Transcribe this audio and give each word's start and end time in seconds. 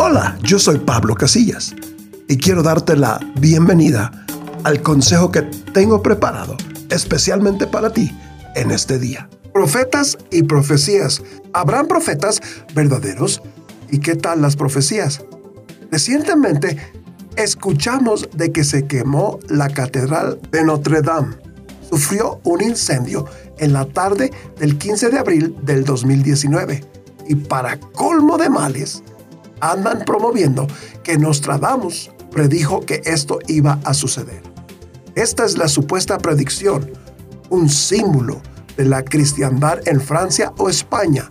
Hola, 0.00 0.38
yo 0.44 0.60
soy 0.60 0.78
Pablo 0.78 1.16
Casillas 1.16 1.74
y 2.28 2.36
quiero 2.36 2.62
darte 2.62 2.94
la 2.96 3.18
bienvenida 3.40 4.24
al 4.62 4.80
consejo 4.80 5.32
que 5.32 5.42
tengo 5.42 6.04
preparado 6.04 6.56
especialmente 6.88 7.66
para 7.66 7.92
ti 7.92 8.16
en 8.54 8.70
este 8.70 9.00
día. 9.00 9.28
Profetas 9.52 10.16
y 10.30 10.44
profecías. 10.44 11.20
¿Habrán 11.52 11.88
profetas 11.88 12.40
verdaderos? 12.76 13.42
¿Y 13.90 13.98
qué 13.98 14.14
tal 14.14 14.40
las 14.40 14.54
profecías? 14.54 15.24
Recientemente 15.90 16.76
escuchamos 17.34 18.28
de 18.32 18.52
que 18.52 18.62
se 18.62 18.86
quemó 18.86 19.40
la 19.48 19.68
catedral 19.68 20.38
de 20.52 20.62
Notre 20.62 21.02
Dame. 21.02 21.34
Sufrió 21.90 22.40
un 22.44 22.62
incendio 22.62 23.26
en 23.58 23.72
la 23.72 23.84
tarde 23.84 24.30
del 24.60 24.78
15 24.78 25.10
de 25.10 25.18
abril 25.18 25.56
del 25.62 25.84
2019. 25.84 26.84
Y 27.26 27.34
para 27.34 27.80
colmo 27.80 28.38
de 28.38 28.48
males, 28.48 29.02
andan 29.60 30.04
promoviendo 30.04 30.66
que 31.02 31.18
Nostradamus 31.18 32.10
predijo 32.30 32.80
que 32.80 33.02
esto 33.04 33.38
iba 33.46 33.78
a 33.84 33.94
suceder. 33.94 34.42
Esta 35.14 35.44
es 35.44 35.58
la 35.58 35.68
supuesta 35.68 36.18
predicción, 36.18 36.90
un 37.50 37.68
símbolo 37.68 38.40
de 38.76 38.84
la 38.84 39.04
cristiandad 39.04 39.80
en 39.86 40.00
Francia 40.00 40.52
o 40.58 40.68
España. 40.68 41.28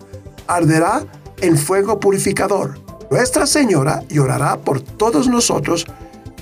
Arderá 0.47 1.05
en 1.41 1.57
fuego 1.57 1.99
purificador. 1.99 2.79
Nuestra 3.09 3.47
Señora 3.47 4.03
llorará 4.09 4.57
por 4.57 4.81
todos 4.81 5.29
nosotros 5.29 5.85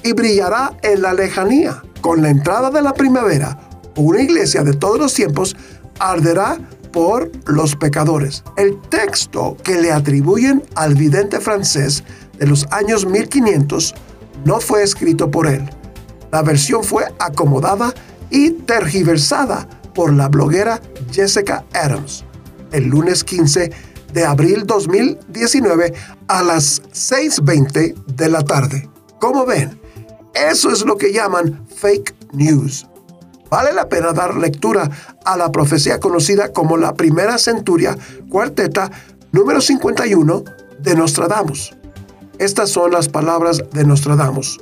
y 0.03 0.13
brillará 0.13 0.77
en 0.81 1.02
la 1.02 1.13
lejanía. 1.13 1.83
Con 2.02 2.22
la 2.22 2.30
entrada 2.30 2.72
de 2.72 2.81
la 2.81 2.94
primavera, 2.94 3.59
una 3.95 4.22
iglesia 4.22 4.63
de 4.63 4.73
todos 4.73 4.99
los 4.99 5.13
tiempos 5.13 5.55
arderá 5.99 6.58
por 6.95 7.30
los 7.45 7.76
pecadores. 7.76 8.41
El 8.55 8.80
texto 8.90 9.58
que 9.62 9.81
le 9.81 9.91
atribuyen 9.91 10.63
al 10.76 10.95
vidente 10.95 11.41
francés 11.41 12.05
de 12.40 12.48
los 12.48 12.66
años 12.72 13.05
1500 13.05 13.94
no 14.45 14.61
fue 14.61 14.81
escrito 14.81 15.30
por 15.30 15.45
él. 15.45 15.70
La 16.31 16.42
versión 16.42 16.86
fue 16.86 17.03
acomodada 17.20 17.94
y 18.30 18.52
tergiversada 18.52 19.67
por 19.94 20.14
la 20.14 20.30
bloguera 20.30 20.81
Jessica 21.11 21.66
Adams 21.73 22.23
el 22.72 22.86
lunes 22.86 23.23
15 23.23 23.72
de 24.14 24.25
abril 24.25 24.66
2019 24.66 25.94
a 26.27 26.44
las 26.44 26.81
6.20 26.83 27.95
de 28.05 28.30
la 28.30 28.42
tarde. 28.44 28.89
Como 29.20 29.45
ven, 29.45 29.80
eso 30.33 30.72
es 30.72 30.86
lo 30.86 30.98
que 30.98 31.14
llaman 31.14 31.66
fake 31.75 32.16
news. 32.33 32.88
Vale 33.50 33.74
la 33.74 33.90
pena 33.90 34.12
dar 34.12 34.36
lectura 34.36 34.90
a 35.24 35.38
la 35.38 35.52
profecía 35.52 36.00
conocida 36.00 36.52
como 36.52 36.78
la 36.78 36.94
primera 36.94 37.38
centuria 37.38 37.98
cuarteta 38.30 38.92
número 39.32 39.62
51 39.62 40.44
de 40.80 40.96
Nostradamus. 40.96 41.76
Estas 42.40 42.70
son 42.70 42.92
las 42.92 43.08
palabras 43.08 43.64
de 43.72 43.86
Nostradamus. 43.86 44.60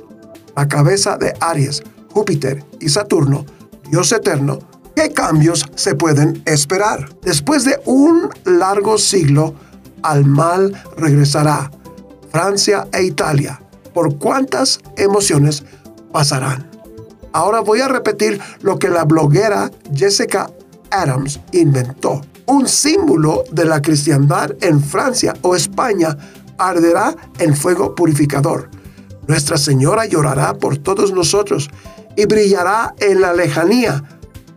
La 0.56 0.68
cabeza 0.68 1.16
de 1.16 1.34
Aries, 1.40 1.82
Júpiter 2.12 2.64
y 2.80 2.88
Saturno, 2.88 3.44
Dios 3.90 4.12
eterno, 4.12 4.60
¿qué 4.94 5.10
cambios 5.12 5.66
se 5.74 5.94
pueden 5.94 6.42
esperar? 6.44 7.08
Después 7.22 7.64
de 7.64 7.80
un 7.84 8.30
largo 8.44 8.98
siglo, 8.98 9.54
al 10.02 10.24
mal 10.24 10.80
regresará 10.96 11.70
Francia 12.30 12.86
e 12.92 13.02
Italia. 13.02 13.60
¿Por 13.92 14.18
cuántas 14.18 14.80
emociones 14.96 15.64
pasarán? 16.12 16.73
Ahora 17.34 17.62
voy 17.62 17.80
a 17.80 17.88
repetir 17.88 18.40
lo 18.62 18.78
que 18.78 18.88
la 18.88 19.04
bloguera 19.04 19.68
Jessica 19.92 20.52
Adams 20.92 21.40
inventó. 21.50 22.20
Un 22.46 22.68
símbolo 22.68 23.42
de 23.50 23.64
la 23.64 23.82
cristiandad 23.82 24.52
en 24.60 24.80
Francia 24.80 25.34
o 25.42 25.56
España 25.56 26.16
arderá 26.58 27.16
en 27.40 27.56
fuego 27.56 27.96
purificador. 27.96 28.70
Nuestra 29.26 29.58
Señora 29.58 30.06
llorará 30.06 30.54
por 30.54 30.78
todos 30.78 31.12
nosotros 31.12 31.70
y 32.14 32.24
brillará 32.26 32.94
en 33.00 33.20
la 33.20 33.34
lejanía. 33.34 34.04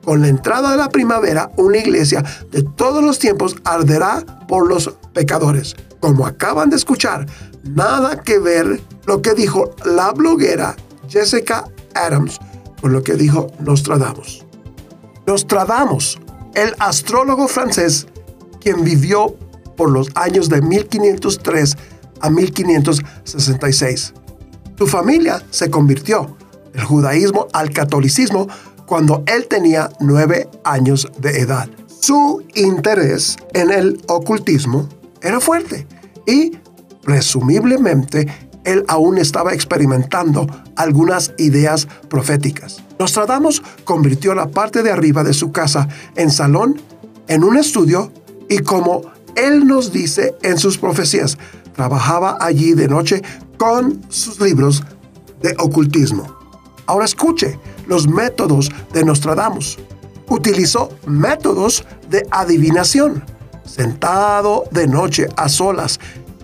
Con 0.04 0.22
la 0.22 0.28
entrada 0.28 0.70
de 0.70 0.78
la 0.78 0.90
primavera, 0.90 1.50
una 1.58 1.80
iglesia 1.80 2.24
de 2.52 2.62
todos 2.62 3.04
los 3.04 3.18
tiempos 3.18 3.56
arderá 3.64 4.24
por 4.48 4.68
los 4.70 4.94
pecadores. 5.14 5.76
Como 6.00 6.28
acaban 6.28 6.70
de 6.70 6.76
escuchar, 6.76 7.26
nada 7.64 8.22
que 8.22 8.38
ver 8.38 8.80
lo 9.08 9.24
que 9.24 9.34
dijo 9.34 9.72
la 9.84 10.12
bloguera 10.12 10.76
Jessica 11.10 11.66
Adams 11.96 12.40
con 12.82 12.94
lo 12.94 13.04
que 13.04 13.16
dijo 13.16 13.48
Nostradamus. 13.60 14.46
Nostradamus, 15.26 16.20
el 16.56 16.74
astrólogo 16.80 17.48
francés, 17.48 18.08
quien 18.62 18.84
vivió 18.84 19.36
por 19.76 19.92
los 19.92 20.10
años 20.16 20.50
de 20.50 20.62
1503 20.62 21.78
a 22.22 22.30
1566. 22.30 24.14
Su 24.78 24.88
familia 24.88 25.44
se 25.50 25.70
convirtió 25.70 26.38
del 26.74 26.84
judaísmo 26.84 27.48
al 27.54 27.72
catolicismo 27.72 28.48
cuando 28.86 29.24
él 29.28 29.48
tenía 29.48 29.90
nueve 30.00 30.50
años 30.64 31.12
de 31.20 31.42
edad. 31.42 31.70
Su 32.00 32.44
interés 32.56 33.38
en 33.54 33.72
el 33.72 34.02
ocultismo 34.08 34.88
era 35.22 35.40
fuerte 35.40 35.88
y 36.26 36.58
presumiblemente 37.04 38.28
él 38.68 38.84
aún 38.90 39.18
estaba 39.18 39.54
experimentando 39.54 40.46
algunas 40.76 41.34
ideas 41.38 41.88
proféticas. 42.10 42.84
Nostradamus 43.00 43.64
convirtió 43.86 44.36
la 44.36 44.48
parte 44.48 44.84
de 44.84 44.92
arriba 44.92 45.24
de 45.24 45.34
su 45.34 45.54
casa 45.54 45.88
en 46.18 46.30
salón, 46.30 46.82
en 47.30 47.46
un 47.46 47.58
estudio 47.58 48.12
y 48.50 48.60
como 48.60 49.04
él 49.36 49.66
nos 49.66 49.94
dice 49.94 50.36
en 50.44 50.58
sus 50.58 50.78
profecías, 50.78 51.38
trabajaba 51.76 52.38
allí 52.42 52.74
de 52.74 52.90
noche 52.90 53.22
con 53.58 54.02
sus 54.10 54.42
libros 54.42 54.84
de 55.42 55.56
ocultismo. 55.60 56.36
Ahora 56.88 57.06
escuche 57.06 57.58
los 57.88 58.08
métodos 58.08 58.70
de 58.92 59.06
Nostradamus. 59.06 59.78
Utilizó 60.28 60.90
métodos 61.06 61.86
de 62.10 62.28
adivinación. 62.32 63.24
Sentado 63.64 64.66
de 64.72 64.88
noche 64.88 65.28
a 65.38 65.48
solas 65.48 66.00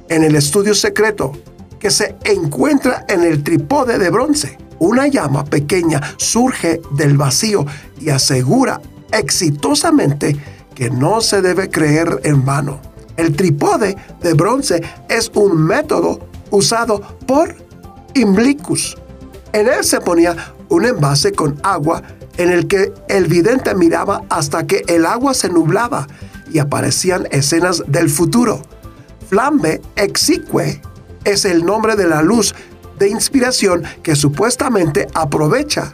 en 0.09 0.23
el 0.23 0.35
estudio 0.35 0.75
secreto, 0.75 1.33
que 1.83 1.91
se 1.91 2.15
encuentra 2.23 3.05
en 3.09 3.25
el 3.25 3.43
trípode 3.43 3.97
de 3.97 4.09
bronce. 4.09 4.57
Una 4.79 5.07
llama 5.07 5.43
pequeña 5.43 5.99
surge 6.15 6.79
del 6.91 7.17
vacío 7.17 7.65
y 7.99 8.09
asegura 8.09 8.79
exitosamente 9.11 10.37
que 10.73 10.89
no 10.89 11.19
se 11.19 11.41
debe 11.41 11.69
creer 11.69 12.21
en 12.23 12.45
vano. 12.45 12.79
El 13.17 13.35
trípode 13.35 13.97
de 14.21 14.33
bronce 14.33 14.81
es 15.09 15.29
un 15.35 15.61
método 15.61 16.25
usado 16.51 17.01
por 17.27 17.53
Imblicus. 18.13 18.95
En 19.51 19.67
él 19.67 19.83
se 19.83 19.99
ponía 19.99 20.37
un 20.69 20.85
envase 20.85 21.33
con 21.33 21.59
agua 21.63 22.01
en 22.37 22.49
el 22.49 22.67
que 22.67 22.93
el 23.09 23.25
vidente 23.27 23.75
miraba 23.75 24.23
hasta 24.29 24.65
que 24.65 24.85
el 24.87 25.05
agua 25.05 25.33
se 25.33 25.49
nublaba 25.49 26.07
y 26.49 26.59
aparecían 26.59 27.27
escenas 27.29 27.83
del 27.87 28.09
futuro. 28.09 28.61
Flambe 29.27 29.81
exigüe 29.97 30.81
es 31.23 31.45
el 31.45 31.65
nombre 31.65 31.95
de 31.95 32.07
la 32.07 32.21
luz 32.21 32.53
de 32.99 33.09
inspiración 33.09 33.83
que 34.01 34.15
supuestamente 34.15 35.07
aprovecha 35.13 35.93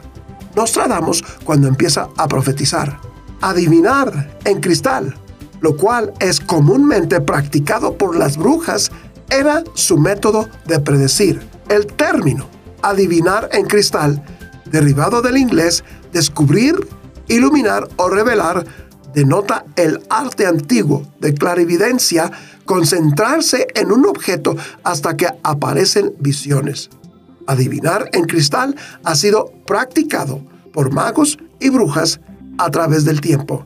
Nostradamus 0.54 1.22
cuando 1.44 1.68
empieza 1.68 2.08
a 2.16 2.28
profetizar. 2.28 2.98
Adivinar 3.40 4.38
en 4.44 4.60
cristal, 4.60 5.14
lo 5.60 5.76
cual 5.76 6.12
es 6.20 6.40
comúnmente 6.40 7.20
practicado 7.20 7.96
por 7.96 8.16
las 8.16 8.36
brujas, 8.36 8.90
era 9.30 9.62
su 9.74 9.96
método 9.96 10.48
de 10.66 10.80
predecir. 10.80 11.40
El 11.68 11.86
término 11.86 12.46
adivinar 12.82 13.48
en 13.52 13.66
cristal, 13.66 14.22
derivado 14.66 15.22
del 15.22 15.36
inglés 15.36 15.84
descubrir, 16.12 16.74
iluminar 17.28 17.88
o 17.96 18.08
revelar, 18.08 18.64
denota 19.14 19.64
el 19.76 20.00
arte 20.08 20.46
antiguo 20.46 21.02
de 21.20 21.34
clarividencia 21.34 22.30
concentrarse 22.70 23.66
en 23.74 23.90
un 23.90 24.06
objeto 24.06 24.56
hasta 24.84 25.16
que 25.16 25.26
aparecen 25.42 26.14
visiones. 26.20 26.88
Adivinar 27.48 28.08
en 28.12 28.26
cristal 28.26 28.76
ha 29.02 29.16
sido 29.16 29.52
practicado 29.66 30.40
por 30.72 30.92
magos 30.92 31.36
y 31.58 31.68
brujas 31.68 32.20
a 32.58 32.70
través 32.70 33.04
del 33.04 33.20
tiempo. 33.20 33.64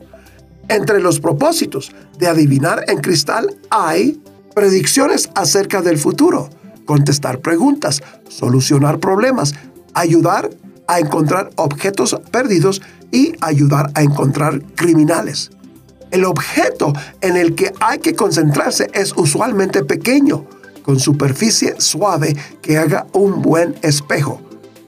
Entre 0.69 0.99
los 0.99 1.19
propósitos 1.19 1.91
de 2.17 2.25
adivinar 2.25 2.83
en 2.87 2.97
cristal 2.97 3.55
hay 3.69 4.19
predicciones 4.55 5.29
acerca 5.35 5.83
del 5.83 5.99
futuro, 5.99 6.49
contestar 6.85 7.41
preguntas, 7.41 8.01
solucionar 8.27 8.99
problemas, 8.99 9.53
ayudar 9.93 10.49
a 10.87 10.99
encontrar 10.99 11.51
objetos 11.57 12.19
perdidos 12.31 12.81
y 13.11 13.33
ayudar 13.41 13.91
a 13.93 14.01
encontrar 14.01 14.63
criminales. 14.73 15.51
El 16.15 16.23
objeto 16.23 16.93
en 17.19 17.35
el 17.35 17.55
que 17.55 17.73
hay 17.81 17.99
que 17.99 18.15
concentrarse 18.15 18.87
es 18.93 19.11
usualmente 19.17 19.83
pequeño, 19.83 20.45
con 20.81 20.97
superficie 20.97 21.75
suave 21.77 22.37
que 22.61 22.77
haga 22.77 23.05
un 23.11 23.41
buen 23.41 23.75
espejo. 23.81 24.39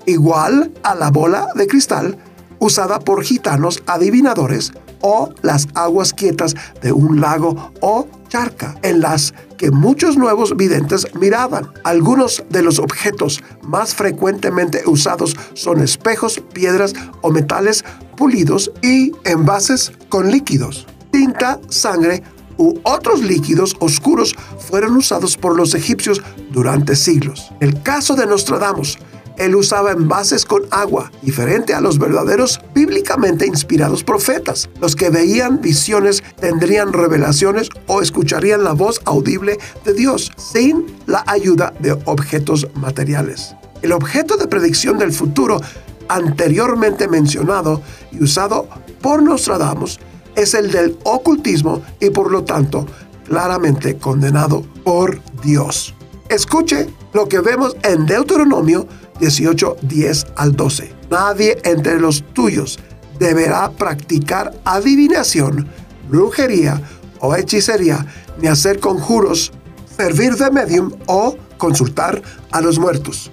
Igual 0.06 0.72
a 0.84 0.96
la 0.96 1.12
bola 1.12 1.50
de 1.54 1.68
cristal, 1.68 2.18
usada 2.60 3.00
por 3.00 3.26
gitanos 3.26 3.84
adivinadores 3.88 4.72
o 5.02 5.34
las 5.42 5.68
aguas 5.74 6.14
quietas 6.14 6.56
de 6.82 6.94
un 6.94 7.20
lago 7.20 7.74
o 7.82 8.08
charca, 8.30 8.76
en 8.82 9.02
las 9.02 9.34
que 9.58 9.70
muchos 9.70 10.16
nuevos 10.16 10.56
videntes 10.56 11.14
miraban. 11.14 11.74
Algunos 11.84 12.46
de 12.50 12.62
los 12.62 12.80
objetos 12.80 13.44
más 13.64 13.94
frecuentemente 13.94 14.84
usados 14.86 15.36
son 15.56 15.82
espejos, 15.82 16.42
piedras 16.54 16.94
o 17.22 17.32
metales 17.32 17.84
pulidos 18.16 18.72
y 18.82 19.12
envases 19.26 19.92
con 20.08 20.32
líquidos. 20.32 20.88
Tinta, 21.12 21.60
sangre 21.70 22.24
u 22.58 22.80
otros 22.84 23.22
líquidos 23.22 23.76
oscuros 23.80 24.36
fueron 24.60 24.96
usados 24.98 25.38
por 25.38 25.56
los 25.56 25.76
egipcios 25.76 26.22
durante 26.52 26.96
siglos. 26.96 27.52
El 27.60 27.82
caso 27.84 28.16
de 28.16 28.26
Nostradamus 28.26 28.98
él 29.38 29.56
usaba 29.56 29.92
envases 29.92 30.46
con 30.46 30.64
agua, 30.72 31.12
diferente 31.22 31.74
a 31.76 31.82
los 31.82 32.00
verdaderos 32.00 32.60
bíblicamente 32.74 33.46
inspirados 33.46 34.04
profetas. 34.04 34.68
Los 34.82 34.96
que 34.96 35.12
veían 35.12 35.62
visiones 35.62 36.24
tendrían 36.40 36.92
revelaciones 36.92 37.70
o 37.86 38.02
escucharían 38.02 38.64
la 38.64 38.74
voz 38.74 39.00
audible 39.06 39.60
de 39.86 39.94
Dios 39.94 40.32
sin 40.38 40.88
la 41.06 41.24
ayuda 41.28 41.72
de 41.80 41.92
objetos 42.06 42.68
materiales. 42.74 43.56
El 43.84 43.92
objeto 43.92 44.38
de 44.38 44.48
predicción 44.48 44.98
del 44.98 45.14
futuro 45.14 45.62
anteriormente 46.10 47.08
mencionado 47.08 47.82
y 48.12 48.24
usado 48.24 48.68
por 49.02 49.22
Nostradamus 49.22 50.00
es 50.38 50.54
el 50.54 50.72
del 50.72 50.98
ocultismo 51.04 51.82
y 52.00 52.12
por 52.12 52.32
lo 52.32 52.46
tanto 52.46 52.86
claramente 53.28 53.98
condenado 53.98 54.64
por 54.86 55.20
Dios. 55.44 55.94
Escuche 56.30 56.88
lo 57.14 57.28
que 57.28 57.40
vemos 57.40 57.76
en 57.84 58.06
Deuteronomio 58.06 58.88
18, 59.20 59.78
10 59.82 60.28
al 60.36 60.56
12. 60.56 60.94
Nadie 61.10 61.58
entre 61.64 62.00
los 62.00 62.24
tuyos 62.34 62.80
deberá 63.20 63.72
practicar 63.72 64.54
adivinación, 64.64 65.68
brujería 66.10 66.82
o 67.20 67.36
hechicería, 67.36 68.06
ni 68.40 68.48
hacer 68.48 68.80
conjuros, 68.80 69.52
servir 69.98 70.36
de 70.36 70.52
medium 70.52 70.92
o 71.08 71.36
consultar 71.58 72.22
a 72.52 72.62
los 72.62 72.78
muertos. 72.78 73.32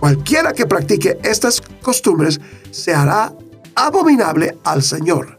Cualquiera 0.00 0.52
que 0.52 0.66
practique 0.66 1.18
estas 1.22 1.60
costumbres 1.82 2.40
se 2.70 2.94
hará 2.94 3.32
abominable 3.74 4.56
al 4.64 4.82
Señor. 4.82 5.35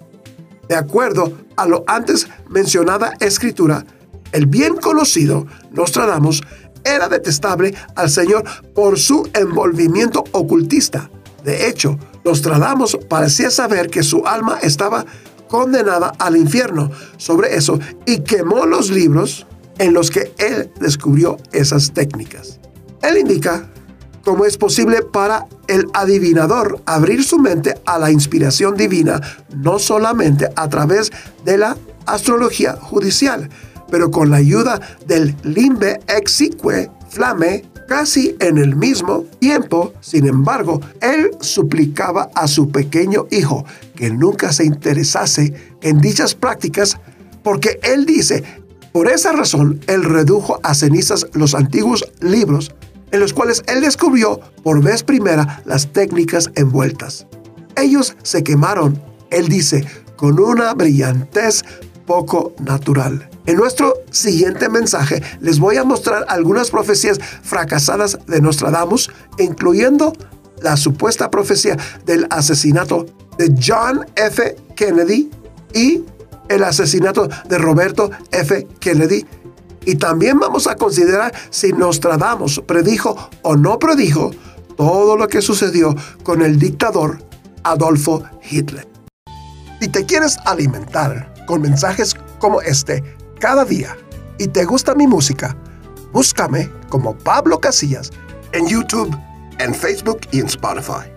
De 0.68 0.76
acuerdo 0.76 1.34
a 1.56 1.68
lo 1.68 1.84
antes 1.88 2.28
mencionada 2.50 3.14
escritura, 3.20 3.86
el 4.32 4.46
bien 4.46 4.76
conocido 4.76 5.46
Nostradamus 5.72 6.42
era 6.84 7.08
detestable 7.10 7.74
al 7.96 8.10
Señor 8.10 8.44
por 8.74 9.00
su 9.00 9.30
envolvimiento 9.34 10.24
ocultista. 10.32 11.10
De 11.44 11.68
hecho, 11.68 11.98
Nostradamus 12.24 12.98
parecía 13.10 13.50
saber 13.50 13.90
que 13.90 14.04
su 14.04 14.26
alma 14.26 14.60
estaba 14.62 15.06
condenada 15.48 16.14
al 16.20 16.36
infierno 16.36 16.92
sobre 17.18 17.56
eso 17.56 17.80
y 18.06 18.20
quemó 18.20 18.66
los 18.66 18.90
libros 18.90 19.46
en 19.80 19.94
los 19.94 20.12
que 20.12 20.34
él 20.38 20.72
descubrió 20.80 21.38
esas 21.52 21.94
técnicas. 21.94 22.60
Él 23.02 23.18
indica 23.18 23.70
cómo 24.28 24.44
es 24.44 24.58
posible 24.58 25.04
para 25.04 25.48
el 25.70 25.88
adivinador 25.94 26.82
abrir 26.86 27.24
su 27.24 27.40
mente 27.40 27.76
a 27.86 27.98
la 27.98 28.12
inspiración 28.12 28.76
divina, 28.76 29.22
no 29.56 29.80
solamente 29.80 30.50
a 30.54 30.68
través 30.68 31.14
de 31.46 31.58
la 31.58 31.78
astrología 32.06 32.74
judicial, 32.74 33.48
pero 33.90 34.12
con 34.12 34.30
la 34.30 34.36
ayuda 34.36 34.82
del 35.06 35.34
limbe 35.44 36.02
exique 36.10 36.92
flame, 37.08 37.64
casi 37.88 38.36
en 38.42 38.58
el 38.58 38.76
mismo 38.76 39.24
tiempo, 39.40 39.94
sin 40.02 40.28
embargo, 40.28 40.82
él 41.00 41.32
suplicaba 41.40 42.30
a 42.36 42.50
su 42.50 42.70
pequeño 42.70 43.28
hijo 43.32 43.64
que 43.96 44.10
nunca 44.10 44.52
se 44.52 44.66
interesase 44.66 45.54
en 45.82 46.02
dichas 46.02 46.36
prácticas, 46.36 46.98
porque 47.44 47.80
él 47.82 48.06
dice, 48.06 48.44
por 48.92 49.10
esa 49.10 49.32
razón, 49.32 49.80
él 49.88 50.04
redujo 50.04 50.60
a 50.64 50.74
cenizas 50.74 51.28
los 51.32 51.56
antiguos 51.56 52.06
libros 52.20 52.76
en 53.12 53.20
los 53.20 53.34
cuales 53.34 53.64
él 53.68 53.82
descubrió 53.82 54.40
por 54.64 54.84
vez 54.84 55.04
primera 55.04 55.62
las 55.66 55.92
técnicas 55.92 56.50
envueltas. 56.56 57.28
Ellos 57.76 58.16
se 58.24 58.44
quemaron, 58.44 59.02
él 59.30 59.48
dice, 59.48 59.86
con 60.16 60.40
una 60.40 60.74
brillantez 60.74 61.64
poco 62.06 62.54
natural. 62.60 63.30
En 63.46 63.58
nuestro 63.58 63.94
siguiente 64.12 64.68
mensaje 64.70 65.22
les 65.40 65.60
voy 65.60 65.78
a 65.78 65.84
mostrar 65.84 66.26
algunas 66.28 66.72
profecías 66.72 67.20
fracasadas 67.44 68.18
de 68.28 68.42
Nostradamus, 68.42 69.10
incluyendo 69.38 70.14
la 70.62 70.76
supuesta 70.76 71.30
profecía 71.30 71.78
del 72.06 72.28
asesinato 72.30 73.06
de 73.38 73.54
John 73.66 74.06
F. 74.16 74.56
Kennedy 74.76 75.30
y 75.74 76.04
el 76.50 76.64
asesinato 76.64 77.28
de 77.28 77.58
Roberto 77.58 78.10
F. 78.32 78.68
Kennedy. 78.80 79.26
Y 79.88 79.96
también 79.96 80.38
vamos 80.38 80.68
a 80.68 80.76
considerar 80.76 81.34
si 81.50 81.72
Nostradamus 81.72 82.62
predijo 82.68 83.30
o 83.42 83.56
no 83.56 83.80
predijo 83.80 84.32
todo 84.76 85.16
lo 85.16 85.30
que 85.30 85.42
sucedió 85.42 85.96
con 86.24 86.42
el 86.42 86.60
dictador 86.60 87.24
Adolfo 87.64 88.22
Hitler. 88.52 88.86
Si 89.80 89.88
te 89.88 90.06
quieres 90.06 90.38
alimentar 90.46 91.34
con 91.48 91.62
mensajes 91.62 92.18
como 92.38 92.62
este, 92.62 93.02
cada 93.40 93.64
día 93.64 93.96
y 94.38 94.50
te 94.50 94.66
gusta 94.66 94.94
mi 94.94 95.08
música, 95.08 95.56
búscame 96.12 96.70
como 96.90 97.18
Pablo 97.18 97.62
Casillas 97.62 98.12
en 98.52 98.68
YouTube, 98.68 99.18
en 99.58 99.74
Facebook 99.74 100.20
y 100.32 100.42
en 100.42 100.48
Spotify. 100.48 101.08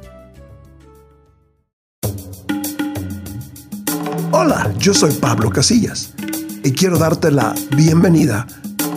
Hola, 4.31 4.73
yo 4.79 4.95
soy 4.95 5.13
Pablo 5.15 5.51
Casillas 5.51 6.15
y 6.63 6.73
quiero 6.73 6.99
darte 6.99 7.31
la 7.31 7.55
bienvenida 7.77 8.47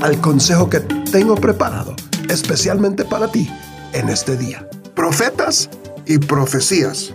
al 0.01 0.19
consejo 0.19 0.69
que 0.69 0.79
tengo 0.79 1.35
preparado 1.35 1.95
especialmente 2.29 3.05
para 3.05 3.31
ti 3.31 3.49
en 3.93 4.09
este 4.09 4.37
día. 4.37 4.67
Profetas 4.95 5.69
y 6.05 6.17
profecías. 6.17 7.13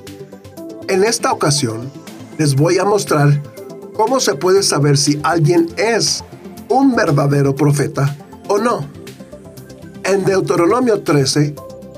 En 0.89 1.05
esta 1.05 1.33
ocasión 1.33 1.91
les 2.39 2.55
voy 2.55 2.79
a 2.79 2.85
mostrar 2.85 3.41
¿Cómo 3.99 4.21
se 4.21 4.37
puede 4.37 4.63
saber 4.63 4.97
si 4.97 5.19
alguien 5.25 5.67
es 5.77 6.23
un 6.69 6.95
verdadero 6.95 7.57
profeta 7.57 8.17
o 8.47 8.57
no? 8.57 8.87
En 10.05 10.25
Deuteronomio 10.25 11.03
13, 11.03 11.57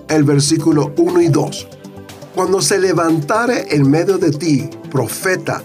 el 0.08 0.25
versículo 0.25 0.94
1 0.97 1.20
y 1.20 1.29
2, 1.29 1.69
cuando 2.35 2.62
se 2.62 2.79
levantare 2.79 3.76
en 3.76 3.91
medio 3.91 4.17
de 4.17 4.31
ti 4.31 4.70
profeta 4.91 5.62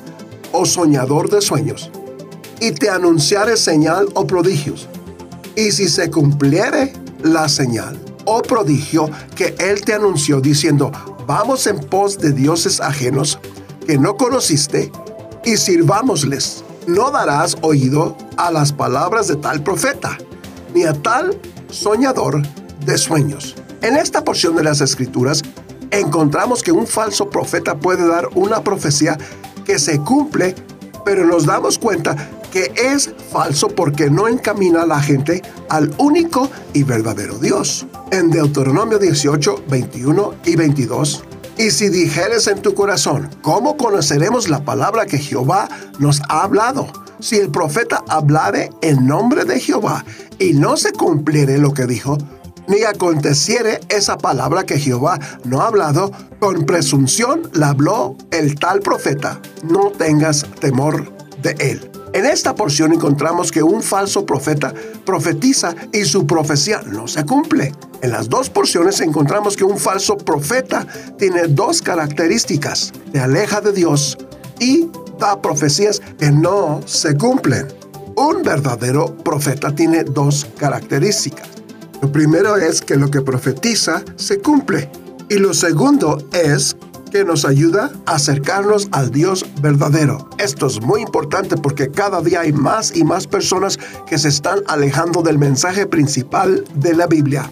o 0.51 0.65
soñador 0.65 1.29
de 1.29 1.41
sueños, 1.41 1.89
y 2.59 2.71
te 2.71 2.89
anunciare 2.89 3.57
señal 3.57 4.07
o 4.13 4.25
prodigios, 4.25 4.87
y 5.55 5.71
si 5.71 5.87
se 5.87 6.09
cumpliere 6.09 6.93
la 7.23 7.49
señal 7.49 7.99
o 8.25 8.41
prodigio 8.41 9.09
que 9.35 9.55
él 9.59 9.81
te 9.81 9.93
anunció 9.93 10.41
diciendo, 10.41 10.91
vamos 11.27 11.67
en 11.67 11.79
pos 11.79 12.17
de 12.17 12.31
dioses 12.31 12.81
ajenos 12.81 13.39
que 13.85 13.97
no 13.97 14.17
conociste, 14.17 14.91
y 15.45 15.57
sirvámosles. 15.57 16.63
No 16.87 17.11
darás 17.11 17.55
oído 17.61 18.17
a 18.37 18.51
las 18.51 18.73
palabras 18.73 19.27
de 19.27 19.35
tal 19.35 19.63
profeta, 19.63 20.17
ni 20.73 20.83
a 20.83 20.93
tal 20.93 21.39
soñador 21.69 22.41
de 22.85 22.97
sueños. 22.97 23.55
En 23.81 23.95
esta 23.95 24.23
porción 24.23 24.55
de 24.55 24.63
las 24.63 24.81
Escrituras 24.81 25.41
encontramos 25.91 26.61
que 26.61 26.71
un 26.71 26.87
falso 26.87 27.29
profeta 27.29 27.79
puede 27.79 28.07
dar 28.07 28.27
una 28.35 28.63
profecía 28.63 29.17
que 29.65 29.79
se 29.79 29.99
cumple, 29.99 30.55
pero 31.05 31.25
nos 31.25 31.45
damos 31.45 31.77
cuenta 31.79 32.15
que 32.55 32.71
es 32.77 33.13
falso 33.33 33.67
porque 33.67 34.09
no 34.09 34.29
encamina 34.29 34.83
a 34.83 34.85
la 34.85 35.01
gente 35.01 35.41
al 35.67 35.93
único 35.97 36.49
y 36.71 36.83
verdadero 36.83 37.37
Dios. 37.37 37.85
En 38.11 38.31
Deuteronomio 38.31 38.97
18, 38.97 39.65
21 39.67 40.35
y 40.45 40.55
22 40.55 41.25
y 41.57 41.71
si 41.71 41.89
dijeres 41.89 42.47
en 42.47 42.61
tu 42.61 42.73
corazón, 42.73 43.29
¿cómo 43.41 43.75
conoceremos 43.75 44.47
la 44.47 44.63
palabra 44.63 45.05
que 45.05 45.17
Jehová 45.17 45.67
nos 45.99 46.21
ha 46.29 46.43
hablado? 46.43 46.87
Si 47.19 47.35
el 47.35 47.51
profeta 47.51 48.05
hablare 48.07 48.69
en 48.81 49.05
nombre 49.05 49.43
de 49.43 49.59
Jehová 49.59 50.05
y 50.39 50.53
no 50.53 50.77
se 50.77 50.93
cumpliere 50.93 51.57
lo 51.57 51.73
que 51.73 51.87
dijo, 51.87 52.17
ni 52.69 52.83
aconteciere 52.83 53.81
esa 53.89 54.17
palabra 54.17 54.65
que 54.65 54.79
Jehová 54.79 55.19
no 55.43 55.61
ha 55.61 55.67
hablado, 55.67 56.09
con 56.39 56.65
presunción 56.65 57.49
la 57.51 57.71
habló 57.71 58.15
el 58.31 58.55
tal 58.55 58.79
profeta, 58.79 59.41
no 59.61 59.91
tengas 59.91 60.45
temor 60.61 61.11
de 61.41 61.55
él. 61.59 61.94
En 62.15 62.25
esta 62.25 62.55
porción 62.55 62.93
encontramos 62.93 63.51
que 63.51 63.61
un 63.61 63.83
falso 63.83 64.25
profeta 64.25 64.73
profetiza 65.05 65.75
y 65.91 66.05
su 66.05 66.25
profecía 66.25 66.81
no 66.81 67.09
se 67.09 67.25
cumple. 67.25 67.73
En 68.01 68.11
las 68.11 68.29
dos 68.29 68.49
porciones 68.49 69.01
encontramos 69.01 69.57
que 69.57 69.65
un 69.65 69.77
falso 69.77 70.15
profeta 70.15 70.87
tiene 71.19 71.49
dos 71.49 71.81
características. 71.81 72.93
Se 73.11 73.19
aleja 73.19 73.59
de 73.59 73.73
Dios 73.73 74.17
y 74.61 74.89
da 75.19 75.41
profecías 75.41 76.01
que 76.17 76.31
no 76.31 76.79
se 76.85 77.17
cumplen. 77.17 77.67
Un 78.15 78.43
verdadero 78.43 79.13
profeta 79.17 79.75
tiene 79.75 80.05
dos 80.05 80.47
características. 80.57 81.49
Lo 82.01 82.13
primero 82.13 82.55
es 82.55 82.79
que 82.79 82.95
lo 82.95 83.11
que 83.11 83.19
profetiza 83.19 84.01
se 84.15 84.39
cumple. 84.39 84.89
Y 85.27 85.35
lo 85.35 85.53
segundo 85.53 86.25
es 86.31 86.77
nos 87.23 87.45
ayuda 87.45 87.91
a 88.05 88.15
acercarnos 88.15 88.87
al 88.91 89.11
Dios 89.11 89.45
verdadero. 89.61 90.29
Esto 90.37 90.67
es 90.67 90.81
muy 90.81 91.01
importante 91.01 91.55
porque 91.55 91.89
cada 91.89 92.21
día 92.21 92.41
hay 92.41 92.51
más 92.51 92.95
y 92.95 93.03
más 93.03 93.27
personas 93.27 93.79
que 94.07 94.17
se 94.17 94.29
están 94.29 94.59
alejando 94.67 95.21
del 95.21 95.37
mensaje 95.37 95.85
principal 95.85 96.63
de 96.75 96.95
la 96.95 97.07
Biblia. 97.07 97.49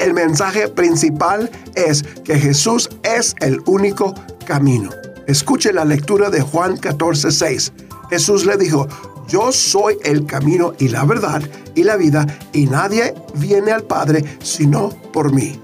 El 0.00 0.14
mensaje 0.14 0.68
principal 0.68 1.50
es 1.74 2.02
que 2.24 2.38
Jesús 2.38 2.88
es 3.02 3.34
el 3.40 3.60
único 3.66 4.14
camino. 4.46 4.90
Escuche 5.26 5.72
la 5.72 5.84
lectura 5.84 6.30
de 6.30 6.40
Juan 6.40 6.76
14:6. 6.76 7.72
Jesús 8.10 8.46
le 8.46 8.56
dijo, 8.56 8.88
yo 9.28 9.52
soy 9.52 9.96
el 10.04 10.26
camino 10.26 10.74
y 10.78 10.88
la 10.88 11.04
verdad 11.04 11.42
y 11.74 11.84
la 11.84 11.96
vida, 11.96 12.26
y 12.52 12.66
nadie 12.66 13.14
viene 13.34 13.72
al 13.72 13.84
Padre 13.84 14.24
sino 14.42 14.90
por 15.12 15.32
mí. 15.32 15.58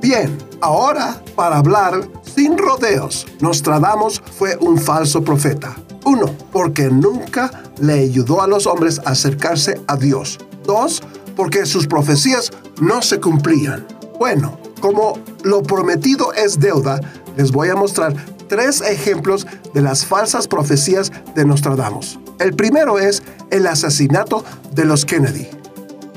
Bien, 0.00 0.36
ahora 0.60 1.22
para 1.34 1.58
hablar 1.58 2.08
sin 2.22 2.56
rodeos, 2.58 3.26
Nostradamus 3.40 4.22
fue 4.38 4.56
un 4.60 4.78
falso 4.78 5.22
profeta. 5.22 5.76
Uno, 6.04 6.26
porque 6.52 6.90
nunca 6.90 7.50
le 7.80 7.94
ayudó 7.94 8.42
a 8.42 8.46
los 8.46 8.66
hombres 8.66 9.00
a 9.04 9.10
acercarse 9.10 9.80
a 9.86 9.96
Dios. 9.96 10.38
Dos, 10.64 11.02
porque 11.36 11.66
sus 11.66 11.86
profecías 11.86 12.50
no 12.80 13.02
se 13.02 13.20
cumplían. 13.20 13.86
Bueno, 14.18 14.58
como 14.80 15.18
lo 15.42 15.62
prometido 15.62 16.32
es 16.32 16.58
deuda, 16.58 17.00
les 17.36 17.52
voy 17.52 17.68
a 17.68 17.76
mostrar 17.76 18.14
tres 18.48 18.80
ejemplos 18.80 19.46
de 19.74 19.82
las 19.82 20.04
falsas 20.04 20.48
profecías 20.48 21.12
de 21.34 21.44
Nostradamus. 21.44 22.18
El 22.40 22.54
primero 22.54 22.98
es 22.98 23.22
el 23.50 23.66
asesinato 23.66 24.44
de 24.72 24.84
los 24.84 25.04
Kennedy. 25.04 25.57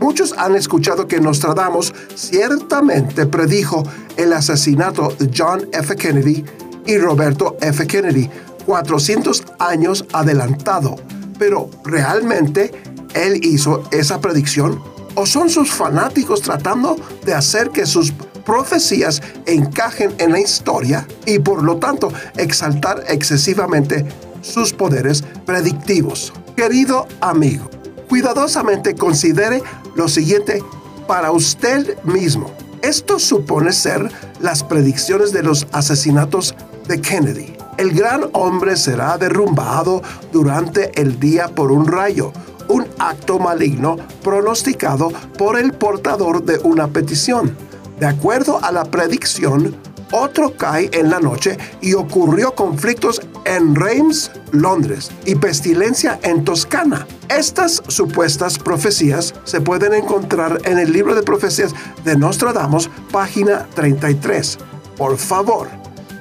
Muchos 0.02 0.34
han 0.36 0.56
escuchado 0.56 1.08
que 1.08 1.22
Nostradamus 1.22 1.94
ciertamente 2.16 3.28
predijo 3.28 3.84
el 4.18 4.34
asesinato 4.34 5.10
de 5.20 5.30
John 5.36 5.70
F. 5.72 5.96
Kennedy 5.96 6.44
y 6.88 6.98
Roberto 6.98 7.56
F. 7.62 7.86
Kennedy 7.86 8.28
400 8.66 9.44
años 9.60 10.04
adelantado. 10.12 10.96
Pero 11.38 11.70
¿realmente 11.84 12.72
él 13.14 13.46
hizo 13.46 13.84
esa 13.92 14.20
predicción? 14.20 14.82
¿O 15.14 15.28
son 15.28 15.52
sus 15.52 15.70
fanáticos 15.70 16.42
tratando 16.42 16.96
de 17.24 17.36
hacer 17.36 17.70
que 17.70 17.86
sus 17.86 18.12
profecías 18.44 19.22
encajen 19.46 20.16
en 20.18 20.32
la 20.32 20.40
historia 20.40 21.08
y 21.28 21.38
por 21.38 21.62
lo 21.62 21.78
tanto 21.78 22.12
exaltar 22.38 23.04
excesivamente 23.08 24.04
sus 24.42 24.74
poderes 24.74 25.24
predictivos? 25.46 26.34
Querido 26.56 27.08
amigo, 27.22 27.70
cuidadosamente 28.10 28.96
considere 28.96 29.62
lo 29.96 30.08
siguiente 30.08 30.64
para 31.08 31.32
usted 31.32 32.02
mismo. 32.04 32.52
Esto 32.82 33.20
supone 33.20 33.74
ser 33.74 34.12
las 34.40 34.64
predicciones 34.64 35.32
de 35.32 35.44
los 35.44 35.68
asesinatos 35.72 36.56
de 36.88 37.00
Kennedy. 37.00 37.56
El 37.78 37.94
gran 37.94 38.30
hombre 38.34 38.76
será 38.76 39.18
derrumbado 39.18 40.02
durante 40.32 41.00
el 41.00 41.20
día 41.20 41.48
por 41.48 41.72
un 41.72 41.88
rayo, 41.88 42.32
un 42.68 42.86
acto 43.00 43.40
maligno 43.40 43.98
pronosticado 44.24 45.10
por 45.38 45.58
el 45.58 45.74
portador 45.74 46.44
de 46.44 46.58
una 46.60 46.88
petición. 46.88 47.56
De 48.00 48.08
acuerdo 48.08 48.60
a 48.64 48.72
la 48.72 48.86
predicción, 48.86 49.76
otro 50.12 50.56
cae 50.56 50.90
en 50.94 51.10
la 51.10 51.20
noche 51.20 51.58
y 51.82 51.94
ocurrió 51.94 52.54
conflictos 52.54 53.22
en 53.46 53.76
Reims, 53.76 54.32
Londres, 54.52 55.12
y 55.26 55.36
pestilencia 55.36 56.20
en 56.24 56.44
Toscana. 56.44 57.08
Estas 57.30 57.82
supuestas 57.88 58.60
profecías 58.60 59.34
se 59.44 59.62
pueden 59.62 59.94
encontrar 59.94 60.60
en 60.66 60.78
el 60.78 60.92
libro 60.92 61.16
de 61.16 61.24
profecías 61.24 61.74
de 62.04 62.18
Nostradamus, 62.18 62.90
página 63.12 63.68
33. 63.74 64.58
Por 64.98 65.18
favor, 65.18 65.68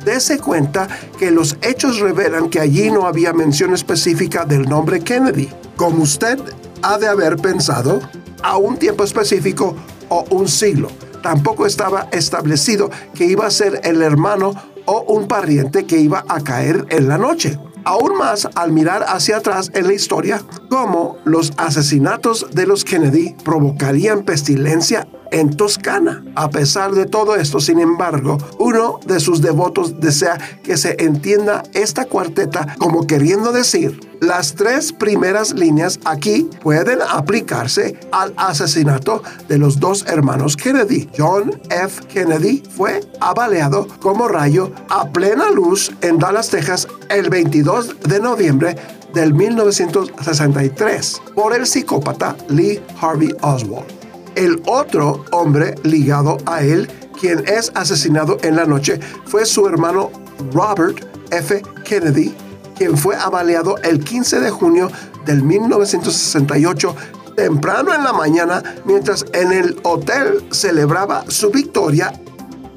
dése 0.05 0.39
cuenta 0.39 0.89
que 1.19 1.31
los 1.31 1.57
hechos 1.63 1.99
revelan 1.99 2.49
que 2.49 2.61
allí 2.61 2.91
no 2.91 3.07
había 3.07 3.33
mención 3.33 3.75
específica 3.75 4.45
del 4.45 4.69
nombre 4.69 5.01
Kennedy, 5.01 5.49
como 5.77 6.03
usted 6.03 6.39
ha 6.83 6.99
de 6.99 7.09
haber 7.09 7.37
pensado, 7.37 8.01
a 8.43 8.57
un 8.57 8.79
tiempo 8.79 9.05
específico 9.05 9.77
o 10.09 10.25
un 10.31 10.49
siglo 10.49 10.89
tampoco 11.23 11.67
estaba 11.67 12.09
establecido 12.13 12.91
que 13.15 13.27
iba 13.27 13.47
a 13.47 13.51
ser 13.51 13.81
el 13.85 14.03
hermano 14.03 14.55
o 14.87 15.03
un 15.03 15.29
pariente 15.29 15.87
que 15.87 15.99
iba 15.99 16.25
a 16.29 16.41
caer 16.41 16.87
en 16.91 17.09
la 17.09 17.19
noche. 17.19 17.59
Aún 17.85 18.19
más 18.19 18.49
al 18.55 18.73
mirar 18.73 19.05
hacia 19.09 19.39
atrás 19.39 19.71
en 19.75 19.87
la 19.87 19.95
historia, 19.95 20.43
cómo 20.69 21.17
los 21.25 21.53
asesinatos 21.57 22.47
de 22.53 22.67
los 22.67 22.85
Kennedy 22.85 23.35
provocarían 23.43 24.25
pestilencia 24.25 25.07
en 25.31 25.57
Toscana. 25.57 26.25
A 26.35 26.51
pesar 26.51 26.93
de 26.93 27.07
todo 27.07 27.37
esto, 27.37 27.61
sin 27.61 27.81
embargo, 27.81 28.39
uno 28.59 29.01
de 29.07 29.21
sus 29.21 29.41
devotos 29.41 30.01
desea 30.01 30.39
que 30.63 30.77
se 30.77 30.97
entienda 31.03 31.63
esta 31.73 32.07
cuarteta 32.07 32.77
como 32.79 33.07
queriendo 33.07 33.53
decir, 33.53 34.01
las 34.21 34.55
tres 34.55 34.93
primeras 34.93 35.55
líneas 35.55 35.99
aquí 36.05 36.49
pueden 36.63 36.99
aplicarse 37.01 37.99
al 38.13 38.35
asesinato 38.37 39.23
de 39.49 39.57
los 39.57 39.81
dos 39.81 40.05
hermanos 40.07 40.57
Kennedy. 40.57 41.09
John 41.17 41.59
F. 41.71 42.07
Kennedy 42.07 42.63
fue 42.77 43.01
abaleado 43.21 43.89
como 44.01 44.29
rayo 44.29 44.73
a 44.91 45.11
plena 45.11 45.51
luz 45.51 45.91
en 46.03 46.19
Dallas, 46.19 46.51
Texas, 46.51 46.87
el 47.09 47.31
22 47.31 48.01
de 48.01 48.21
noviembre 48.21 48.77
del 49.15 49.33
1963 49.35 51.23
por 51.35 51.55
el 51.55 51.67
psicópata 51.67 52.37
Lee 52.49 52.81
Harvey 53.01 53.35
Oswald. 53.41 54.00
El 54.35 54.63
otro 54.67 55.25
hombre 55.33 55.75
ligado 55.83 56.39
a 56.47 56.63
él, 56.63 56.89
quien 57.19 57.47
es 57.47 57.73
asesinado 57.75 58.39
en 58.43 58.57
la 58.57 58.65
noche, 58.65 59.01
fue 59.27 59.45
su 59.45 59.67
hermano 59.67 60.11
Robert 60.53 61.05
F. 61.31 61.63
Kennedy, 61.85 62.35
quien 62.77 62.97
fue 62.97 63.17
avaleado 63.17 63.77
el 63.79 64.03
15 64.03 64.41
de 64.41 64.51
junio 64.51 64.91
del 65.27 65.43
1968 65.43 66.97
temprano 67.37 67.95
en 67.95 68.05
la 68.05 68.13
mañana 68.13 68.63
mientras 68.85 69.25
en 69.33 69.53
el 69.53 69.81
hotel 69.85 70.45
celebraba 70.51 71.25
su 71.29 71.51
victoria 71.51 72.13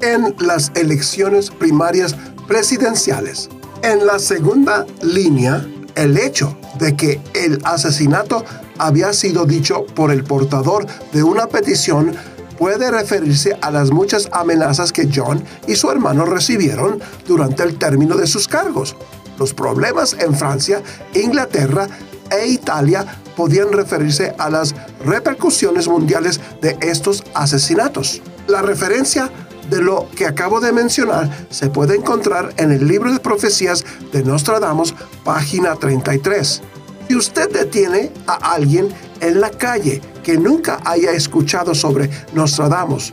en 0.00 0.34
las 0.38 0.72
elecciones 0.74 1.50
primarias 1.50 2.16
presidenciales. 2.46 3.48
En 3.82 4.06
la 4.06 4.18
segunda 4.18 4.86
línea, 5.02 5.66
el 5.94 6.16
hecho 6.16 6.56
de 6.78 6.96
que 6.96 7.20
el 7.34 7.60
asesinato 7.64 8.44
había 8.78 9.12
sido 9.12 9.46
dicho 9.46 9.84
por 9.94 10.10
el 10.10 10.24
portador 10.24 10.86
de 11.12 11.22
una 11.22 11.46
petición 11.46 12.14
puede 12.58 12.90
referirse 12.90 13.56
a 13.60 13.70
las 13.70 13.90
muchas 13.90 14.28
amenazas 14.32 14.92
que 14.92 15.08
John 15.12 15.42
y 15.66 15.76
su 15.76 15.90
hermano 15.90 16.24
recibieron 16.24 17.00
durante 17.26 17.62
el 17.62 17.78
término 17.78 18.16
de 18.16 18.26
sus 18.26 18.48
cargos. 18.48 18.96
Los 19.38 19.52
problemas 19.52 20.16
en 20.18 20.34
Francia, 20.34 20.82
Inglaterra 21.14 21.88
e 22.30 22.46
Italia 22.46 23.04
podían 23.36 23.72
referirse 23.72 24.34
a 24.38 24.48
las 24.48 24.74
repercusiones 25.04 25.88
mundiales 25.88 26.40
de 26.62 26.76
estos 26.80 27.24
asesinatos. 27.34 28.22
La 28.46 28.62
referencia 28.62 29.30
de 29.70 29.82
lo 29.82 30.08
que 30.14 30.26
acabo 30.26 30.60
de 30.60 30.72
mencionar 30.72 31.46
se 31.50 31.70
puede 31.70 31.96
encontrar 31.96 32.52
en 32.56 32.70
el 32.70 32.86
libro 32.86 33.12
de 33.12 33.18
profecías 33.18 33.84
de 34.12 34.22
Nostradamus, 34.22 34.94
página 35.24 35.74
33. 35.74 36.62
Si 37.08 37.14
usted 37.14 37.50
detiene 37.50 38.10
a 38.26 38.54
alguien 38.54 38.88
en 39.20 39.40
la 39.40 39.50
calle 39.50 40.00
que 40.22 40.36
nunca 40.36 40.80
haya 40.84 41.12
escuchado 41.12 41.74
sobre 41.74 42.10
Nostradamus 42.32 43.12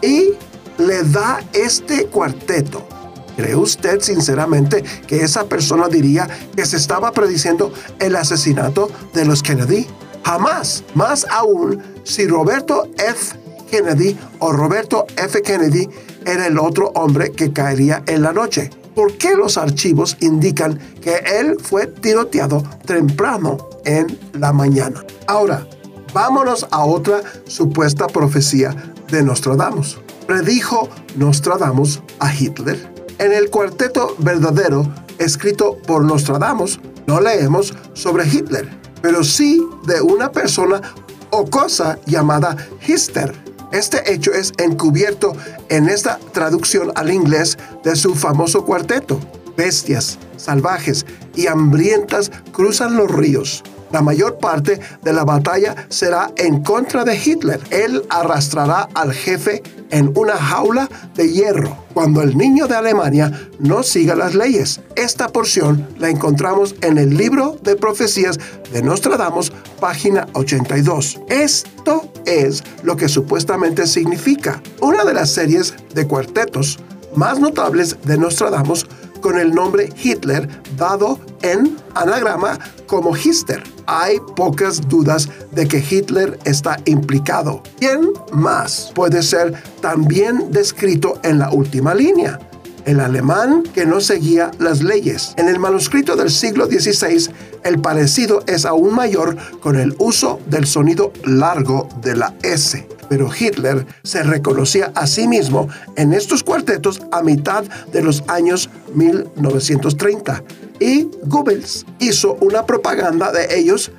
y 0.00 0.30
le 0.78 1.02
da 1.04 1.40
este 1.52 2.06
cuarteto, 2.06 2.86
¿cree 3.36 3.56
usted 3.56 4.00
sinceramente 4.00 4.82
que 5.06 5.22
esa 5.22 5.44
persona 5.44 5.88
diría 5.88 6.28
que 6.56 6.66
se 6.66 6.76
estaba 6.76 7.12
prediciendo 7.12 7.72
el 7.98 8.16
asesinato 8.16 8.90
de 9.12 9.24
los 9.24 9.42
Kennedy? 9.42 9.86
Jamás. 10.24 10.84
Más 10.94 11.26
aún, 11.30 11.82
si 12.04 12.26
Roberto 12.26 12.88
F. 12.96 13.36
Kennedy 13.70 14.16
o 14.38 14.52
Roberto 14.52 15.06
F. 15.16 15.42
Kennedy 15.42 15.88
era 16.24 16.46
el 16.46 16.58
otro 16.58 16.92
hombre 16.94 17.32
que 17.32 17.52
caería 17.52 18.02
en 18.06 18.22
la 18.22 18.32
noche. 18.32 18.70
¿Por 18.94 19.16
qué 19.16 19.34
los 19.34 19.56
archivos 19.56 20.16
indican 20.20 20.78
que 21.00 21.16
él 21.40 21.56
fue 21.60 21.86
tiroteado 21.86 22.62
temprano 22.84 23.56
en 23.84 24.18
la 24.34 24.52
mañana? 24.52 25.04
Ahora, 25.26 25.66
vámonos 26.12 26.66
a 26.70 26.84
otra 26.84 27.22
supuesta 27.46 28.06
profecía 28.06 28.76
de 29.10 29.22
Nostradamus. 29.22 29.98
Predijo 30.26 30.88
Nostradamus 31.16 32.02
a 32.18 32.34
Hitler. 32.34 32.92
En 33.18 33.32
el 33.32 33.50
cuarteto 33.50 34.14
verdadero 34.18 34.86
escrito 35.18 35.78
por 35.86 36.04
Nostradamus 36.04 36.80
no 37.06 37.20
leemos 37.20 37.74
sobre 37.94 38.26
Hitler, 38.26 38.68
pero 39.00 39.24
sí 39.24 39.66
de 39.86 40.00
una 40.02 40.30
persona 40.30 40.80
o 41.30 41.46
cosa 41.46 41.98
llamada 42.06 42.56
Hister 42.86 43.41
este 43.72 44.12
hecho 44.12 44.32
es 44.32 44.52
encubierto 44.58 45.34
en 45.68 45.88
esta 45.88 46.18
traducción 46.32 46.92
al 46.94 47.10
inglés 47.10 47.58
de 47.84 47.96
su 47.96 48.14
famoso 48.14 48.64
cuarteto. 48.64 49.18
Bestias 49.56 50.18
salvajes 50.36 51.06
y 51.34 51.46
hambrientas 51.46 52.30
cruzan 52.52 52.96
los 52.96 53.10
ríos. 53.10 53.62
La 53.92 54.02
mayor 54.02 54.38
parte 54.38 54.80
de 55.02 55.12
la 55.12 55.24
batalla 55.24 55.86
será 55.88 56.32
en 56.36 56.62
contra 56.62 57.04
de 57.04 57.14
Hitler. 57.14 57.60
Él 57.70 58.02
arrastrará 58.08 58.88
al 58.94 59.12
jefe 59.12 59.62
en 59.90 60.12
una 60.16 60.36
jaula 60.36 60.88
de 61.14 61.30
hierro 61.30 61.76
cuando 61.92 62.22
el 62.22 62.36
niño 62.36 62.66
de 62.66 62.74
Alemania 62.74 63.50
no 63.58 63.82
siga 63.82 64.14
las 64.14 64.34
leyes. 64.34 64.80
Esta 64.96 65.28
porción 65.28 65.86
la 65.98 66.08
encontramos 66.08 66.74
en 66.80 66.96
el 66.98 67.16
libro 67.16 67.58
de 67.62 67.76
profecías 67.76 68.40
de 68.72 68.82
Nostradamus, 68.82 69.52
página 69.78 70.26
82. 70.32 71.20
Esto 71.28 72.10
es 72.24 72.64
lo 72.82 72.96
que 72.96 73.08
supuestamente 73.08 73.86
significa. 73.86 74.62
Una 74.80 75.04
de 75.04 75.12
las 75.12 75.30
series 75.30 75.74
de 75.94 76.06
cuartetos 76.06 76.78
más 77.14 77.38
notables 77.38 77.96
de 78.04 78.16
Nostradamus 78.16 78.86
con 79.22 79.38
el 79.38 79.54
nombre 79.54 79.88
Hitler 80.02 80.46
dado 80.76 81.18
en 81.40 81.78
anagrama 81.94 82.58
como 82.86 83.16
Hister. 83.16 83.62
Hay 83.86 84.18
pocas 84.36 84.86
dudas 84.88 85.30
de 85.52 85.66
que 85.66 85.78
Hitler 85.78 86.38
está 86.44 86.76
implicado. 86.84 87.62
¿Quién 87.78 88.10
más 88.32 88.92
puede 88.94 89.22
ser 89.22 89.54
también 89.80 90.50
descrito 90.50 91.18
en 91.22 91.38
la 91.38 91.50
última 91.50 91.94
línea? 91.94 92.38
el 92.84 93.00
alemán 93.00 93.62
que 93.62 93.86
no 93.86 94.00
seguía 94.00 94.50
las 94.58 94.82
leyes. 94.82 95.34
En 95.36 95.48
el 95.48 95.58
manuscrito 95.58 96.16
del 96.16 96.30
siglo 96.30 96.66
XVI, 96.66 97.32
el 97.64 97.80
parecido 97.80 98.42
es 98.46 98.64
aún 98.64 98.94
mayor 98.94 99.36
con 99.60 99.76
el 99.78 99.94
uso 99.98 100.40
del 100.46 100.66
sonido 100.66 101.12
largo 101.24 101.88
de 102.02 102.16
la 102.16 102.34
S. 102.42 102.86
Pero 103.12 103.28
Hitler 103.30 103.86
se 104.04 104.22
reconocía 104.22 104.90
a 104.94 105.06
sí 105.06 105.28
mismo 105.28 105.68
en 105.96 106.14
estos 106.14 106.42
cuartetos 106.42 107.02
a 107.12 107.22
mitad 107.22 107.62
de 107.92 108.00
los 108.00 108.24
años 108.26 108.70
1930 108.94 110.42
y 110.80 111.10
Goebbels 111.24 111.84
hizo 111.98 112.38
una 112.40 112.64
propaganda 112.64 113.30
de 113.30 113.54
ellos 113.54 113.92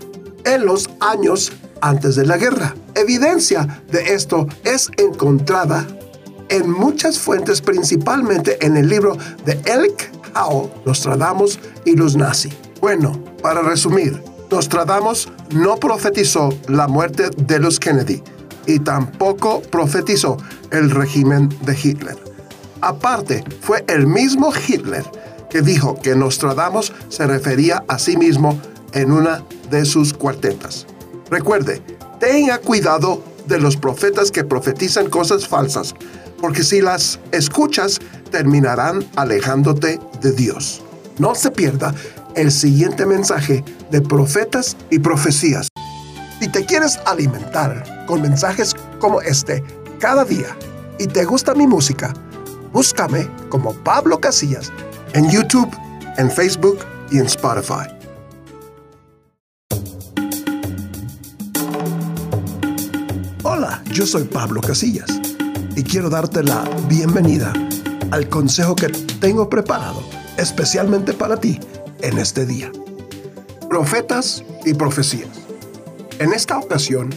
en 0.46 0.65
los 0.65 0.89
años 1.00 1.51
antes 1.79 2.15
de 2.15 2.25
la 2.25 2.38
guerra. 2.38 2.74
Evidencia 2.96 3.84
de 3.91 4.15
esto 4.15 4.48
es 4.63 4.89
encontrada 4.98 5.86
en 6.50 6.72
muchas 6.72 7.20
fuentes, 7.20 7.62
principalmente 7.62 8.65
en 8.65 8.77
el 8.77 8.89
libro 8.89 9.15
de 9.46 9.62
Elk 9.65 10.10
Howe, 10.34 10.72
Nostradamus 10.88 11.60
y 11.86 11.96
los 11.96 12.15
Nazi. 12.15 12.50
Bueno, 12.82 13.24
para 13.43 13.62
resumir, 13.62 14.24
Nostradamus 14.50 15.32
no 15.51 15.77
profetizó 15.77 16.50
la 16.67 16.88
muerte 16.88 17.29
de 17.38 17.60
los 17.60 17.79
Kennedy 17.79 18.24
y 18.65 18.79
tampoco 18.79 19.62
profetizó 19.62 20.38
el 20.72 20.89
régimen 20.89 21.50
de 21.65 21.77
Hitler. 21.82 22.17
Aparte, 22.82 23.43
fue 23.62 23.84
el 23.88 24.08
mismo 24.08 24.51
Hitler 24.67 25.03
que 25.50 25.62
dijo 25.62 26.00
que 26.01 26.15
Nostradamus 26.15 26.91
se 27.10 27.27
refería 27.27 27.84
a 27.88 28.00
sí 28.00 28.17
mismo 28.17 28.60
en 28.93 29.12
una 29.12 29.43
de 29.70 29.86
sus 29.86 30.13
cuartetas. 30.13 30.88
Recuerde, 31.29 31.82
tenga 32.20 32.58
cuidado 32.60 33.24
de 33.48 33.60
los 33.60 33.77
profetas 33.77 34.32
que 34.32 34.43
profetizan 34.43 35.10
cosas 35.10 35.48
falsas 35.48 35.93
porque 36.43 36.63
si 36.63 36.82
las 36.82 37.22
escuchas 37.32 38.00
terminarán 38.29 39.08
alejándote 39.15 39.98
de 40.22 40.34
Dios. 40.34 40.84
No 41.17 41.36
se 41.36 41.51
pierda 41.51 41.96
el 42.36 42.51
siguiente 42.51 43.05
mensaje 43.05 43.63
de 43.91 44.01
profetas 44.01 44.75
y 44.89 45.00
profecías. 45.00 45.70
Si 46.41 46.50
te 46.50 46.65
quieres 46.65 47.00
alimentar 47.05 47.86
con 48.05 48.22
mensajes 48.22 48.75
como 49.00 49.22
este 49.22 49.63
cada 50.00 50.25
día 50.25 50.57
y 51.00 51.07
te 51.07 51.25
gusta 51.25 51.53
mi 51.53 51.67
música, 51.67 52.13
búscame 52.72 53.27
como 53.50 53.74
Pablo 53.74 54.19
Casillas 54.19 54.72
en 55.13 55.29
YouTube, 55.29 55.69
en 56.17 56.29
Facebook 56.29 56.79
y 57.12 57.19
en 57.19 57.25
Spotify. 57.25 57.88
Hola, 63.43 63.81
yo 63.91 64.05
soy 64.05 64.24
Pablo 64.24 64.62
Casillas 64.62 65.10
y 65.75 65.83
quiero 65.83 66.10
darte 66.10 66.43
la 66.43 66.63
bienvenida 66.88 67.53
al 68.12 68.29
consejo 68.29 68.75
que 68.75 68.89
tengo 69.19 69.50
preparado 69.50 70.03
especialmente 70.38 71.13
para 71.13 71.38
ti 71.38 71.60
en 72.01 72.17
este 72.17 72.45
día. 72.45 72.72
Profetas 73.69 74.43
y 74.65 74.74
profecías. 74.74 75.29
En 76.19 76.33
esta 76.33 76.57
ocasión 76.57 77.10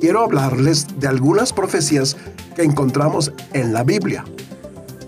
quiero 0.00 0.24
hablarles 0.24 0.86
de 0.98 1.06
algunas 1.06 1.52
profecías 1.52 2.16
que 2.56 2.62
encontramos 2.62 3.32
en 3.52 3.72
la 3.72 3.84
Biblia. 3.84 4.24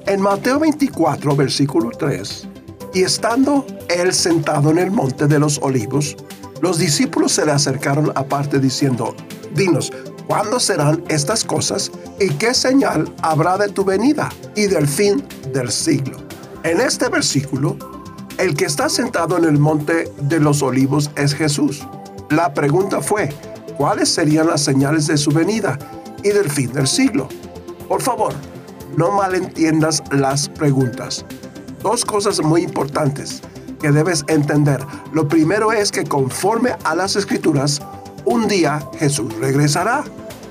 En 0.07 0.21
Mateo 0.21 0.59
24, 0.59 1.35
versículo 1.35 1.91
3, 1.91 2.49
y 2.95 3.03
estando 3.03 3.67
él 3.89 4.13
sentado 4.13 4.71
en 4.71 4.79
el 4.79 4.91
monte 4.91 5.27
de 5.27 5.39
los 5.39 5.59
olivos, 5.63 6.17
los 6.61 6.79
discípulos 6.79 7.33
se 7.33 7.47
le 7.47 7.53
acercaron 7.53 8.13
aparte 8.15 8.59
diciendo, 8.61 9.17
Dinos, 9.55 9.93
¿Cuándo 10.27 10.61
serán 10.61 11.05
estas 11.09 11.45
cosas 11.45 11.91
y 12.19 12.31
qué 12.31 12.55
señal 12.55 13.13
habrá 13.23 13.59
de 13.59 13.69
tu 13.69 13.85
venida 13.85 14.31
y 14.55 14.67
del 14.67 14.89
fin 14.89 15.23
del 15.53 15.71
siglo? 15.71 16.17
En 16.63 16.81
este 16.81 17.09
versículo, 17.09 17.77
el 18.39 18.55
que 18.57 18.65
está 18.65 18.89
sentado 18.89 19.37
en 19.37 19.45
el 19.45 19.59
monte 19.59 20.11
de 20.23 20.41
los 20.41 20.63
olivos 20.63 21.11
es 21.17 21.35
Jesús. 21.35 21.87
La 22.31 22.55
pregunta 22.55 23.01
fue, 23.03 23.29
¿cuáles 23.83 24.11
serían 24.11 24.47
las 24.47 24.63
señales 24.63 25.09
de 25.09 25.17
su 25.17 25.33
venida 25.33 25.77
y 26.23 26.29
del 26.29 26.49
fin 26.49 26.73
del 26.73 26.87
siglo? 26.87 27.27
Por 27.89 28.01
favor, 28.01 28.33
no 28.97 29.11
malentiendas 29.11 30.05
las 30.13 30.49
preguntas. 30.49 31.25
Dos 31.83 32.05
cosas 32.05 32.41
muy 32.41 32.63
importantes 32.63 33.43
que 33.81 33.91
debes 33.91 34.25
entender. 34.29 34.79
Lo 35.13 35.27
primero 35.27 35.73
es 35.73 35.91
que 35.91 36.05
conforme 36.05 36.77
a 36.85 36.95
las 36.95 37.17
escrituras, 37.17 37.83
un 38.25 38.47
día 38.47 38.89
Jesús 39.01 39.35
regresará 39.41 40.05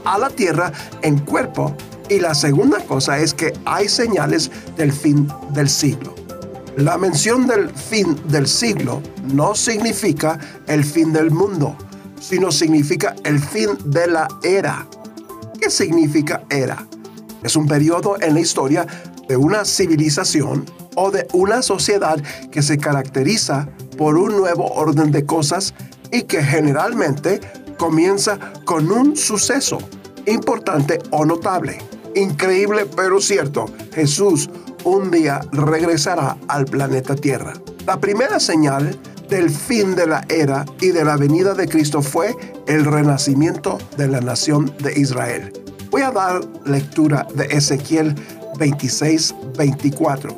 a 0.03 0.17
la 0.17 0.29
tierra 0.29 0.73
en 1.01 1.17
cuerpo. 1.19 1.73
Y 2.09 2.19
la 2.19 2.35
segunda 2.35 2.85
cosa 2.85 3.17
es 3.17 3.33
que 3.33 3.53
hay 3.63 3.87
señales 3.87 4.51
del 4.75 4.91
fin 4.91 5.29
del 5.53 5.69
siglo. 5.69 6.15
La 6.75 6.97
mención 6.97 7.47
del 7.47 7.69
fin 7.69 8.13
del 8.27 8.45
siglo 8.45 9.01
no 9.33 9.55
significa 9.55 10.37
el 10.67 10.83
fin 10.83 11.13
del 11.13 11.31
mundo, 11.31 11.77
sino 12.21 12.51
significa 12.51 13.15
el 13.25 13.39
fin 13.39 13.71
de 13.83 14.07
la 14.07 14.27
era. 14.43 14.87
¿Qué 15.59 15.69
significa 15.69 16.43
era? 16.49 16.87
Es 17.43 17.55
un 17.55 17.67
periodo 17.67 18.15
en 18.21 18.35
la 18.35 18.39
historia 18.39 18.85
de 19.27 19.35
una 19.35 19.65
civilización 19.65 20.65
o 20.95 21.11
de 21.11 21.27
una 21.33 21.61
sociedad 21.61 22.21
que 22.51 22.61
se 22.61 22.77
caracteriza 22.77 23.67
por 23.97 24.17
un 24.17 24.37
nuevo 24.37 24.67
orden 24.67 25.11
de 25.11 25.25
cosas 25.25 25.73
y 26.11 26.23
que 26.23 26.43
generalmente 26.43 27.41
comienza 27.77 28.37
con 28.65 28.91
un 28.91 29.17
suceso 29.17 29.79
importante 30.27 30.99
o 31.09 31.25
notable. 31.25 31.79
Increíble 32.15 32.85
pero 32.95 33.19
cierto, 33.19 33.65
Jesús 33.93 34.49
un 34.83 35.11
día 35.11 35.39
regresará 35.51 36.37
al 36.47 36.65
planeta 36.65 37.15
Tierra. 37.15 37.53
La 37.85 37.99
primera 37.99 38.39
señal 38.39 38.99
del 39.31 39.49
fin 39.49 39.95
de 39.95 40.05
la 40.05 40.25
era 40.27 40.65
y 40.81 40.89
de 40.89 41.05
la 41.05 41.15
venida 41.15 41.53
de 41.53 41.65
Cristo 41.65 42.01
fue 42.01 42.35
el 42.67 42.83
renacimiento 42.83 43.77
de 43.95 44.09
la 44.09 44.19
nación 44.19 44.75
de 44.83 44.99
Israel. 44.99 45.53
Voy 45.89 46.01
a 46.01 46.11
dar 46.11 46.41
lectura 46.65 47.25
de 47.33 47.45
Ezequiel 47.45 48.13
26, 48.59 49.33
24. 49.57 50.37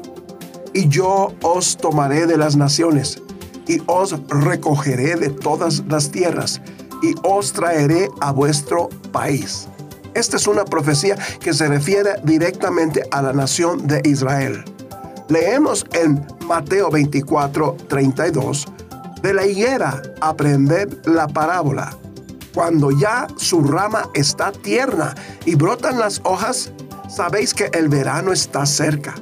Y 0.76 0.88
yo 0.90 1.34
os 1.42 1.76
tomaré 1.76 2.28
de 2.28 2.38
las 2.38 2.56
naciones 2.56 3.20
y 3.68 3.82
os 3.88 4.16
recogeré 4.28 5.16
de 5.16 5.30
todas 5.30 5.84
las 5.90 6.12
tierras 6.12 6.62
y 7.02 7.16
os 7.24 7.52
traeré 7.52 8.10
a 8.22 8.32
vuestro 8.32 8.90
país. 9.12 9.68
Esta 10.14 10.38
es 10.38 10.46
una 10.46 10.66
profecía 10.66 11.18
que 11.40 11.54
se 11.54 11.68
refiere 11.68 12.12
directamente 12.24 13.02
a 13.10 13.24
la 13.24 13.34
nación 13.34 13.88
de 13.88 14.04
Israel. 14.06 14.64
Leemos 15.30 15.84
en 15.94 16.24
Mateo 16.46 16.92
24, 16.92 17.78
32, 17.88 18.68
de 19.24 19.34
la 19.34 19.48
higuera 19.48 20.02
aprender 20.22 20.90
la 21.06 21.28
parábola. 21.28 21.98
Cuando 22.54 22.92
ya 22.92 23.26
su 23.38 23.64
rama 23.64 24.10
está 24.14 24.52
tierna 24.52 25.16
y 25.46 25.56
brotan 25.56 25.98
las 25.98 26.22
hojas, 26.24 26.72
sabéis 27.10 27.54
que 27.54 27.72
el 27.74 27.90
verano 27.90 28.32
está 28.32 28.66
cerca. 28.66 29.16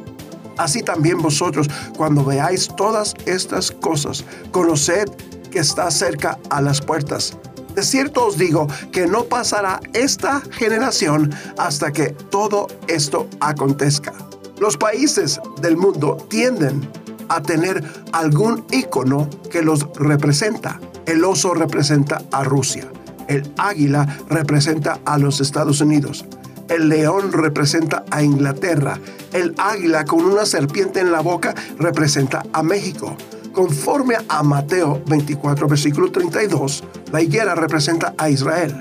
Así 0.58 0.82
también 0.82 1.22
vosotros, 1.22 1.70
cuando 1.96 2.26
veáis 2.26 2.68
todas 2.76 3.14
estas 3.26 3.72
cosas, 3.72 4.26
conoced 4.52 5.08
que 5.50 5.60
está 5.60 5.90
cerca 5.92 6.38
a 6.50 6.62
las 6.62 6.82
puertas. 6.82 7.38
De 7.76 7.84
cierto 7.84 8.26
os 8.26 8.38
digo 8.38 8.68
que 8.92 9.08
no 9.08 9.24
pasará 9.26 9.80
esta 9.94 10.42
generación 10.52 11.34
hasta 11.58 11.92
que 11.92 12.08
todo 12.10 12.68
esto 12.88 13.28
acontezca. 13.40 14.14
Los 14.60 14.78
países 14.78 15.40
del 15.62 15.78
mundo 15.78 16.18
tienden 16.30 16.90
a 17.36 17.42
tener 17.42 17.84
algún 18.12 18.66
icono 18.72 19.30
que 19.50 19.62
los 19.62 19.88
representa. 19.96 20.80
El 21.06 21.24
oso 21.24 21.54
representa 21.54 22.22
a 22.32 22.44
Rusia. 22.44 22.88
El 23.28 23.52
águila 23.58 24.18
representa 24.30 25.00
a 25.06 25.18
los 25.18 25.40
Estados 25.40 25.82
Unidos. 25.82 26.26
El 26.68 26.90
león 26.90 27.32
representa 27.32 28.04
a 28.12 28.24
Inglaterra. 28.24 29.00
El 29.34 29.56
águila 29.58 30.06
con 30.06 30.26
una 30.26 30.46
serpiente 30.46 31.00
en 31.00 31.12
la 31.12 31.22
boca 31.22 31.56
representa 31.80 32.44
a 32.54 32.64
México. 32.64 33.16
Conforme 33.54 34.16
a 34.30 34.44
Mateo 34.44 35.02
24, 35.08 35.68
versículo 35.68 36.12
32, 36.12 36.84
la 37.12 37.22
higuera 37.22 37.56
representa 37.56 38.14
a 38.18 38.30
Israel. 38.30 38.80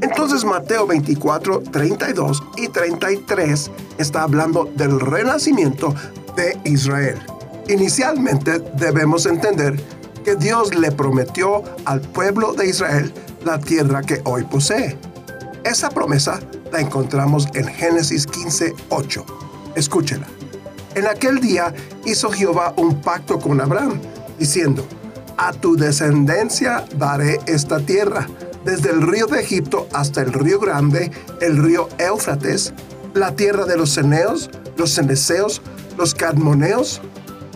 Entonces 0.00 0.44
Mateo 0.44 0.86
24, 0.86 1.60
32 1.70 2.42
y 2.56 2.68
33 2.68 3.70
está 3.98 4.22
hablando 4.22 4.68
del 4.76 4.98
renacimiento 4.98 5.94
de 6.36 6.58
Israel. 6.64 7.18
Inicialmente 7.70 8.58
debemos 8.74 9.26
entender 9.26 9.80
que 10.24 10.34
Dios 10.34 10.74
le 10.74 10.90
prometió 10.90 11.62
al 11.84 12.00
pueblo 12.00 12.52
de 12.52 12.68
Israel 12.68 13.12
la 13.44 13.60
tierra 13.60 14.02
que 14.02 14.20
hoy 14.24 14.42
posee. 14.42 14.98
Esa 15.62 15.88
promesa 15.88 16.40
la 16.72 16.80
encontramos 16.80 17.46
en 17.54 17.68
Génesis 17.68 18.26
15, 18.26 18.74
8. 18.88 19.24
Escúchela. 19.76 20.26
En 20.96 21.06
aquel 21.06 21.38
día 21.38 21.72
hizo 22.04 22.32
Jehová 22.32 22.74
un 22.76 23.00
pacto 23.02 23.38
con 23.38 23.60
Abraham, 23.60 24.00
diciendo, 24.36 24.84
a 25.36 25.52
tu 25.52 25.76
descendencia 25.76 26.84
daré 26.96 27.38
esta 27.46 27.78
tierra 27.78 28.26
desde 28.64 28.90
el 28.90 29.00
río 29.00 29.26
de 29.26 29.42
Egipto 29.42 29.86
hasta 29.92 30.22
el 30.22 30.32
río 30.32 30.58
grande, 30.58 31.12
el 31.40 31.56
río 31.62 31.88
Éufrates, 31.98 32.74
la 33.14 33.36
tierra 33.36 33.64
de 33.64 33.76
los 33.76 33.90
ceneos, 33.90 34.50
los 34.76 34.90
ceneseos, 34.92 35.62
los 35.96 36.16
cadmoneos, 36.16 37.00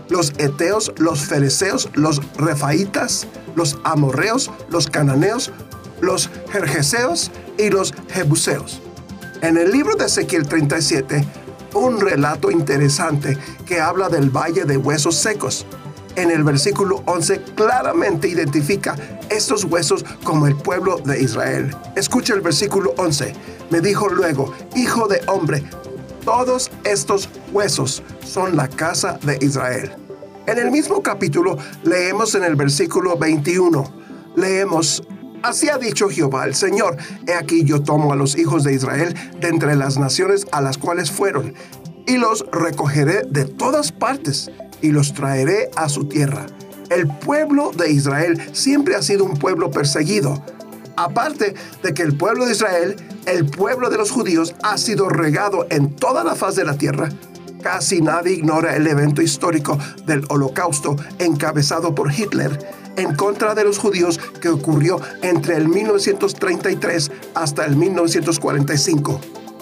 los 0.09 0.33
eteos, 0.39 0.93
los 0.99 1.21
fereceos, 1.25 1.89
los 1.95 2.21
refaitas, 2.37 3.27
los 3.55 3.79
amorreos, 3.85 4.51
los 4.71 4.89
cananeos, 4.89 5.53
los 6.01 6.31
jerjeseos 6.51 7.31
y 7.59 7.71
los 7.71 7.95
jebuseos. 8.11 8.81
En 9.43 9.57
el 9.57 9.71
libro 9.71 9.95
de 9.97 10.07
Ezequiel 10.07 10.47
37, 10.47 11.25
un 11.75 12.01
relato 12.01 12.51
interesante 12.51 13.37
que 13.67 13.81
habla 13.81 14.09
del 14.09 14.31
valle 14.31 14.65
de 14.65 14.77
huesos 14.77 15.17
secos 15.17 15.67
en 16.17 16.31
el 16.31 16.45
versículo 16.45 17.03
11 17.07 17.41
claramente 17.57 18.29
identifica 18.29 18.97
estos 19.31 19.65
huesos 19.65 20.05
como 20.23 20.47
el 20.47 20.55
pueblo 20.55 20.99
de 20.99 21.21
Israel. 21.21 21.75
Escucha 21.97 22.35
el 22.35 22.41
versículo 22.41 22.95
11. 22.99 23.33
Me 23.71 23.81
dijo 23.81 24.09
luego, 24.09 24.53
Hijo 24.77 25.09
de 25.09 25.21
hombre, 25.27 25.65
todos 26.25 26.71
estos 26.85 27.29
huesos 27.53 28.03
son 28.25 28.57
la 28.57 28.69
casa 28.69 29.19
de 29.23 29.39
Israel. 29.41 29.93
En 30.47 30.59
el 30.59 30.71
mismo 30.71 31.03
capítulo 31.03 31.57
leemos 31.83 32.35
en 32.35 32.45
el 32.45 32.57
versículo 32.57 33.17
21, 33.17 33.85
leemos, 34.37 35.03
Así 35.43 35.69
ha 35.69 35.77
dicho 35.77 36.09
Jehová 36.09 36.47
el 36.47 36.55
Señor, 36.55 36.97
he 37.27 37.35
aquí 37.35 37.65
yo 37.65 37.83
tomo 37.83 38.13
a 38.13 38.17
los 38.17 38.37
hijos 38.37 38.65
de 38.65 38.73
Israel 38.75 39.15
de 39.41 39.49
entre 39.49 39.77
las 39.77 39.99
naciones 39.99 40.47
a 40.53 40.63
las 40.63 40.79
cuales 40.79 41.11
fueron, 41.11 41.55
y 42.07 42.17
los 42.17 42.47
recogeré 42.51 43.23
de 43.29 43.45
todas 43.45 43.93
partes 43.93 44.51
y 44.81 44.91
los 44.91 45.13
traeré 45.13 45.71
a 45.77 45.89
su 45.89 46.07
tierra. 46.07 46.47
El 46.91 47.07
pueblo 47.07 47.73
de 47.73 47.91
Israel 47.91 48.41
siempre 48.53 48.95
ha 48.95 49.03
sido 49.03 49.25
un 49.25 49.35
pueblo 49.35 49.71
perseguido. 49.71 50.43
Aparte 50.97 51.55
de 51.83 51.95
que 51.95 52.03
el 52.03 52.17
pueblo 52.17 52.47
de 52.47 52.53
Israel, 52.53 52.97
el 53.27 53.47
pueblo 53.47 53.91
de 53.91 53.99
los 53.99 54.11
judíos, 54.11 54.55
ha 54.63 54.79
sido 54.79 55.09
regado 55.09 55.67
en 55.71 55.95
toda 55.95 56.25
la 56.25 56.35
faz 56.35 56.57
de 56.57 56.65
la 56.65 56.77
tierra, 56.77 57.09
casi 57.63 58.01
nadie 58.01 58.35
ignora 58.35 58.77
el 58.77 58.87
evento 58.87 59.23
histórico 59.23 59.79
del 60.07 60.25
holocausto 60.29 60.97
encabezado 61.19 61.95
por 61.95 62.13
Hitler 62.13 62.59
en 62.97 63.15
contra 63.17 63.55
de 63.55 63.65
los 63.65 63.79
judíos 63.79 64.21
que 64.41 64.49
ocurrió 64.49 65.01
entre 65.23 65.57
el 65.57 65.69
1933 65.69 67.11
hasta 67.35 67.65
el 67.65 67.77
1945. 67.77 69.21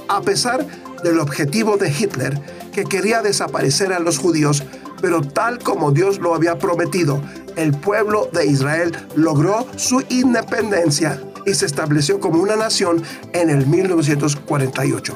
A 0.08 0.20
pesar 0.20 0.66
del 1.02 1.18
objetivo 1.18 1.76
de 1.76 1.90
Hitler, 1.90 2.40
que 2.72 2.84
quería 2.84 3.22
desaparecer 3.22 3.92
a 3.92 4.00
los 4.00 4.18
judíos, 4.18 4.62
pero 5.00 5.22
tal 5.22 5.58
como 5.58 5.92
Dios 5.92 6.18
lo 6.18 6.34
había 6.34 6.58
prometido, 6.58 7.20
el 7.56 7.72
pueblo 7.72 8.28
de 8.32 8.46
Israel 8.46 8.96
logró 9.14 9.66
su 9.76 10.02
independencia 10.08 11.20
y 11.46 11.54
se 11.54 11.66
estableció 11.66 12.20
como 12.20 12.40
una 12.40 12.56
nación 12.56 13.02
en 13.32 13.50
el 13.50 13.66
1948. 13.66 15.14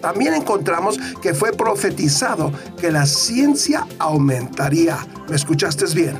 También 0.00 0.34
encontramos 0.34 0.98
que 1.22 1.32
fue 1.32 1.52
profetizado 1.52 2.52
que 2.80 2.90
la 2.90 3.06
ciencia 3.06 3.86
aumentaría. 3.98 4.98
¿Me 5.28 5.36
escuchaste 5.36 5.84
bien? 5.94 6.18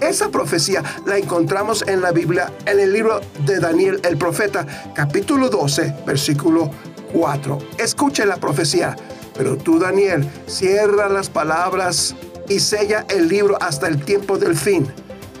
Esa 0.00 0.28
profecía 0.28 0.82
la 1.06 1.18
encontramos 1.18 1.84
en 1.86 2.00
la 2.00 2.12
Biblia, 2.12 2.52
en 2.66 2.78
el 2.78 2.92
libro 2.92 3.20
de 3.44 3.58
Daniel 3.58 4.00
el 4.04 4.16
profeta, 4.16 4.66
capítulo 4.94 5.48
12, 5.48 5.94
versículo 6.06 6.70
4. 7.12 7.58
Escuche 7.78 8.24
la 8.24 8.36
profecía. 8.36 8.96
Pero 9.36 9.56
tú, 9.56 9.80
Daniel, 9.80 10.28
cierra 10.46 11.08
las 11.08 11.28
palabras 11.28 12.14
y 12.48 12.60
sella 12.60 13.04
el 13.08 13.28
libro 13.28 13.56
hasta 13.60 13.88
el 13.88 14.04
tiempo 14.04 14.38
del 14.38 14.56
fin. 14.56 14.86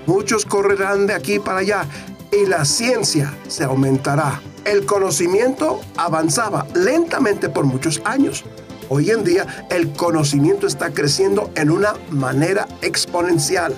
Muchos 0.06 0.44
correrán 0.44 1.06
de 1.06 1.14
aquí 1.14 1.38
para 1.38 1.58
allá 1.58 1.86
y 2.30 2.46
la 2.46 2.64
ciencia 2.64 3.34
se 3.48 3.64
aumentará. 3.64 4.40
El 4.64 4.86
conocimiento 4.86 5.80
avanzaba 5.96 6.66
lentamente 6.74 7.48
por 7.48 7.64
muchos 7.64 8.02
años. 8.04 8.44
Hoy 8.88 9.10
en 9.10 9.24
día 9.24 9.66
el 9.70 9.92
conocimiento 9.92 10.66
está 10.66 10.90
creciendo 10.92 11.50
en 11.54 11.70
una 11.70 11.94
manera 12.10 12.66
exponencial. 12.82 13.74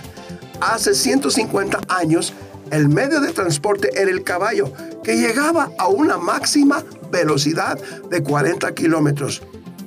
Hace 0.60 0.94
150 0.94 1.80
años 1.88 2.32
el 2.70 2.88
medio 2.88 3.20
de 3.20 3.32
transporte 3.32 3.90
era 3.94 4.10
el 4.10 4.24
caballo, 4.24 4.72
que 5.04 5.16
llegaba 5.16 5.70
a 5.78 5.86
una 5.86 6.18
máxima 6.18 6.84
velocidad 7.12 7.78
de 8.10 8.22
40 8.22 8.74
kilómetros. 8.74 9.42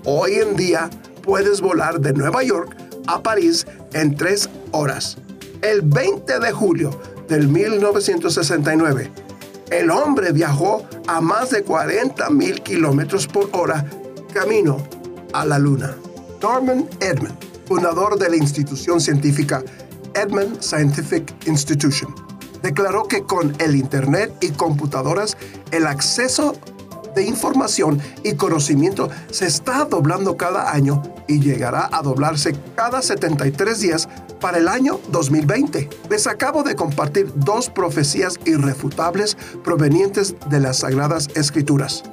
Hoy 0.05 0.35
en 0.35 0.55
día 0.55 0.89
puedes 1.23 1.59
volar 1.59 1.99
de 1.99 2.13
Nueva 2.13 2.43
York 2.43 2.75
a 3.07 3.21
París 3.21 3.67
en 3.93 4.15
tres 4.15 4.49
horas. 4.71 5.17
El 5.61 5.81
20 5.81 6.39
de 6.39 6.51
julio 6.53 6.97
del 7.27 7.49
1969, 7.49 9.11
el 9.71 9.91
hombre 9.91 10.31
viajó 10.31 10.87
a 11.05 11.19
más 11.19 11.49
de 11.49 11.63
40 11.63 12.29
mil 12.29 12.61
kilómetros 12.61 13.27
por 13.27 13.49
hora 13.51 13.85
camino 14.33 14.77
a 15.33 15.45
la 15.45 15.59
Luna. 15.59 15.97
Norman 16.41 16.87
Edmund, 17.01 17.35
fundador 17.67 18.17
de 18.17 18.29
la 18.29 18.37
institución 18.37 19.01
científica 19.01 19.61
Edmund 20.13 20.61
Scientific 20.61 21.35
Institution, 21.45 22.15
declaró 22.63 23.03
que 23.03 23.23
con 23.23 23.53
el 23.59 23.75
Internet 23.75 24.33
y 24.39 24.51
computadoras 24.51 25.35
el 25.71 25.87
acceso 25.87 26.55
de 27.15 27.23
información 27.23 27.99
y 28.23 28.35
conocimiento 28.35 29.09
se 29.29 29.47
está 29.47 29.83
doblando 29.83 30.37
cada 30.37 30.71
año 30.71 31.03
y 31.27 31.41
llegará 31.41 31.89
a 31.91 32.01
doblarse 32.01 32.55
cada 32.75 33.01
73 33.01 33.79
días 33.81 34.07
para 34.39 34.57
el 34.57 34.67
año 34.67 34.99
2020. 35.11 35.89
Les 36.09 36.27
acabo 36.27 36.63
de 36.63 36.75
compartir 36.75 37.31
dos 37.35 37.69
profecías 37.69 38.39
irrefutables 38.45 39.37
provenientes 39.63 40.35
de 40.49 40.59
las 40.59 40.79
Sagradas 40.79 41.27
Escrituras. 41.35 42.03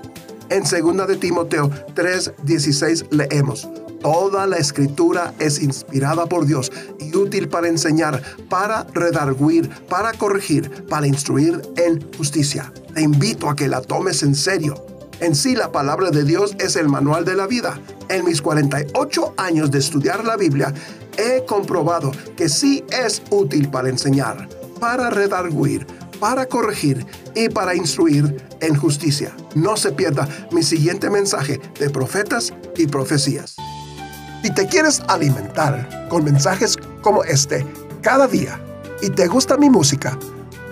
En 0.48 0.62
2 0.62 1.08
de 1.08 1.16
Timoteo 1.16 1.70
3:16 1.94 3.06
leemos, 3.10 3.68
Toda 4.02 4.46
la 4.46 4.58
escritura 4.58 5.34
es 5.40 5.60
inspirada 5.60 6.26
por 6.26 6.46
Dios 6.46 6.70
y 7.00 7.16
útil 7.16 7.48
para 7.48 7.66
enseñar, 7.66 8.22
para 8.48 8.84
redarguir, 8.94 9.68
para 9.88 10.12
corregir, 10.12 10.70
para 10.88 11.08
instruir 11.08 11.60
en 11.76 12.06
justicia. 12.16 12.72
Te 12.94 13.02
invito 13.02 13.50
a 13.50 13.56
que 13.56 13.66
la 13.66 13.80
tomes 13.80 14.22
en 14.22 14.36
serio. 14.36 14.74
En 15.18 15.34
sí 15.34 15.56
la 15.56 15.72
palabra 15.72 16.10
de 16.10 16.24
Dios 16.24 16.54
es 16.60 16.76
el 16.76 16.88
manual 16.88 17.24
de 17.24 17.34
la 17.34 17.46
vida. 17.46 17.80
En 18.08 18.24
mis 18.26 18.42
48 18.42 19.34
años 19.38 19.70
de 19.70 19.78
estudiar 19.78 20.24
la 20.24 20.36
Biblia, 20.36 20.72
he 21.18 21.44
comprobado 21.44 22.12
que 22.36 22.48
sí 22.48 22.84
es 22.90 23.22
útil 23.30 23.68
para 23.70 23.88
enseñar, 23.88 24.48
para 24.80 25.10
redarguir, 25.10 25.86
para 26.20 26.46
corregir 26.46 27.06
y 27.34 27.48
para 27.48 27.74
instruir 27.74 28.42
en 28.60 28.76
justicia. 28.76 29.34
No 29.54 29.76
se 29.76 29.92
pierda 29.92 30.28
mi 30.52 30.62
siguiente 30.62 31.10
mensaje 31.10 31.60
de 31.78 31.90
profetas 31.90 32.52
y 32.76 32.86
profecías. 32.86 33.56
Si 34.42 34.50
te 34.52 34.66
quieres 34.66 35.02
alimentar 35.08 36.08
con 36.08 36.24
mensajes 36.24 36.76
como 37.02 37.24
este 37.24 37.66
cada 38.00 38.28
día 38.28 38.60
y 39.02 39.10
te 39.10 39.26
gusta 39.26 39.56
mi 39.56 39.68
música, 39.68 40.16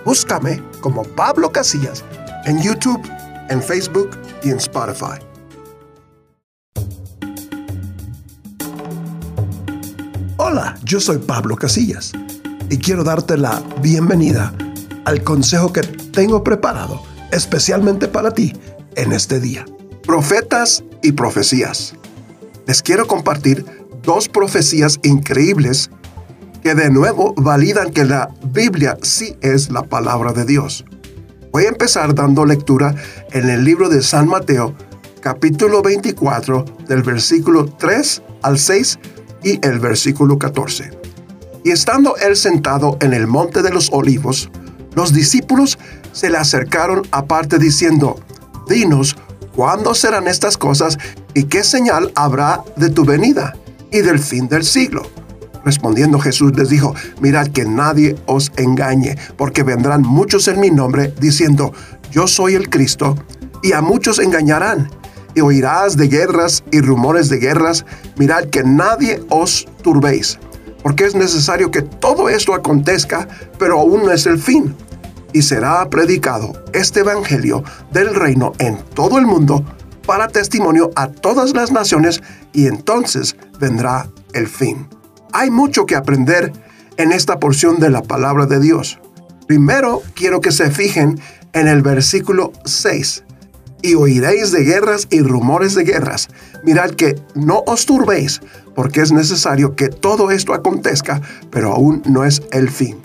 búscame 0.05 0.63
como 0.81 1.03
Pablo 1.03 1.51
Casillas 1.51 2.03
en 2.45 2.61
YouTube, 2.61 3.01
en 3.49 3.61
Facebook 3.61 4.11
y 4.43 4.51
en 4.51 4.57
Spotify. 4.57 5.19
Hola, 10.47 10.77
yo 10.83 10.99
soy 10.99 11.17
Pablo 11.17 11.55
Casillas 11.55 12.11
y 12.69 12.77
quiero 12.77 13.03
darte 13.03 13.35
la 13.35 13.63
bienvenida 13.81 14.53
al 15.05 15.23
consejo 15.23 15.73
que 15.73 15.81
tengo 15.81 16.43
preparado 16.43 17.01
especialmente 17.31 18.07
para 18.07 18.29
ti 18.29 18.53
en 18.95 19.11
este 19.11 19.39
día. 19.39 19.65
Profetas 20.05 20.83
y 21.01 21.13
profecías. 21.13 21.95
Les 22.67 22.83
quiero 22.83 23.07
compartir 23.07 23.65
dos 24.03 24.29
profecías 24.29 24.99
increíbles 25.01 25.89
que 26.61 26.75
de 26.75 26.91
nuevo 26.91 27.33
validan 27.37 27.91
que 27.91 28.05
la 28.05 28.29
Biblia 28.43 28.99
sí 29.01 29.35
es 29.41 29.71
la 29.71 29.81
palabra 29.81 30.31
de 30.31 30.45
Dios. 30.45 30.85
Voy 31.51 31.65
a 31.65 31.69
empezar 31.69 32.13
dando 32.13 32.45
lectura 32.45 32.93
en 33.31 33.49
el 33.49 33.63
libro 33.63 33.89
de 33.89 34.03
San 34.03 34.27
Mateo, 34.27 34.75
capítulo 35.21 35.81
24, 35.81 36.65
del 36.87 37.01
versículo 37.01 37.65
3 37.65 38.21
al 38.43 38.59
6 38.59 38.99
y 39.45 39.65
el 39.65 39.79
versículo 39.79 40.37
14. 40.37 40.89
Y 41.63 41.71
estando 41.71 42.17
él 42.17 42.35
sentado 42.35 42.97
en 42.99 43.13
el 43.13 43.27
monte 43.27 43.61
de 43.61 43.69
los 43.69 43.89
olivos, 43.93 44.49
los 44.95 45.13
discípulos 45.13 45.77
se 46.11 46.29
le 46.29 46.37
acercaron 46.37 47.03
aparte 47.11 47.59
diciendo, 47.59 48.19
Dinos, 48.67 49.15
¿cuándo 49.55 49.93
serán 49.93 50.27
estas 50.27 50.57
cosas 50.57 50.97
y 51.33 51.43
qué 51.43 51.63
señal 51.63 52.11
habrá 52.15 52.63
de 52.75 52.89
tu 52.89 53.05
venida 53.05 53.55
y 53.91 53.99
del 53.99 54.19
fin 54.19 54.47
del 54.47 54.63
siglo? 54.63 55.03
Respondiendo 55.63 56.19
Jesús 56.19 56.55
les 56.55 56.69
dijo, 56.69 56.95
mirad 57.21 57.47
que 57.47 57.65
nadie 57.65 58.15
os 58.25 58.51
engañe, 58.57 59.17
porque 59.37 59.63
vendrán 59.63 60.01
muchos 60.01 60.47
en 60.47 60.59
mi 60.59 60.71
nombre 60.71 61.13
diciendo, 61.19 61.71
yo 62.11 62.27
soy 62.27 62.55
el 62.55 62.69
Cristo, 62.69 63.15
y 63.61 63.73
a 63.73 63.81
muchos 63.81 64.19
engañarán. 64.19 64.89
Y 65.35 65.41
oirás 65.41 65.97
de 65.97 66.07
guerras 66.07 66.63
y 66.71 66.81
rumores 66.81 67.29
de 67.29 67.37
guerras, 67.37 67.85
mirad 68.17 68.45
que 68.45 68.63
nadie 68.63 69.21
os 69.29 69.67
turbéis, 69.83 70.39
porque 70.81 71.05
es 71.05 71.13
necesario 71.13 71.69
que 71.71 71.81
todo 71.81 72.29
esto 72.29 72.53
acontezca, 72.53 73.27
pero 73.59 73.79
aún 73.79 74.03
no 74.03 74.11
es 74.11 74.25
el 74.25 74.39
fin. 74.39 74.75
Y 75.33 75.41
será 75.41 75.89
predicado 75.89 76.53
este 76.73 77.01
Evangelio 77.01 77.63
del 77.91 78.15
reino 78.15 78.53
en 78.59 78.77
todo 78.95 79.17
el 79.17 79.25
mundo 79.25 79.65
para 80.07 80.29
testimonio 80.29 80.91
a 80.95 81.09
todas 81.09 81.53
las 81.53 81.71
naciones, 81.71 82.21
y 82.53 82.67
entonces 82.67 83.35
vendrá 83.59 84.09
el 84.33 84.47
fin. 84.47 84.87
Hay 85.33 85.51
mucho 85.51 85.85
que 85.85 85.97
aprender 85.97 86.53
en 86.95 87.11
esta 87.11 87.39
porción 87.41 87.79
de 87.81 87.89
la 87.89 88.01
palabra 88.01 88.45
de 88.45 88.61
Dios. 88.61 88.99
Primero 89.47 90.01
quiero 90.13 90.39
que 90.39 90.53
se 90.53 90.71
fijen 90.71 91.19
en 91.51 91.67
el 91.67 91.81
versículo 91.81 92.53
6. 92.63 93.24
Y 93.85 93.93
oiréis 93.93 94.51
de 94.51 94.63
guerras 94.63 95.05
y 95.11 95.21
rumores 95.21 95.75
de 95.75 95.83
guerras. 95.83 96.27
Mirad 96.63 96.89
que 96.89 97.21
no 97.35 97.61
os 97.67 97.85
turbéis, 97.85 98.41
porque 98.73 99.01
es 99.01 99.11
necesario 99.11 99.75
que 99.75 99.89
todo 99.89 100.31
esto 100.31 100.55
acontezca, 100.55 101.21
pero 101.51 101.71
aún 101.71 102.01
no 102.07 102.25
es 102.25 102.41
el 102.51 102.71
fin. 102.71 102.97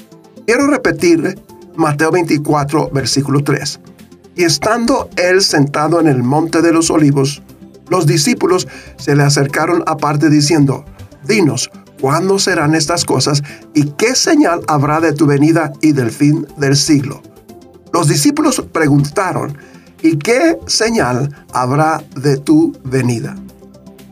Quiero 0.47 0.69
repetir 0.69 1.39
Mateo 1.77 2.11
24, 2.11 2.89
versículo 2.95 3.45
3. 3.45 3.79
Y 4.37 4.45
estando 4.45 5.11
él 5.17 5.43
sentado 5.43 6.01
en 6.01 6.07
el 6.07 6.23
monte 6.23 6.63
de 6.63 6.73
los 6.73 6.89
olivos, 6.89 7.43
los 7.91 8.07
discípulos 8.07 8.67
se 8.97 9.15
le 9.15 9.23
acercaron 9.23 9.85
aparte 9.87 10.31
diciendo, 10.31 10.87
Dinos, 11.29 11.71
¿Cuándo 12.01 12.39
serán 12.39 12.75
estas 12.75 13.05
cosas 13.05 13.43
y 13.75 13.91
qué 13.91 14.15
señal 14.15 14.63
habrá 14.69 15.01
de 15.01 15.13
tu 15.13 15.27
venida 15.27 15.75
y 15.83 15.93
del 15.93 16.11
fin 16.11 16.47
del 16.57 16.75
siglo? 16.75 17.21
Los 17.93 18.09
discípulos 18.09 18.65
preguntaron, 18.73 19.59
¿y 20.03 20.17
qué 20.19 20.59
señal 20.67 21.47
habrá 21.53 22.03
de 22.17 22.37
tu 22.37 22.73
venida? 22.85 23.37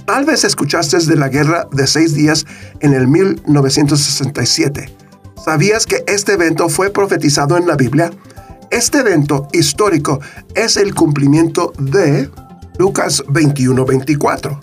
Tal 0.06 0.24
vez 0.24 0.44
escuchaste 0.44 0.98
de 0.98 1.16
la 1.16 1.28
guerra 1.28 1.68
de 1.70 1.86
seis 1.86 2.14
días 2.14 2.46
en 2.80 2.94
el 2.94 3.08
1967. 3.08 4.94
¿Sabías 5.44 5.86
que 5.86 6.02
este 6.06 6.32
evento 6.32 6.68
fue 6.68 6.90
profetizado 6.90 7.56
en 7.56 7.66
la 7.66 7.76
Biblia? 7.76 8.10
Este 8.70 8.98
evento 8.98 9.48
histórico 9.52 10.20
es 10.54 10.76
el 10.76 10.94
cumplimiento 10.94 11.72
de 11.78 12.30
Lucas 12.78 13.22
21-24. 13.26 14.58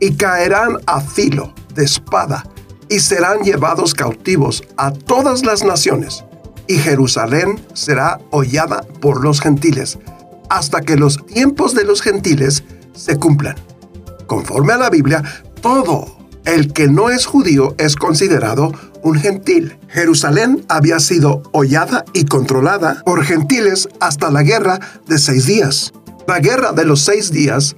Y 0.00 0.14
caerán 0.14 0.78
a 0.86 1.00
filo 1.00 1.52
de 1.74 1.84
espada 1.84 2.44
y 2.88 3.00
serán 3.00 3.40
llevados 3.42 3.94
cautivos 3.94 4.62
a 4.76 4.92
todas 4.92 5.44
las 5.44 5.64
naciones, 5.64 6.24
y 6.66 6.76
Jerusalén 6.76 7.60
será 7.74 8.20
hollada 8.30 8.82
por 9.00 9.22
los 9.22 9.40
gentiles, 9.40 9.98
hasta 10.50 10.80
que 10.80 10.96
los 10.96 11.24
tiempos 11.26 11.74
de 11.74 11.84
los 11.84 12.02
gentiles 12.02 12.64
se 12.94 13.16
cumplan. 13.16 13.56
Conforme 14.26 14.72
a 14.72 14.78
la 14.78 14.90
Biblia, 14.90 15.22
todo 15.62 16.18
el 16.44 16.72
que 16.72 16.88
no 16.88 17.10
es 17.10 17.26
judío 17.26 17.74
es 17.78 17.96
considerado 17.96 18.72
un 19.02 19.16
gentil. 19.16 19.78
Jerusalén 19.88 20.64
había 20.68 20.98
sido 20.98 21.42
hollada 21.52 22.04
y 22.12 22.24
controlada 22.24 23.02
por 23.04 23.24
gentiles 23.24 23.88
hasta 24.00 24.30
la 24.30 24.42
guerra 24.42 24.80
de 25.06 25.18
seis 25.18 25.46
días. 25.46 25.92
La 26.26 26.40
guerra 26.40 26.72
de 26.72 26.84
los 26.84 27.00
seis 27.00 27.30
días, 27.30 27.76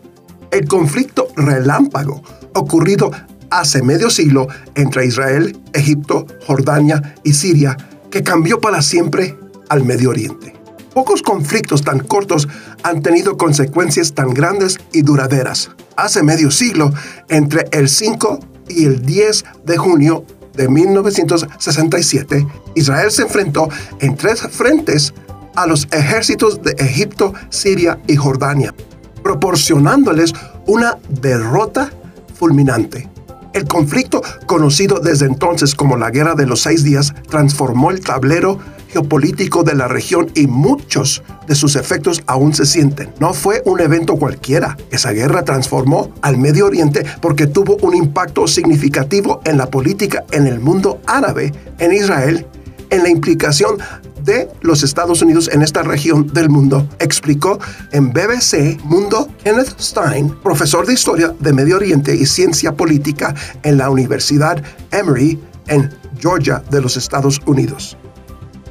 el 0.50 0.66
conflicto 0.66 1.28
relámpago 1.37 2.22
ocurrido 2.54 3.11
hace 3.50 3.83
medio 3.83 4.11
siglo 4.11 4.48
entre 4.74 5.06
Israel, 5.06 5.61
Egipto, 5.72 6.26
Jordania 6.46 7.14
y 7.24 7.33
Siria, 7.33 7.76
que 8.11 8.22
cambió 8.22 8.61
para 8.61 8.83
siempre 8.83 9.37
al 9.68 9.85
Medio 9.85 10.11
Oriente. 10.11 10.60
Pocos 10.94 11.22
conflictos 11.22 11.83
tan 11.83 12.00
cortos 12.00 12.48
han 12.83 13.03
tenido 13.03 13.37
consecuencias 13.37 14.12
tan 14.12 14.35
grandes 14.35 14.79
y 14.92 15.03
duraderas. 15.03 15.70
Hace 15.96 16.22
medio 16.22 16.50
siglo, 16.50 16.92
entre 17.29 17.66
el 17.70 17.88
5 17.88 18.40
y 18.68 18.87
el 18.87 19.05
10 19.05 19.44
de 19.64 19.76
junio 19.76 20.24
de 20.55 20.68
1967, 20.68 22.46
Israel 22.74 23.11
se 23.11 23.22
enfrentó 23.22 23.68
en 24.00 24.16
tres 24.16 24.40
frentes 24.40 25.14
a 25.55 25.66
los 25.66 25.87
ejércitos 25.92 26.62
de 26.62 26.72
Egipto, 26.79 27.35
Siria 27.50 28.00
y 28.07 28.16
Jordania, 28.16 28.74
proporcionándoles 29.22 30.33
una 30.66 30.98
derrota 31.09 31.90
fulminante. 32.35 33.09
El 33.52 33.66
conflicto, 33.66 34.22
conocido 34.46 35.00
desde 35.00 35.26
entonces 35.26 35.74
como 35.74 35.96
la 35.96 36.10
Guerra 36.10 36.34
de 36.34 36.46
los 36.46 36.60
Seis 36.60 36.84
Días, 36.84 37.14
transformó 37.28 37.90
el 37.90 38.00
tablero 38.00 38.58
geopolítico 38.88 39.62
de 39.62 39.74
la 39.74 39.88
región 39.88 40.30
y 40.34 40.46
muchos 40.46 41.22
de 41.46 41.54
sus 41.54 41.76
efectos 41.76 42.22
aún 42.26 42.54
se 42.54 42.66
sienten. 42.66 43.12
No 43.18 43.34
fue 43.34 43.62
un 43.64 43.80
evento 43.80 44.16
cualquiera. 44.16 44.76
Esa 44.90 45.12
guerra 45.12 45.44
transformó 45.44 46.12
al 46.22 46.38
Medio 46.38 46.66
Oriente 46.66 47.04
porque 47.20 47.46
tuvo 47.46 47.76
un 47.82 47.94
impacto 47.94 48.46
significativo 48.46 49.40
en 49.44 49.58
la 49.58 49.66
política 49.66 50.24
en 50.30 50.46
el 50.46 50.60
mundo 50.60 51.00
árabe, 51.06 51.52
en 51.78 51.92
Israel, 51.92 52.46
en 52.90 53.03
la 53.03 53.09
implicación 53.09 53.79
de 54.24 54.48
los 54.61 54.83
Estados 54.83 55.22
Unidos 55.22 55.48
en 55.53 55.62
esta 55.62 55.83
región 55.83 56.26
del 56.29 56.50
mundo, 56.50 56.87
explicó 56.98 57.59
en 57.92 58.12
BBC 58.12 58.79
Mundo 58.85 59.29
Kenneth 59.42 59.81
Stein, 59.81 60.35
profesor 60.42 60.87
de 60.87 60.92
Historia 60.94 61.35
de 61.38 61.53
Medio 61.53 61.76
Oriente 61.76 62.14
y 62.14 62.26
Ciencia 62.26 62.72
Política 62.76 63.35
en 63.62 63.79
la 63.79 63.90
Universidad 63.90 64.62
Emory 64.90 65.40
en 65.68 65.90
Georgia 66.18 66.62
de 66.70 66.81
los 66.81 66.96
Estados 66.96 67.40
Unidos. 67.46 67.96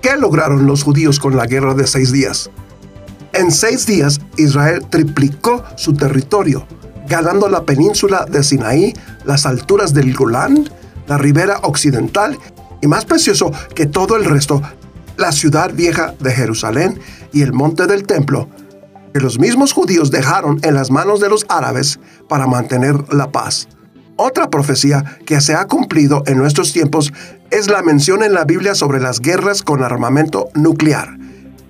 ¿Qué 0.01 0.15
lograron 0.15 0.65
los 0.65 0.83
judíos 0.83 1.19
con 1.19 1.35
la 1.35 1.45
guerra 1.45 1.73
de 1.73 1.87
seis 1.87 2.11
días? 2.11 2.49
En 3.33 3.51
seis 3.51 3.85
días, 3.85 4.19
Israel 4.37 4.85
triplicó 4.89 5.63
su 5.75 5.93
territorio, 5.93 6.65
ganando 7.07 7.49
la 7.49 7.63
península 7.63 8.25
de 8.25 8.43
Sinaí, 8.43 8.93
las 9.25 9.45
alturas 9.45 9.93
del 9.93 10.13
Golán, 10.13 10.69
la 11.07 11.17
ribera 11.17 11.59
occidental 11.63 12.37
y 12.81 12.87
más 12.87 13.05
precioso 13.05 13.51
que 13.75 13.85
todo 13.85 14.15
el 14.15 14.25
resto, 14.25 14.61
la 15.17 15.31
ciudad 15.31 15.73
vieja 15.73 16.13
de 16.19 16.31
Jerusalén 16.31 16.99
y 17.33 17.41
el 17.41 17.53
monte 17.53 17.87
del 17.87 18.03
templo, 18.03 18.49
que 19.13 19.19
los 19.19 19.39
mismos 19.39 19.73
judíos 19.73 20.11
dejaron 20.11 20.59
en 20.63 20.75
las 20.75 20.91
manos 20.91 21.19
de 21.19 21.29
los 21.29 21.45
árabes 21.49 21.99
para 22.27 22.47
mantener 22.47 23.13
la 23.13 23.31
paz. 23.31 23.67
Otra 24.15 24.49
profecía 24.49 25.17
que 25.25 25.39
se 25.41 25.55
ha 25.55 25.65
cumplido 25.65 26.23
en 26.25 26.37
nuestros 26.37 26.73
tiempos 26.73 27.13
es 27.51 27.69
la 27.69 27.81
mención 27.81 28.23
en 28.23 28.33
la 28.33 28.45
Biblia 28.45 28.75
sobre 28.75 28.99
las 28.99 29.19
guerras 29.19 29.63
con 29.63 29.83
armamento 29.83 30.49
nuclear. 30.55 31.17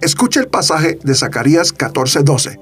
Escucha 0.02 0.40
el 0.40 0.48
pasaje 0.48 0.98
de 1.04 1.16
Zacarías 1.16 1.74
14:12. 1.74 2.60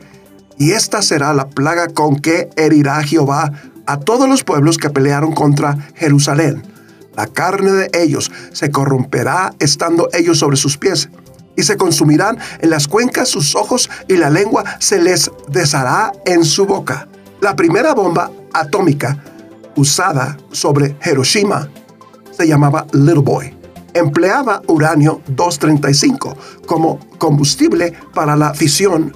Y 0.57 0.71
esta 0.71 1.01
será 1.01 1.33
la 1.33 1.47
plaga 1.49 1.87
con 1.87 2.17
que 2.17 2.49
herirá 2.55 3.01
Jehová 3.03 3.51
a 3.85 3.99
todos 3.99 4.27
los 4.27 4.43
pueblos 4.43 4.77
que 4.77 4.89
pelearon 4.89 5.31
contra 5.31 5.77
Jerusalén 5.95 6.63
la 7.17 7.25
carne 7.25 7.71
de 7.71 7.89
ellos 7.93 8.31
se 8.53 8.71
corromperá 8.71 9.53
estando 9.59 10.07
ellos 10.13 10.37
sobre 10.37 10.55
sus 10.55 10.77
pies, 10.77 11.09
y 11.55 11.63
se 11.63 11.75
consumirán 11.75 12.37
en 12.61 12.69
las 12.69 12.87
cuencas 12.87 13.27
sus 13.27 13.55
ojos, 13.55 13.89
y 14.07 14.15
la 14.15 14.29
lengua 14.29 14.63
se 14.79 15.01
les 15.01 15.31
deshará 15.49 16.13
en 16.25 16.45
su 16.45 16.67
boca. 16.67 17.07
La 17.41 17.55
primera 17.55 17.95
bomba 17.95 18.31
atómica 18.53 19.21
usada 19.75 20.37
sobre 20.51 20.95
Hiroshima 21.03 21.67
se 22.31 22.47
llamaba 22.47 22.85
Little 22.93 23.21
Boy. 23.21 23.57
Empleaba 23.95 24.61
uranio 24.67 25.21
235 25.27 26.37
como 26.67 26.99
combustible 27.17 27.93
para 28.13 28.35
la 28.35 28.53
fisión, 28.53 29.15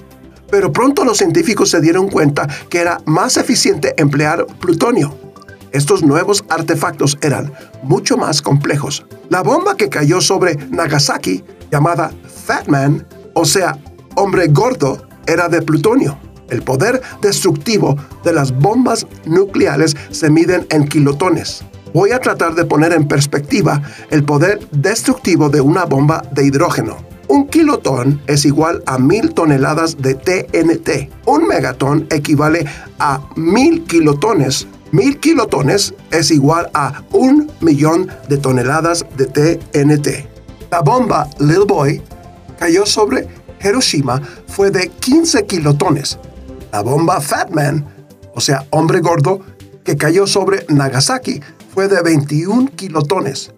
pero 0.50 0.72
pronto 0.72 1.04
los 1.04 1.18
científicos 1.18 1.70
se 1.70 1.80
dieron 1.80 2.08
cuenta 2.08 2.48
que 2.68 2.80
era 2.80 3.00
más 3.06 3.36
eficiente 3.36 3.94
emplear 3.96 4.44
plutonio 4.58 5.31
estos 5.72 6.02
nuevos 6.02 6.44
artefactos 6.48 7.18
eran 7.22 7.52
mucho 7.82 8.16
más 8.16 8.42
complejos. 8.42 9.04
La 9.28 9.42
bomba 9.42 9.76
que 9.76 9.88
cayó 9.88 10.20
sobre 10.20 10.56
Nagasaki, 10.70 11.42
llamada 11.70 12.12
Fat 12.44 12.68
Man, 12.68 13.06
o 13.34 13.44
sea, 13.44 13.78
hombre 14.14 14.48
gordo, 14.48 15.06
era 15.26 15.48
de 15.48 15.62
plutonio. 15.62 16.18
El 16.50 16.62
poder 16.62 17.00
destructivo 17.22 17.96
de 18.24 18.32
las 18.32 18.52
bombas 18.52 19.06
nucleares 19.24 19.96
se 20.10 20.28
miden 20.28 20.66
en 20.70 20.86
kilotones. 20.86 21.64
Voy 21.94 22.10
a 22.10 22.20
tratar 22.20 22.54
de 22.54 22.64
poner 22.64 22.92
en 22.92 23.08
perspectiva 23.08 23.82
el 24.10 24.24
poder 24.24 24.60
destructivo 24.70 25.48
de 25.48 25.60
una 25.60 25.84
bomba 25.84 26.22
de 26.32 26.46
hidrógeno. 26.46 26.96
Un 27.28 27.48
kilotón 27.48 28.20
es 28.26 28.44
igual 28.44 28.82
a 28.84 28.98
mil 28.98 29.32
toneladas 29.32 29.96
de 29.96 30.14
TNT. 30.14 31.10
Un 31.24 31.46
megatón 31.46 32.06
equivale 32.10 32.66
a 32.98 33.20
mil 33.36 33.84
kilotones 33.84 34.66
Mil 34.92 35.18
kilotones 35.18 35.94
es 36.10 36.30
igual 36.30 36.70
a 36.74 37.02
un 37.12 37.50
millón 37.60 38.08
de 38.28 38.36
toneladas 38.36 39.06
de 39.16 39.24
TNT. 39.26 40.28
La 40.70 40.80
bomba 40.80 41.28
Little 41.38 41.64
Boy 41.66 42.02
cayó 42.58 42.84
sobre 42.84 43.26
Hiroshima 43.64 44.20
fue 44.46 44.70
de 44.70 44.88
15 44.88 45.46
kilotones. 45.46 46.18
La 46.72 46.82
bomba 46.82 47.22
Fat 47.22 47.50
Man, 47.50 47.86
o 48.34 48.40
sea, 48.40 48.66
hombre 48.68 49.00
gordo, 49.00 49.40
que 49.82 49.96
cayó 49.96 50.26
sobre 50.26 50.66
Nagasaki 50.68 51.40
fue 51.72 51.88
de 51.88 52.02
21 52.02 52.72
kilotones. 52.76 53.50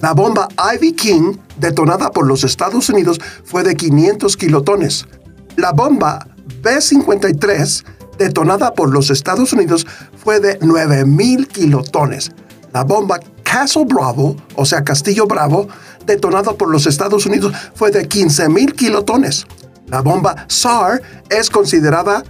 La 0.00 0.14
bomba 0.14 0.48
Ivy 0.74 0.94
King, 0.94 1.36
detonada 1.58 2.10
por 2.10 2.26
los 2.26 2.42
Estados 2.42 2.88
Unidos, 2.88 3.20
fue 3.44 3.62
de 3.62 3.76
500 3.76 4.36
kilotones. 4.36 5.06
La 5.54 5.70
bomba 5.70 6.26
B-53, 6.60 7.84
detonada 8.18 8.74
por 8.74 8.92
los 8.92 9.10
Estados 9.10 9.52
Unidos, 9.52 9.86
fue 10.16 10.40
de 10.40 10.58
9.000 10.60 11.46
kilotones. 11.46 12.32
La 12.72 12.84
bomba 12.84 13.20
Castle 13.42 13.84
Bravo, 13.84 14.36
o 14.56 14.64
sea, 14.64 14.84
Castillo 14.84 15.26
Bravo, 15.26 15.68
detonada 16.06 16.52
por 16.52 16.70
los 16.70 16.86
Estados 16.86 17.26
Unidos, 17.26 17.52
fue 17.74 17.90
de 17.90 18.08
15.000 18.08 18.74
kilotones. 18.74 19.46
La 19.88 20.00
bomba 20.00 20.46
SAR 20.48 21.02
es 21.28 21.50
considerada 21.50 22.22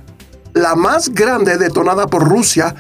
la 0.53 0.75
más 0.75 1.09
grande 1.11 1.59
detonada 1.59 2.07
por 2.07 2.29
Rusia 2.29 2.75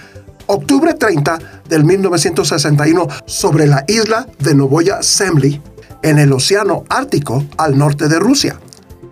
octubre 0.46 0.94
30 0.94 1.38
del 1.68 1.84
1961 1.84 3.06
sobre 3.26 3.66
la 3.66 3.84
isla 3.86 4.26
de 4.38 4.54
Novoya 4.54 5.02
Zemlya 5.02 5.60
en 6.02 6.18
el 6.18 6.32
Océano 6.32 6.84
Ártico 6.88 7.44
al 7.56 7.78
norte 7.78 8.08
de 8.08 8.18
Rusia. 8.18 8.58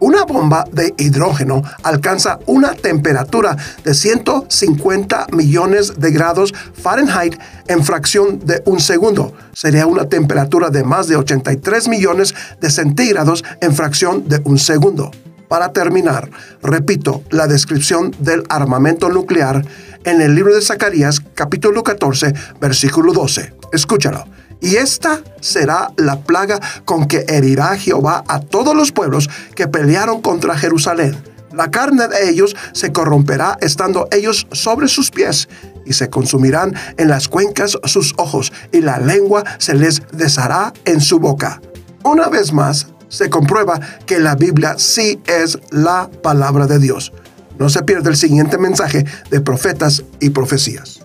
Una 0.01 0.25
bomba 0.25 0.65
de 0.73 0.95
hidrógeno 0.97 1.63
alcanza 1.83 2.39
una 2.47 2.73
temperatura 2.73 3.55
de 3.85 3.93
150 3.93 5.27
millones 5.33 6.01
de 6.01 6.11
grados 6.11 6.55
Fahrenheit 6.73 7.39
en 7.69 7.85
fracción 7.85 8.41
de 8.41 8.63
un 8.65 8.81
segundo. 8.81 9.35
Sería 9.53 9.87
una 9.87 10.09
temperatura 10.09 10.71
de 10.71 10.85
más 10.85 11.07
de 11.07 11.17
83 11.17 11.89
millones 11.89 12.35
de 12.63 12.71
centígrados 12.71 13.45
en 13.61 13.75
fracción 13.75 14.27
de 14.27 14.41
un 14.45 14.59
segundo. 14.59 15.11
Para 15.49 15.73
terminar, 15.73 16.31
repito 16.63 17.23
la 17.29 17.47
descripción 17.47 18.15
del 18.21 18.45
armamento 18.49 19.11
nuclear 19.11 19.67
en 20.05 20.23
el 20.23 20.35
libro 20.35 20.55
de 20.55 20.63
Zacarías 20.63 21.21
capítulo 21.35 21.83
14 21.83 22.33
versículo 22.59 23.13
12. 23.13 23.53
Escúchalo. 23.73 24.40
Y 24.61 24.77
esta 24.77 25.23
será 25.41 25.91
la 25.97 26.21
plaga 26.21 26.61
con 26.85 27.07
que 27.07 27.25
herirá 27.29 27.77
Jehová 27.77 28.25
a 28.29 28.41
todos 28.41 28.75
los 28.75 28.93
pueblos 28.93 29.31
que 29.55 29.69
pelearon 29.69 30.21
contra 30.21 30.57
Jerusalén. 30.57 31.17
La 31.53 31.71
carne 31.71 32.07
de 32.09 32.31
ellos 32.31 32.55
se 32.73 32.93
corromperá 32.93 33.59
estando 33.61 34.07
ellos 34.13 34.47
sobre 34.53 34.87
sus 34.87 35.11
pies, 35.11 35.49
y 35.85 35.95
se 35.95 36.09
consumirán 36.09 36.75
en 36.99 37.09
las 37.09 37.27
cuencas 37.27 37.77
sus 37.85 38.15
ojos, 38.19 38.53
y 38.71 38.81
la 38.81 38.99
lengua 38.99 39.43
se 39.59 39.75
les 39.75 40.03
deshará 40.13 40.73
en 40.85 41.01
su 41.01 41.19
boca. 41.19 41.61
Una 42.05 42.29
vez 42.29 42.53
más, 42.53 42.87
se 43.09 43.29
comprueba 43.29 43.81
que 44.07 44.21
la 44.21 44.37
Biblia 44.37 44.77
sí 44.79 45.21
es 45.27 45.59
la 45.71 46.09
palabra 46.23 46.67
de 46.67 46.79
Dios. 46.79 47.13
No 47.59 47.69
se 47.69 47.83
pierda 47.83 48.09
el 48.11 48.17
siguiente 48.17 48.57
mensaje 48.57 49.05
de 49.31 49.41
profetas 49.41 50.05
y 50.21 50.31
profecías. 50.31 51.00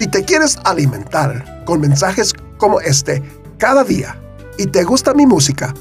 Si 0.00 0.06
te 0.06 0.24
quieres 0.24 0.58
alimentar 0.64 1.62
con 1.66 1.82
mensajes 1.82 2.32
como 2.56 2.80
este 2.80 3.22
cada 3.58 3.84
día 3.84 4.18
y 4.56 4.64
te 4.64 4.82
gusta 4.82 5.12
mi 5.12 5.26
música, 5.26 5.74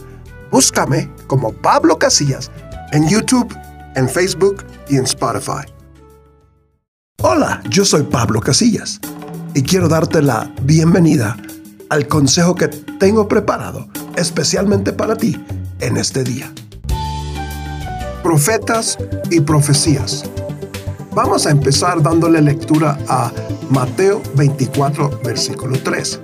búscame 0.52 1.10
como 1.28 1.54
Pablo 1.54 1.98
Casillas 1.98 2.52
en 2.92 3.08
YouTube, 3.08 3.58
en 3.96 4.10
Facebook 4.10 4.66
y 4.90 4.98
en 4.98 5.06
Spotify. 5.06 5.72
Hola, 7.22 7.62
yo 7.70 7.86
soy 7.86 8.04
Pablo 8.04 8.42
Casillas 8.42 9.00
y 9.54 9.64
quiero 9.64 9.88
darte 9.88 10.22
la 10.22 10.54
bienvenida 10.64 11.38
al 11.90 12.06
consejo 12.10 12.56
que 12.56 12.68
tengo 12.68 13.30
preparado 13.30 13.88
especialmente 14.18 14.92
para 14.92 15.16
ti 15.16 15.42
en 15.80 15.96
este 15.96 16.26
día. 16.26 16.54
Profetas 18.22 18.98
y 19.32 19.40
profecías. 19.40 20.26
Vamos 21.14 21.48
a 21.48 21.52
empezar 21.52 22.02
dándole 22.04 22.40
lectura 22.40 22.98
a 23.08 23.32
Mateo 23.72 24.22
24, 24.36 25.20
versículo 25.24 25.78
3. 25.82 26.20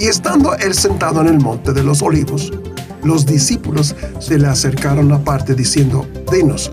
Y 0.00 0.06
estando 0.06 0.54
él 0.56 0.74
sentado 0.74 1.22
en 1.22 1.28
el 1.28 1.40
monte 1.40 1.72
de 1.72 1.82
los 1.82 2.02
olivos, 2.02 2.52
los 3.02 3.24
discípulos 3.24 3.96
se 4.20 4.38
le 4.38 4.48
acercaron 4.48 5.10
aparte 5.12 5.54
diciendo, 5.54 6.06
Dinos, 6.30 6.72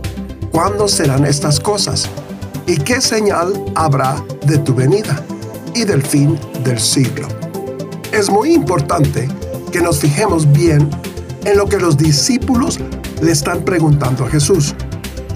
¿cuándo 0.52 0.88
serán 0.88 1.26
estas 1.26 1.60
cosas? 1.60 2.10
¿Y 2.68 2.78
qué 2.78 3.00
señal 3.00 3.54
habrá 3.74 4.22
de 4.46 4.58
tu 4.58 4.76
venida 4.76 5.24
y 5.74 5.86
del 5.86 6.04
fin 6.04 6.38
del 6.66 6.80
siglo? 6.80 7.28
Es 8.12 8.30
muy 8.30 8.54
importante 8.54 9.30
que 9.72 9.82
nos 9.82 10.00
fijemos 10.00 10.52
bien 10.52 10.90
en 11.46 11.58
lo 11.58 11.68
que 11.68 11.80
los 11.80 11.98
discípulos 11.98 12.80
le 13.22 13.32
están 13.32 13.64
preguntando 13.64 14.26
a 14.26 14.30
Jesús. 14.30 14.76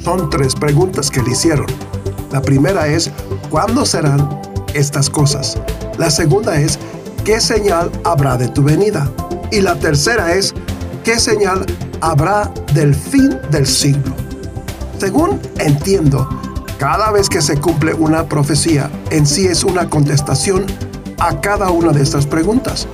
Son 0.04 0.30
tres 0.30 0.54
preguntas 0.54 1.10
que 1.10 1.22
le 1.22 1.32
hicieron. 1.32 1.92
La 2.34 2.41
primera 2.41 2.88
es, 2.88 3.12
¿cuándo 3.52 3.86
serán 3.86 4.41
estas 4.74 5.08
cosas? 5.08 5.56
La 6.00 6.10
segunda 6.10 6.60
es, 6.60 6.80
¿qué 7.24 7.39
señal 7.39 7.91
habrá 8.04 8.38
de 8.38 8.48
tu 8.48 8.63
venida? 8.63 9.08
Y 9.52 9.62
la 9.62 9.76
tercera 9.76 10.34
es, 10.34 10.56
¿qué 11.04 11.19
señal 11.19 11.63
habrá 12.02 12.52
del 12.74 12.96
fin 12.96 13.38
del 13.52 13.67
siglo? 13.67 14.15
Según 14.98 15.39
entiendo, 15.60 16.28
cada 16.80 17.12
vez 17.12 17.30
que 17.30 17.39
se 17.39 17.58
cumple 17.58 17.93
una 17.93 18.28
profecía, 18.28 18.89
en 19.12 19.28
sí 19.28 19.46
es 19.46 19.63
una 19.63 19.88
contestación 19.88 20.65
a 21.19 21.39
cada 21.39 21.69
una 21.69 21.91
de 21.91 22.02
estas 22.02 22.26
preguntas. 22.26 22.88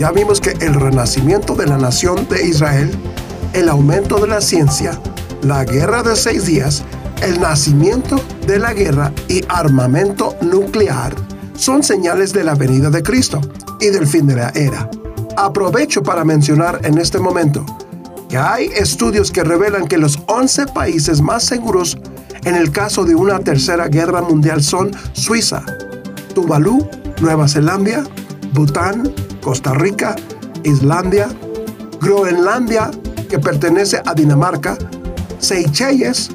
Ya 0.00 0.10
vimos 0.10 0.40
que 0.40 0.56
el 0.60 0.74
renacimiento 0.74 1.54
de 1.54 1.68
la 1.68 1.78
nación 1.78 2.26
de 2.28 2.48
Israel, 2.48 2.90
el 3.52 3.68
aumento 3.68 4.16
de 4.16 4.26
la 4.26 4.40
ciencia, 4.40 4.98
la 5.42 5.64
guerra 5.64 6.02
de 6.02 6.16
seis 6.16 6.46
días 6.46 6.82
el 7.22 7.40
nacimiento 7.40 8.20
de 8.46 8.58
la 8.58 8.74
guerra 8.74 9.12
y 9.28 9.42
armamento 9.48 10.36
nuclear 10.40 11.14
son 11.54 11.82
señales 11.82 12.32
de 12.32 12.42
la 12.42 12.54
venida 12.54 12.90
de 12.90 13.02
Cristo 13.02 13.40
y 13.80 13.86
del 13.86 14.06
fin 14.06 14.26
de 14.26 14.36
la 14.36 14.50
era. 14.50 14.90
Aprovecho 15.36 16.02
para 16.02 16.24
mencionar 16.24 16.80
en 16.84 16.98
este 16.98 17.18
momento 17.18 17.64
que 18.28 18.36
hay 18.36 18.66
estudios 18.76 19.30
que 19.30 19.44
revelan 19.44 19.86
que 19.86 19.98
los 19.98 20.18
11 20.26 20.66
países 20.68 21.20
más 21.20 21.44
seguros 21.44 21.96
en 22.44 22.56
el 22.56 22.72
caso 22.72 23.04
de 23.04 23.14
una 23.14 23.38
tercera 23.38 23.86
guerra 23.86 24.20
mundial 24.20 24.62
son 24.62 24.90
Suiza, 25.12 25.62
Tuvalu, 26.34 26.88
Nueva 27.20 27.46
Zelanda, 27.46 28.02
Bután, 28.52 29.14
Costa 29.40 29.74
Rica, 29.74 30.16
Islandia, 30.64 31.28
Groenlandia, 32.00 32.90
que 33.28 33.38
pertenece 33.38 34.02
a 34.04 34.12
Dinamarca, 34.12 34.76
Seychelles, 35.38 36.30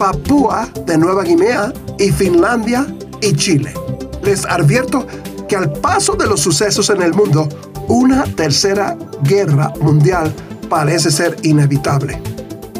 Papúa 0.00 0.66
de 0.86 0.96
Nueva 0.96 1.24
Guinea 1.24 1.74
y 1.98 2.10
Finlandia 2.10 2.86
y 3.20 3.34
Chile. 3.34 3.74
Les 4.22 4.46
advierto 4.46 5.06
que 5.46 5.56
al 5.56 5.70
paso 5.74 6.14
de 6.14 6.26
los 6.26 6.40
sucesos 6.40 6.88
en 6.88 7.02
el 7.02 7.12
mundo, 7.12 7.46
una 7.86 8.24
tercera 8.24 8.96
guerra 9.24 9.70
mundial 9.82 10.32
parece 10.70 11.10
ser 11.10 11.36
inevitable. 11.42 12.18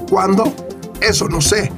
¿Cuándo? 0.08 0.50
Eso 1.02 1.28
no 1.28 1.42
sé. 1.42 1.70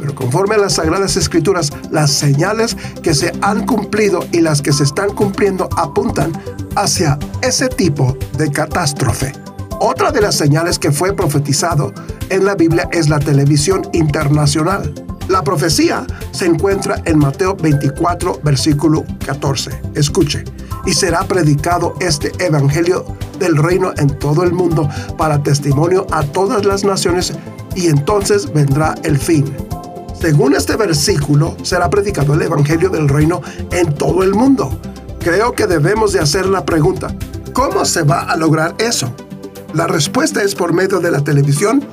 Pero 0.00 0.14
conforme 0.14 0.54
a 0.54 0.58
las 0.58 0.76
Sagradas 0.76 1.18
Escrituras, 1.18 1.70
las 1.90 2.10
señales 2.10 2.74
que 3.02 3.12
se 3.12 3.32
han 3.42 3.66
cumplido 3.66 4.20
y 4.32 4.40
las 4.40 4.62
que 4.62 4.72
se 4.72 4.84
están 4.84 5.10
cumpliendo 5.10 5.68
apuntan 5.76 6.32
hacia 6.74 7.18
ese 7.42 7.68
tipo 7.68 8.16
de 8.38 8.50
catástrofe. 8.50 9.34
Otra 9.80 10.10
de 10.10 10.22
las 10.22 10.34
señales 10.34 10.78
que 10.78 10.90
fue 10.90 11.14
profetizado 11.14 11.92
en 12.30 12.44
la 12.44 12.54
Biblia 12.54 12.88
es 12.92 13.08
la 13.08 13.18
televisión 13.18 13.82
internacional. 13.92 14.92
La 15.28 15.42
profecía 15.42 16.06
se 16.30 16.46
encuentra 16.46 17.02
en 17.04 17.18
Mateo 17.18 17.54
24, 17.56 18.40
versículo 18.42 19.04
14. 19.26 19.70
Escuche, 19.94 20.44
y 20.86 20.92
será 20.92 21.24
predicado 21.24 21.94
este 22.00 22.32
evangelio 22.44 23.04
del 23.38 23.56
reino 23.56 23.92
en 23.98 24.18
todo 24.18 24.44
el 24.44 24.52
mundo 24.52 24.88
para 25.18 25.42
testimonio 25.42 26.06
a 26.10 26.22
todas 26.22 26.64
las 26.64 26.84
naciones 26.84 27.34
y 27.74 27.88
entonces 27.88 28.50
vendrá 28.52 28.94
el 29.02 29.18
fin. 29.18 29.44
Según 30.18 30.54
este 30.54 30.76
versículo, 30.76 31.54
será 31.62 31.90
predicado 31.90 32.32
el 32.34 32.42
evangelio 32.42 32.88
del 32.88 33.08
reino 33.08 33.42
en 33.72 33.92
todo 33.94 34.22
el 34.22 34.34
mundo. 34.34 34.70
Creo 35.20 35.52
que 35.52 35.66
debemos 35.66 36.14
de 36.14 36.20
hacer 36.20 36.46
la 36.46 36.64
pregunta, 36.64 37.14
¿cómo 37.52 37.84
se 37.84 38.02
va 38.04 38.20
a 38.20 38.36
lograr 38.36 38.74
eso? 38.78 39.12
La 39.76 39.86
respuesta 39.86 40.42
es 40.42 40.54
por 40.54 40.72
medio 40.72 41.00
de 41.00 41.10
la 41.10 41.22
televisión 41.22 41.86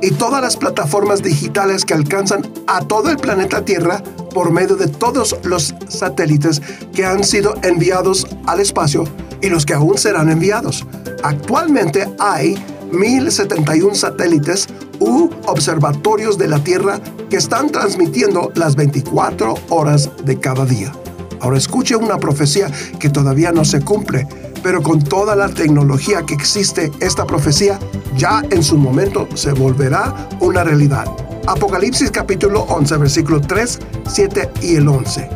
y 0.00 0.12
todas 0.12 0.40
las 0.40 0.56
plataformas 0.56 1.24
digitales 1.24 1.84
que 1.84 1.92
alcanzan 1.92 2.48
a 2.68 2.86
todo 2.86 3.10
el 3.10 3.16
planeta 3.16 3.64
Tierra 3.64 4.00
por 4.32 4.52
medio 4.52 4.76
de 4.76 4.86
todos 4.86 5.36
los 5.42 5.74
satélites 5.88 6.62
que 6.94 7.04
han 7.04 7.24
sido 7.24 7.56
enviados 7.64 8.28
al 8.46 8.60
espacio 8.60 9.02
y 9.42 9.48
los 9.48 9.66
que 9.66 9.74
aún 9.74 9.98
serán 9.98 10.30
enviados. 10.30 10.86
Actualmente 11.24 12.08
hay 12.20 12.64
1071 12.92 13.96
satélites 13.96 14.68
u 15.00 15.28
observatorios 15.46 16.38
de 16.38 16.46
la 16.46 16.62
Tierra 16.62 17.00
que 17.28 17.38
están 17.38 17.70
transmitiendo 17.70 18.52
las 18.54 18.76
24 18.76 19.52
horas 19.70 20.10
de 20.24 20.38
cada 20.38 20.64
día. 20.64 20.92
Ahora 21.40 21.58
escuche 21.58 21.96
una 21.96 22.18
profecía 22.18 22.70
que 23.00 23.10
todavía 23.10 23.50
no 23.50 23.64
se 23.64 23.80
cumple, 23.80 24.28
pero 24.62 24.82
con 24.82 25.02
toda 25.02 25.36
la 25.36 25.48
tecnología 25.48 26.22
que 26.22 26.34
existe, 26.34 26.90
esta 27.00 27.26
profecía 27.26 27.78
ya 28.16 28.42
en 28.50 28.62
su 28.62 28.76
momento 28.76 29.28
se 29.34 29.52
volverá 29.52 30.28
una 30.40 30.64
realidad. 30.64 31.06
Apocalipsis 31.46 32.10
capítulo 32.10 32.62
11, 32.62 32.96
versículo 32.96 33.40
3, 33.40 33.78
7 34.08 34.50
y 34.62 34.76
el 34.76 34.88
11. 34.88 35.28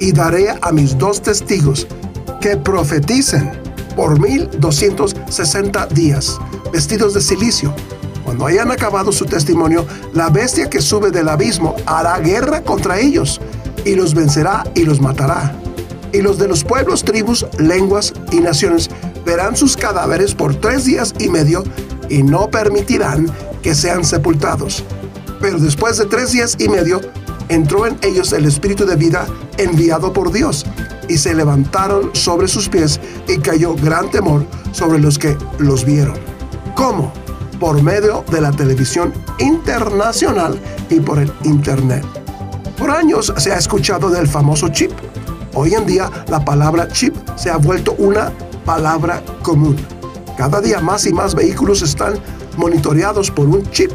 Y 0.00 0.12
daré 0.12 0.54
a 0.62 0.72
mis 0.72 0.96
dos 0.96 1.20
testigos 1.20 1.86
que 2.40 2.56
profeticen 2.56 3.50
por 3.96 4.20
1260 4.20 5.86
días, 5.88 6.38
vestidos 6.72 7.14
de 7.14 7.20
silicio. 7.20 7.74
Cuando 8.24 8.46
hayan 8.46 8.70
acabado 8.70 9.10
su 9.10 9.24
testimonio, 9.24 9.86
la 10.12 10.30
bestia 10.30 10.70
que 10.70 10.80
sube 10.80 11.10
del 11.10 11.28
abismo 11.28 11.74
hará 11.86 12.18
guerra 12.20 12.62
contra 12.62 12.98
ellos 13.00 13.40
y 13.84 13.94
los 13.94 14.14
vencerá 14.14 14.64
y 14.74 14.84
los 14.84 15.00
matará. 15.00 15.54
Y 16.12 16.22
los 16.22 16.38
de 16.38 16.48
los 16.48 16.64
pueblos, 16.64 17.04
tribus, 17.04 17.46
lenguas 17.58 18.12
y 18.32 18.40
naciones 18.40 18.88
verán 19.24 19.56
sus 19.56 19.76
cadáveres 19.76 20.34
por 20.34 20.54
tres 20.54 20.84
días 20.84 21.14
y 21.18 21.28
medio 21.28 21.62
y 22.08 22.22
no 22.22 22.50
permitirán 22.50 23.30
que 23.62 23.74
sean 23.74 24.04
sepultados. 24.04 24.84
Pero 25.40 25.58
después 25.58 25.98
de 25.98 26.06
tres 26.06 26.32
días 26.32 26.56
y 26.58 26.68
medio 26.68 27.00
entró 27.48 27.86
en 27.86 27.98
ellos 28.02 28.32
el 28.32 28.46
espíritu 28.46 28.86
de 28.86 28.96
vida 28.96 29.26
enviado 29.58 30.12
por 30.12 30.32
Dios 30.32 30.64
y 31.08 31.18
se 31.18 31.34
levantaron 31.34 32.10
sobre 32.14 32.48
sus 32.48 32.68
pies 32.68 33.00
y 33.26 33.38
cayó 33.38 33.74
gran 33.74 34.10
temor 34.10 34.44
sobre 34.72 34.98
los 34.98 35.18
que 35.18 35.36
los 35.58 35.84
vieron. 35.84 36.18
¿Cómo? 36.74 37.12
Por 37.58 37.82
medio 37.82 38.24
de 38.30 38.40
la 38.40 38.52
televisión 38.52 39.12
internacional 39.38 40.58
y 40.90 41.00
por 41.00 41.18
el 41.18 41.32
Internet. 41.44 42.04
Por 42.76 42.90
años 42.90 43.32
se 43.36 43.52
ha 43.52 43.58
escuchado 43.58 44.10
del 44.10 44.28
famoso 44.28 44.68
chip. 44.68 44.92
Hoy 45.54 45.74
en 45.74 45.86
día 45.86 46.10
la 46.28 46.44
palabra 46.44 46.88
chip 46.88 47.14
se 47.36 47.50
ha 47.50 47.56
vuelto 47.56 47.94
una 47.98 48.32
palabra 48.64 49.22
común. 49.42 49.76
Cada 50.36 50.60
día 50.60 50.80
más 50.80 51.06
y 51.06 51.12
más 51.12 51.34
vehículos 51.34 51.82
están 51.82 52.14
monitoreados 52.56 53.30
por 53.30 53.48
un 53.48 53.68
chip. 53.70 53.90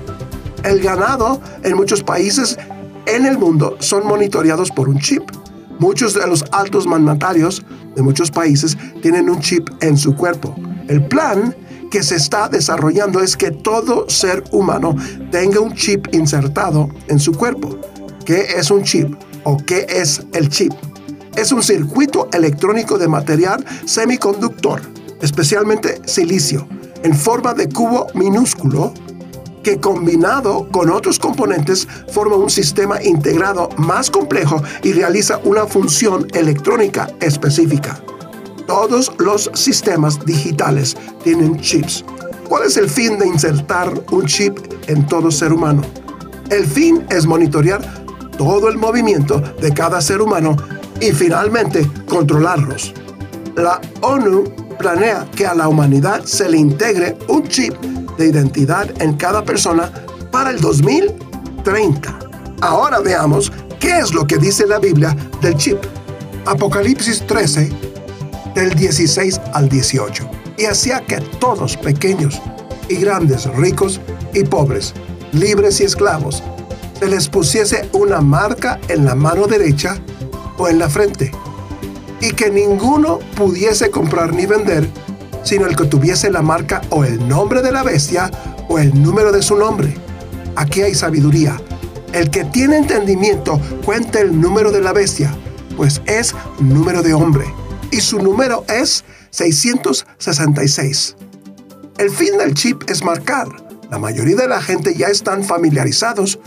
El 0.64 0.82
ganado 0.82 1.40
en 1.64 1.76
muchos 1.76 2.04
países 2.04 2.58
en 3.06 3.26
el 3.26 3.38
mundo 3.38 3.78
son 3.80 4.08
monitoreados 4.08 4.72
por 4.72 4.90
un 4.90 5.00
chip. 5.00 5.24
Muchos 5.80 6.14
de 6.14 6.26
los 6.28 6.44
altos 6.52 6.88
mandatarios 6.88 7.64
de 7.96 8.02
muchos 8.02 8.32
países 8.32 8.78
tienen 9.02 9.30
un 9.30 9.40
chip 9.40 9.70
en 9.82 9.98
su 9.98 10.16
cuerpo. 10.16 10.56
El 10.88 11.06
plan 11.08 11.56
que 11.92 12.02
se 12.04 12.16
está 12.16 12.50
desarrollando 12.50 13.22
es 13.22 13.38
que 13.38 13.52
todo 13.52 14.10
ser 14.10 14.44
humano 14.52 14.96
tenga 15.32 15.60
un 15.60 15.74
chip 15.76 16.08
insertado 16.14 16.90
en 17.08 17.20
su 17.20 17.34
cuerpo. 17.34 17.78
¿Qué 18.26 18.48
es 18.58 18.72
un 18.72 18.84
chip 18.84 19.14
o 19.44 19.58
qué 19.58 19.86
es 19.88 20.26
el 20.34 20.50
chip? 20.50 20.74
Es 21.36 21.52
un 21.52 21.64
circuito 21.64 22.30
electrónico 22.32 22.98
de 22.98 23.08
material 23.08 23.66
semiconductor, 23.86 24.82
especialmente 25.22 26.00
silicio, 26.06 26.68
en 27.04 27.16
forma 27.16 27.54
de 27.54 27.70
cubo 27.70 28.08
minúsculo 28.14 28.94
que 29.64 29.80
combinado 29.80 30.68
con 30.72 30.92
otros 30.92 31.18
componentes 31.18 31.88
forma 32.12 32.36
un 32.36 32.50
sistema 32.50 33.02
integrado 33.02 33.70
más 33.78 34.12
complejo 34.12 34.62
y 34.84 34.94
realiza 34.94 35.40
una 35.44 35.66
función 35.66 36.28
electrónica 36.34 37.10
específica. 37.20 38.00
Todos 38.68 39.12
los 39.18 39.50
sistemas 39.54 40.24
digitales 40.26 40.96
tienen 41.24 41.60
chips. 41.60 42.06
¿Cuál 42.48 42.64
es 42.68 42.78
el 42.78 42.90
fin 42.90 43.18
de 43.18 43.28
insertar 43.28 43.92
un 44.12 44.26
chip 44.26 44.58
en 44.88 45.08
todo 45.08 45.32
ser 45.32 45.52
humano? 45.52 45.82
El 46.50 46.68
fin 46.68 47.06
es 47.10 47.26
monitorear 47.26 47.82
todo 48.38 48.68
el 48.68 48.78
movimiento 48.78 49.40
de 49.40 49.74
cada 49.74 50.02
ser 50.02 50.22
humano 50.22 50.56
y 51.00 51.12
finalmente 51.12 51.90
controlarlos. 52.08 52.94
La 53.56 53.80
ONU 54.02 54.44
planea 54.80 55.28
que 55.36 55.46
a 55.46 55.54
la 55.54 55.68
humanidad 55.68 56.24
se 56.26 56.50
le 56.50 56.58
integre 56.58 57.18
un 57.28 57.48
chip 57.48 57.74
de 58.18 58.28
identidad 58.28 58.90
en 59.02 59.14
cada 59.14 59.44
persona 59.44 59.92
para 60.32 60.52
el 60.52 60.60
2030. 60.60 62.20
Ahora 62.62 63.00
veamos 63.00 63.52
qué 63.80 64.00
es 64.00 64.14
lo 64.14 64.26
que 64.26 64.38
dice 64.38 64.66
la 64.66 64.80
Biblia 64.80 65.16
del 65.42 65.56
chip. 65.56 65.78
Apocalipsis 66.46 67.26
13, 67.28 67.72
del 68.56 68.74
16 68.74 69.40
al 69.54 69.70
18. 69.70 70.30
Y 70.58 70.66
hacía 70.66 71.02
que 71.06 71.18
todos, 71.40 71.78
pequeños 71.78 72.42
y 72.90 72.96
grandes, 72.96 73.46
ricos 73.56 74.02
y 74.34 74.44
pobres, 74.44 74.94
libres 75.32 75.80
y 75.82 75.84
esclavos, 75.84 76.44
se 77.00 77.08
les 77.08 77.28
pusiese 77.28 77.90
una 77.94 78.22
marca 78.22 78.80
en 78.88 79.06
la 79.06 79.16
mano 79.16 79.48
derecha 79.48 79.98
o 80.58 80.68
en 80.68 80.80
la 80.80 80.90
frente, 80.90 81.32
y 82.22 82.32
que 82.32 82.50
ninguno 82.50 83.20
pudiese 83.36 83.92
comprar 83.92 84.34
ni 84.34 84.46
vender, 84.46 84.88
sino 85.44 85.66
el 85.66 85.76
que 85.76 85.86
tuviese 85.86 86.32
la 86.32 86.42
marca 86.42 86.82
o 86.90 87.04
el 87.04 87.28
nombre 87.28 87.62
de 87.62 87.72
la 87.72 87.84
bestia 87.84 88.32
o 88.70 88.80
el 88.80 89.02
número 89.02 89.32
de 89.32 89.42
su 89.42 89.56
nombre. 89.56 89.94
Aquí 90.56 90.82
hay 90.82 90.96
sabiduría. 90.96 91.60
El 92.14 92.30
que 92.30 92.46
tiene 92.46 92.78
entendimiento 92.78 93.60
cuenta 93.84 94.20
el 94.22 94.40
número 94.40 94.72
de 94.72 94.82
la 94.82 94.94
bestia, 94.94 95.36
pues 95.76 96.02
es 96.06 96.36
número 96.60 97.02
de 97.02 97.14
hombre, 97.14 97.46
y 97.92 98.00
su 98.02 98.20
número 98.20 98.64
es 98.68 99.04
666. 99.32 101.16
El 101.98 102.10
fin 102.10 102.38
del 102.38 102.54
chip 102.54 102.90
es 102.90 103.04
marcar. 103.04 103.48
La 103.90 104.00
mayoría 104.00 104.36
de 104.36 104.48
la 104.48 104.62
gente 104.62 104.96
ya 104.96 105.08
están 105.08 105.44
familiarizados 105.44 106.40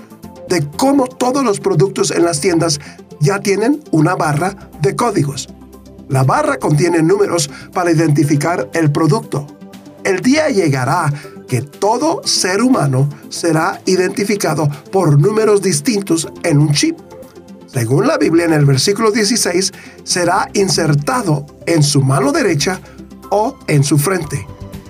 de 0.48 0.66
cómo 0.76 1.06
todos 1.06 1.44
los 1.44 1.60
productos 1.60 2.10
en 2.10 2.24
las 2.24 2.40
tiendas 2.40 2.80
ya 3.20 3.40
tienen 3.40 3.82
una 3.90 4.14
barra 4.14 4.70
de 4.80 4.94
códigos. 4.96 5.48
La 6.08 6.22
barra 6.22 6.58
contiene 6.58 7.02
números 7.02 7.50
para 7.72 7.90
identificar 7.90 8.70
el 8.74 8.92
producto. 8.92 9.46
El 10.04 10.20
día 10.20 10.48
llegará 10.50 11.12
que 11.48 11.62
todo 11.62 12.22
ser 12.24 12.62
humano 12.62 13.08
será 13.28 13.80
identificado 13.86 14.68
por 14.92 15.20
números 15.20 15.62
distintos 15.62 16.28
en 16.42 16.58
un 16.58 16.72
chip. 16.72 16.96
Según 17.66 18.06
la 18.06 18.18
Biblia 18.18 18.44
en 18.44 18.52
el 18.52 18.64
versículo 18.64 19.10
16, 19.10 19.72
será 20.04 20.48
insertado 20.54 21.46
en 21.66 21.82
su 21.82 22.02
mano 22.02 22.32
derecha 22.32 22.80
o 23.30 23.58
en 23.66 23.84
su 23.84 23.98
frente. 23.98 24.46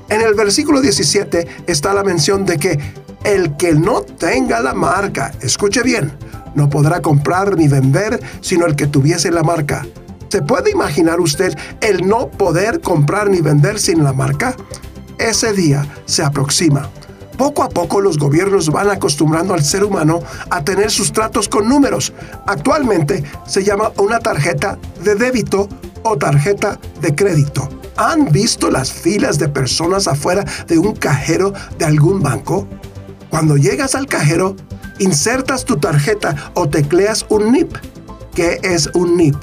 En 0.08 0.20
el 0.20 0.34
versículo 0.34 0.80
17 0.80 1.46
está 1.66 1.92
la 1.92 2.04
mención 2.04 2.44
de 2.44 2.58
que 2.58 2.78
el 3.24 3.56
que 3.56 3.74
no 3.74 4.02
tenga 4.02 4.60
la 4.60 4.72
marca, 4.72 5.32
escuche 5.40 5.82
bien, 5.82 6.12
no 6.56 6.68
podrá 6.68 7.00
comprar 7.00 7.56
ni 7.56 7.68
vender 7.68 8.20
sino 8.40 8.66
el 8.66 8.74
que 8.74 8.88
tuviese 8.88 9.30
la 9.30 9.44
marca. 9.44 9.86
¿Se 10.28 10.42
puede 10.42 10.70
imaginar 10.70 11.20
usted 11.20 11.56
el 11.80 12.06
no 12.08 12.28
poder 12.28 12.80
comprar 12.80 13.30
ni 13.30 13.40
vender 13.40 13.78
sin 13.78 14.02
la 14.02 14.12
marca? 14.12 14.56
Ese 15.18 15.52
día 15.52 15.86
se 16.04 16.24
aproxima. 16.24 16.90
Poco 17.38 17.62
a 17.62 17.68
poco 17.68 18.00
los 18.00 18.18
gobiernos 18.18 18.70
van 18.70 18.90
acostumbrando 18.90 19.54
al 19.54 19.62
ser 19.62 19.84
humano 19.84 20.20
a 20.50 20.64
tener 20.64 20.90
sus 20.90 21.12
tratos 21.12 21.48
con 21.48 21.68
números. 21.68 22.12
Actualmente 22.46 23.22
se 23.46 23.62
llama 23.62 23.92
una 23.98 24.18
tarjeta 24.18 24.78
de 25.04 25.14
débito 25.14 25.68
o 26.02 26.16
tarjeta 26.16 26.78
de 27.00 27.14
crédito. 27.14 27.68
¿Han 27.96 28.30
visto 28.30 28.70
las 28.70 28.92
filas 28.92 29.38
de 29.38 29.48
personas 29.48 30.08
afuera 30.08 30.44
de 30.66 30.78
un 30.78 30.94
cajero 30.94 31.52
de 31.78 31.84
algún 31.84 32.22
banco? 32.22 32.66
Cuando 33.30 33.56
llegas 33.56 33.94
al 33.94 34.06
cajero, 34.06 34.56
insertas 34.98 35.64
tu 35.64 35.76
tarjeta 35.76 36.50
o 36.54 36.68
tecleas 36.68 37.26
un 37.28 37.52
NIP. 37.52 37.76
¿Qué 38.34 38.58
es 38.62 38.88
un 38.94 39.16
NIP? 39.16 39.36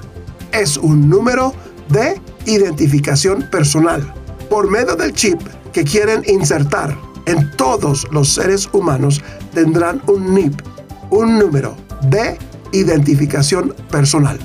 Es 0.51 0.77
un 0.77 1.09
número 1.09 1.53
de 1.89 2.21
identificación 2.45 3.47
personal. 3.49 4.13
Por 4.49 4.69
medio 4.69 4.95
del 4.95 5.13
chip 5.13 5.39
que 5.71 5.83
quieren 5.83 6.23
insertar 6.27 6.97
en 7.25 7.49
todos 7.57 8.07
los 8.11 8.33
seres 8.33 8.69
humanos 8.73 9.21
tendrán 9.53 10.01
un 10.07 10.33
NIP, 10.33 10.61
un 11.09 11.39
número 11.39 11.75
de 12.09 12.37
identificación 12.71 13.73
personal. 13.89 14.39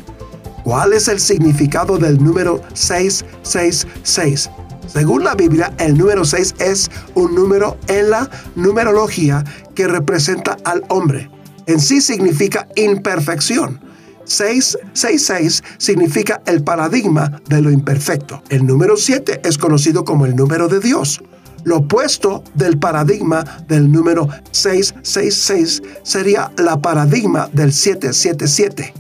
¿Cuál 0.65 0.93
es 0.93 1.09
el 1.09 1.19
significado 1.19 1.99
del 1.99 2.23
número 2.23 2.61
666? 2.75 4.51
Según 4.93 5.25
la 5.25 5.35
Biblia, 5.35 5.73
el 5.79 5.97
número 5.97 6.25
6 6.25 6.55
es 6.59 6.91
un 7.15 7.35
número 7.35 7.79
en 7.89 8.11
la 8.11 8.31
numerología 8.57 9.45
que 9.75 9.87
representa 9.87 10.57
al 10.65 10.85
hombre. 10.89 11.31
En 11.67 11.81
sí 11.81 12.01
significa 12.01 12.67
imperfección. 12.77 13.81
666 14.25 15.63
significa 15.79 16.43
el 16.47 16.63
paradigma 16.63 17.41
de 17.49 17.61
lo 17.63 17.71
imperfecto. 17.71 18.43
El 18.49 18.67
número 18.67 18.97
7 18.97 19.43
es 19.45 19.59
conocido 19.59 20.05
como 20.05 20.27
el 20.27 20.37
número 20.37 20.69
de 20.69 20.81
Dios. 20.81 21.21
Lo 21.65 21.79
opuesto 21.79 22.45
del 22.55 22.79
paradigma 22.79 23.65
del 23.69 23.91
número 23.91 24.29
666 24.53 25.83
sería 26.03 26.53
la 26.57 26.81
paradigma 26.81 27.49
del 27.53 27.73
777. 27.73 28.95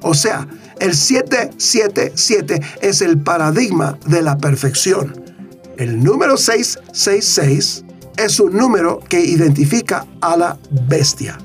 O 0.00 0.14
sea, 0.14 0.46
el 0.80 0.94
777 0.94 2.60
es 2.82 3.00
el 3.00 3.18
paradigma 3.18 3.98
de 4.06 4.22
la 4.22 4.38
perfección. 4.38 5.23
El 5.76 6.02
número 6.04 6.36
666 6.36 7.84
es 8.16 8.38
un 8.38 8.56
número 8.56 9.00
que 9.08 9.20
identifica 9.20 10.06
a 10.20 10.36
la 10.36 10.58
bestia. 10.88 11.36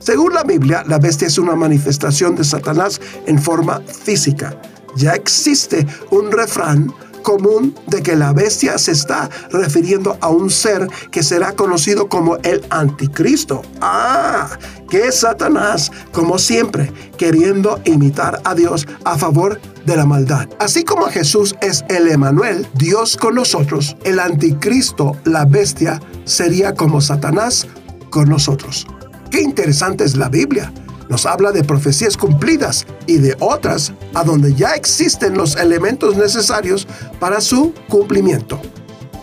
Según 0.00 0.34
la 0.34 0.42
Biblia, 0.42 0.84
la 0.88 0.98
bestia 0.98 1.28
es 1.28 1.38
una 1.38 1.54
manifestación 1.54 2.34
de 2.34 2.44
Satanás 2.44 3.00
en 3.26 3.40
forma 3.40 3.80
física. 3.80 4.60
ya 4.96 5.12
existe 5.12 5.86
un 6.10 6.32
refrán 6.32 6.92
común 7.26 7.74
de 7.88 8.04
que 8.04 8.14
la 8.14 8.32
bestia 8.32 8.78
se 8.78 8.92
está 8.92 9.28
refiriendo 9.50 10.16
a 10.20 10.28
un 10.28 10.48
ser 10.48 10.86
que 11.10 11.24
será 11.24 11.54
conocido 11.56 12.08
como 12.08 12.36
el 12.36 12.64
anticristo. 12.70 13.62
Ah, 13.80 14.56
que 14.88 15.10
Satanás, 15.10 15.90
como 16.12 16.38
siempre, 16.38 16.92
queriendo 17.18 17.80
imitar 17.84 18.40
a 18.44 18.54
Dios 18.54 18.86
a 19.04 19.18
favor 19.18 19.60
de 19.84 19.96
la 19.96 20.06
maldad. 20.06 20.48
Así 20.60 20.84
como 20.84 21.06
Jesús 21.06 21.56
es 21.62 21.84
el 21.88 22.06
Emanuel, 22.06 22.68
Dios 22.74 23.16
con 23.16 23.34
nosotros, 23.34 23.96
el 24.04 24.20
anticristo, 24.20 25.16
la 25.24 25.46
bestia, 25.46 26.00
sería 26.26 26.74
como 26.74 27.00
Satanás 27.00 27.66
con 28.10 28.28
nosotros. 28.28 28.86
Qué 29.32 29.42
interesante 29.42 30.04
es 30.04 30.14
la 30.14 30.28
Biblia 30.28 30.72
nos 31.08 31.26
habla 31.26 31.52
de 31.52 31.64
profecías 31.64 32.16
cumplidas 32.16 32.86
y 33.06 33.18
de 33.18 33.36
otras 33.40 33.92
a 34.14 34.24
donde 34.24 34.54
ya 34.54 34.74
existen 34.74 35.36
los 35.36 35.56
elementos 35.56 36.16
necesarios 36.16 36.86
para 37.20 37.40
su 37.40 37.72
cumplimiento. 37.88 38.60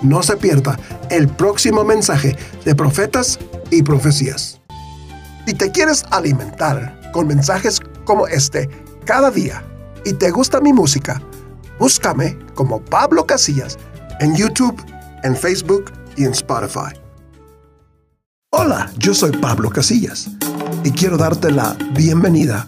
No 0.01 0.21
se 0.23 0.37
pierda 0.37 0.77
el 1.09 1.27
próximo 1.27 1.83
mensaje 1.83 2.37
de 2.65 2.75
profetas 2.75 3.39
y 3.71 3.83
profecías. 3.83 4.61
Si 5.45 5.53
te 5.53 5.71
quieres 5.71 6.05
alimentar 6.11 7.11
con 7.11 7.27
mensajes 7.27 7.81
como 8.05 8.27
este 8.27 8.69
cada 9.05 9.31
día 9.31 9.63
y 10.05 10.13
te 10.13 10.31
gusta 10.31 10.61
mi 10.61 10.73
música, 10.73 11.21
búscame 11.79 12.37
como 12.53 12.83
Pablo 12.83 13.25
Casillas 13.25 13.77
en 14.19 14.35
YouTube, 14.35 14.81
en 15.23 15.35
Facebook 15.35 15.91
y 16.15 16.25
en 16.25 16.31
Spotify. 16.31 17.02
Hola, 18.55 18.91
yo 18.99 19.15
soy 19.15 19.31
Pablo 19.31 19.71
Casillas 19.71 20.29
y 20.83 20.91
quiero 20.91 21.17
darte 21.17 21.49
la 21.49 21.75
bienvenida 21.95 22.67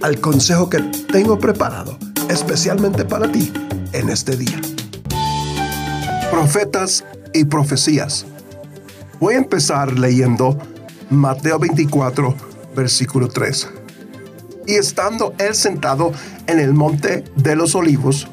al 0.00 0.18
consejo 0.18 0.70
que 0.70 0.78
tengo 1.12 1.38
preparado 1.38 1.98
especialmente 2.30 3.04
para 3.04 3.30
ti 3.30 3.52
en 3.92 4.08
este 4.08 4.34
día. 4.34 4.58
Profetas 6.30 7.04
y 7.34 7.44
profecías. 7.44 8.24
Voy 9.20 9.34
a 9.34 9.36
empezar 9.36 9.98
leyendo 9.98 10.56
Mateo 11.10 11.58
24, 11.58 12.34
versículo 12.74 13.28
3. 13.28 13.68
Y 14.66 14.76
estando 14.76 15.34
él 15.36 15.54
sentado 15.54 16.12
en 16.46 16.60
el 16.60 16.72
monte 16.72 17.24
de 17.36 17.56
los 17.56 17.74
olivos, 17.74 18.26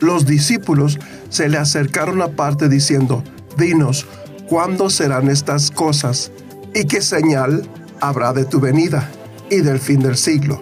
los 0.00 0.24
discípulos 0.24 0.98
se 1.28 1.50
le 1.50 1.58
acercaron 1.58 2.22
aparte 2.22 2.70
diciendo, 2.70 3.22
Dinos, 3.58 4.06
¿cuándo 4.48 4.90
serán 4.90 5.28
estas 5.28 5.70
cosas? 5.70 6.30
¿Y 6.74 6.84
qué 6.84 7.00
señal 7.00 7.68
habrá 8.00 8.32
de 8.32 8.44
tu 8.44 8.60
venida 8.60 9.10
y 9.50 9.60
del 9.60 9.78
fin 9.78 10.00
del 10.00 10.16
siglo. 10.16 10.60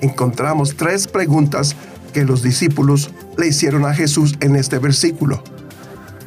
Encontramos 0.00 0.76
tres 0.76 1.06
preguntas 1.06 1.76
que 2.12 2.24
los 2.24 2.42
discípulos 2.42 3.10
le 3.36 3.48
hicieron 3.48 3.84
a 3.84 3.94
Jesús 3.94 4.36
en 4.40 4.56
este 4.56 4.78
versículo. 4.78 5.42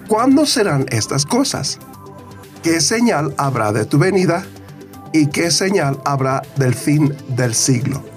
¿Cuándo 0.07 0.45
serán 0.45 0.85
estas 0.89 1.25
cosas? 1.25 1.79
¿Qué 2.63 2.81
señal 2.81 3.33
habrá 3.37 3.71
de 3.71 3.85
tu 3.85 3.97
venida? 3.97 4.45
¿Y 5.13 5.27
qué 5.27 5.51
señal 5.51 5.99
habrá 6.05 6.41
del 6.57 6.75
fin 6.75 7.15
del 7.29 7.53
siglo? 7.53 8.10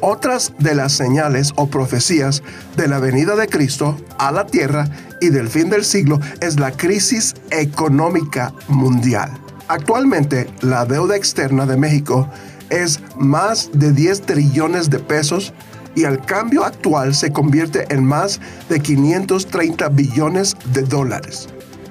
Otras 0.00 0.52
de 0.58 0.74
las 0.74 0.92
señales 0.92 1.52
o 1.56 1.68
profecías 1.68 2.42
de 2.76 2.86
la 2.86 3.00
venida 3.00 3.34
de 3.34 3.48
Cristo 3.48 3.96
a 4.18 4.30
la 4.30 4.46
tierra 4.46 4.88
y 5.20 5.30
del 5.30 5.48
fin 5.48 5.70
del 5.70 5.84
siglo 5.84 6.20
es 6.40 6.60
la 6.60 6.70
crisis 6.70 7.34
económica 7.50 8.52
mundial. 8.68 9.30
Actualmente, 9.66 10.48
la 10.60 10.84
deuda 10.84 11.16
externa 11.16 11.66
de 11.66 11.76
México 11.76 12.28
es 12.70 13.00
más 13.16 13.70
de 13.72 13.92
10 13.92 14.22
trillones 14.22 14.88
de 14.88 15.00
pesos 15.00 15.52
y 15.94 16.04
al 16.04 16.24
cambio 16.24 16.64
actual 16.64 17.14
se 17.14 17.32
convierte 17.32 17.92
en 17.92 18.04
más 18.04 18.40
de 18.68 18.80
530 18.80 19.88
billones 19.88 20.56
de 20.72 20.82
dólares. 20.82 21.48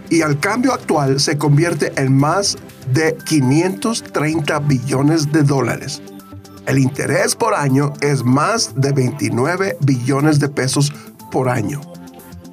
Y 0.10 0.22
al 0.22 0.40
cambio 0.40 0.74
actual 0.74 1.20
se 1.20 1.38
convierte 1.38 1.92
en 1.98 2.16
más 2.16 2.58
de 2.94 3.18
530 3.26 4.60
billones 4.60 5.32
de 5.34 5.44
dólares. 5.44 6.02
El 6.68 6.80
interés 6.80 7.34
por 7.34 7.56
año 7.56 7.94
es 8.02 8.26
más 8.26 8.74
de 8.76 8.92
29 8.92 9.78
billones 9.80 10.38
de 10.42 10.50
pesos 10.50 10.94
por 11.32 11.48
año. 11.48 11.80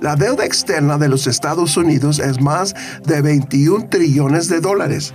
La 0.00 0.14
deuda 0.14 0.44
externa 0.44 0.98
de 0.98 1.08
los 1.08 1.26
Estados 1.26 1.76
Unidos 1.76 2.20
es 2.20 2.40
más 2.40 2.76
de 3.04 3.22
21 3.22 3.88
trillones 3.88 4.48
de 4.48 4.60
dólares. 4.60 5.12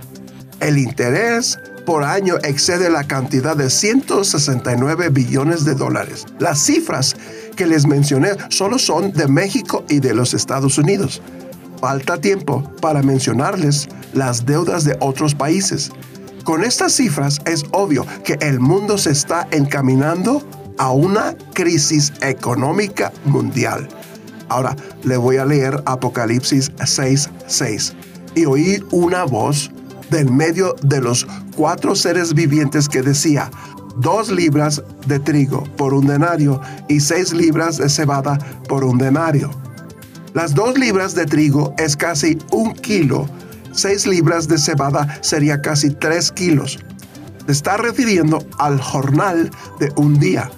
El 0.60 0.76
interés 0.76 1.58
por 1.86 2.04
año 2.04 2.36
excede 2.42 2.90
la 2.90 3.04
cantidad 3.04 3.56
de 3.56 3.70
169 3.70 5.08
billones 5.08 5.64
de 5.64 5.74
dólares. 5.74 6.26
Las 6.38 6.60
cifras 6.60 7.16
que 7.56 7.66
les 7.66 7.86
mencioné 7.86 8.32
solo 8.50 8.78
son 8.78 9.12
de 9.12 9.28
México 9.28 9.82
y 9.88 10.00
de 10.00 10.12
los 10.12 10.34
Estados 10.34 10.76
Unidos. 10.76 11.22
Falta 11.80 12.20
tiempo 12.20 12.70
para 12.82 13.02
mencionarles 13.02 13.88
las 14.12 14.44
deudas 14.44 14.84
de 14.84 14.98
otros 15.00 15.34
países. 15.34 15.90
Con 16.44 16.64
estas 16.64 16.92
cifras 16.92 17.38
es 17.44 17.64
obvio 17.72 18.06
que 18.24 18.34
el 18.40 18.60
mundo 18.60 18.98
se 18.98 19.10
está 19.10 19.46
encaminando 19.50 20.42
a 20.78 20.90
una 20.92 21.36
crisis 21.52 22.12
económica 22.22 23.12
mundial. 23.24 23.88
Ahora 24.48 24.74
le 25.04 25.16
voy 25.16 25.36
a 25.36 25.44
leer 25.44 25.82
Apocalipsis 25.86 26.72
6:6. 26.78 27.94
Y 28.34 28.46
oí 28.46 28.82
una 28.90 29.24
voz 29.24 29.70
del 30.10 30.30
medio 30.30 30.74
de 30.82 31.00
los 31.00 31.26
cuatro 31.56 31.94
seres 31.94 32.34
vivientes 32.34 32.88
que 32.88 33.02
decía, 33.02 33.50
dos 33.96 34.30
libras 34.30 34.82
de 35.06 35.18
trigo 35.18 35.64
por 35.76 35.94
un 35.94 36.06
denario 36.06 36.60
y 36.88 37.00
seis 37.00 37.32
libras 37.32 37.76
de 37.76 37.88
cebada 37.88 38.38
por 38.68 38.84
un 38.84 38.98
denario. 38.98 39.50
Las 40.32 40.54
dos 40.54 40.78
libras 40.78 41.14
de 41.14 41.26
trigo 41.26 41.74
es 41.76 41.96
casi 41.96 42.38
un 42.52 42.72
kilo, 42.72 43.28
seis 43.72 44.06
libras 44.06 44.48
de 44.48 44.58
cebada 44.58 45.18
sería 45.22 45.60
casi 45.60 45.90
tres 45.90 46.32
kilos. 46.32 46.78
Se 47.46 47.52
está 47.52 47.76
refiriendo 47.76 48.44
al 48.58 48.80
jornal 48.80 49.50
de 49.78 49.92
un 49.96 50.18
día. 50.18 50.50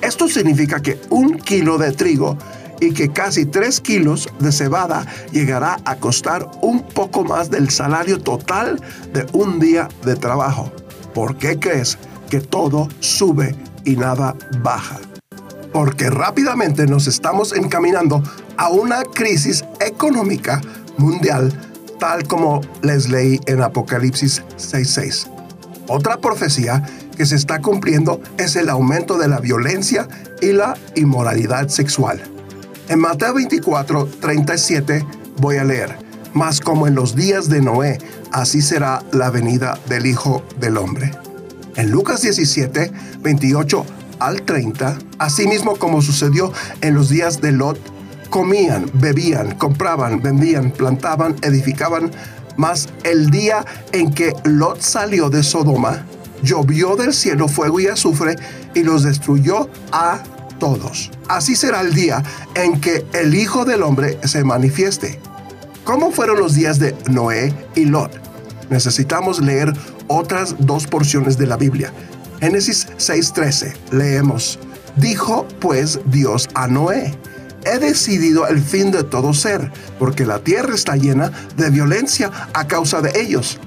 Esto 0.00 0.28
significa 0.28 0.80
que 0.80 1.00
un 1.10 1.38
kilo 1.38 1.78
de 1.78 1.92
trigo 1.92 2.38
y 2.80 2.92
que 2.92 3.10
casi 3.10 3.46
3 3.46 3.80
kilos 3.80 4.28
de 4.38 4.52
cebada 4.52 5.06
llegará 5.32 5.78
a 5.84 5.96
costar 5.96 6.48
un 6.62 6.82
poco 6.82 7.24
más 7.24 7.50
del 7.50 7.70
salario 7.70 8.20
total 8.20 8.80
de 9.12 9.26
un 9.32 9.58
día 9.58 9.88
de 10.04 10.16
trabajo. 10.16 10.70
¿Por 11.14 11.36
qué 11.36 11.58
crees 11.58 11.98
que 12.30 12.40
todo 12.40 12.88
sube 13.00 13.56
y 13.84 13.96
nada 13.96 14.36
baja? 14.62 15.00
Porque 15.72 16.10
rápidamente 16.10 16.86
nos 16.86 17.06
estamos 17.06 17.52
encaminando 17.52 18.22
a 18.56 18.68
una 18.68 19.02
crisis 19.02 19.64
económica 19.80 20.60
mundial 20.96 21.52
tal 21.98 22.26
como 22.26 22.60
les 22.82 23.08
leí 23.08 23.40
en 23.46 23.62
Apocalipsis 23.62 24.42
6.6. 24.56 25.28
Otra 25.88 26.18
profecía 26.18 26.82
que 27.16 27.26
se 27.26 27.36
está 27.36 27.60
cumpliendo 27.60 28.20
es 28.38 28.56
el 28.56 28.68
aumento 28.68 29.18
de 29.18 29.28
la 29.28 29.40
violencia 29.40 30.06
y 30.40 30.52
la 30.52 30.76
inmoralidad 30.94 31.68
sexual. 31.68 32.20
En 32.88 33.00
Mateo 33.00 33.34
24, 33.34 34.06
37 34.20 35.04
voy 35.38 35.56
a 35.56 35.64
leer, 35.64 35.96
mas 36.32 36.60
como 36.60 36.86
en 36.86 36.94
los 36.94 37.14
días 37.14 37.48
de 37.48 37.60
Noé, 37.60 37.98
así 38.32 38.62
será 38.62 39.02
la 39.12 39.30
venida 39.30 39.78
del 39.88 40.06
Hijo 40.06 40.42
del 40.60 40.76
Hombre. 40.76 41.10
En 41.76 41.90
Lucas 41.90 42.22
17, 42.22 42.92
28 43.20 43.84
al 44.18 44.42
30, 44.42 44.98
asimismo 45.18 45.76
como 45.76 46.02
sucedió 46.02 46.52
en 46.80 46.94
los 46.94 47.08
días 47.08 47.40
de 47.40 47.52
Lot, 47.52 47.78
comían, 48.30 48.90
bebían, 48.94 49.54
compraban, 49.56 50.20
vendían, 50.20 50.70
plantaban, 50.70 51.36
edificaban, 51.42 52.10
mas 52.56 52.88
el 53.04 53.30
día 53.30 53.64
en 53.92 54.12
que 54.12 54.34
Lot 54.44 54.80
salió 54.80 55.30
de 55.30 55.42
Sodoma, 55.42 56.04
llovió 56.42 56.96
del 56.96 57.12
cielo 57.12 57.48
fuego 57.48 57.80
y 57.80 57.86
azufre 57.86 58.36
y 58.74 58.82
los 58.82 59.04
destruyó 59.04 59.68
a 59.92 60.22
todos. 60.58 61.10
Así 61.28 61.56
será 61.56 61.80
el 61.80 61.94
día 61.94 62.22
en 62.54 62.80
que 62.80 63.04
el 63.12 63.34
Hijo 63.34 63.64
del 63.64 63.82
Hombre 63.82 64.18
se 64.24 64.44
manifieste. 64.44 65.20
¿Cómo 65.84 66.10
fueron 66.10 66.38
los 66.38 66.54
días 66.54 66.78
de 66.78 66.94
Noé 67.08 67.54
y 67.74 67.84
Lot? 67.86 68.10
Necesitamos 68.70 69.40
leer 69.40 69.72
otras 70.08 70.56
dos 70.58 70.86
porciones 70.86 71.38
de 71.38 71.46
la 71.46 71.56
Biblia. 71.56 71.92
Génesis 72.40 72.88
6:13 72.98 73.74
leemos, 73.90 74.58
Dijo 74.96 75.46
pues 75.60 76.00
Dios 76.06 76.48
a 76.54 76.66
Noé, 76.66 77.14
he 77.72 77.78
decidido 77.78 78.46
el 78.46 78.60
fin 78.60 78.90
de 78.90 79.04
todo 79.04 79.34
ser, 79.34 79.72
porque 79.98 80.26
la 80.26 80.40
tierra 80.40 80.74
está 80.74 80.96
llena 80.96 81.32
de 81.56 81.70
violencia 81.70 82.30
a 82.52 82.66
causa 82.66 83.00
de 83.00 83.20
ellos. 83.20 83.58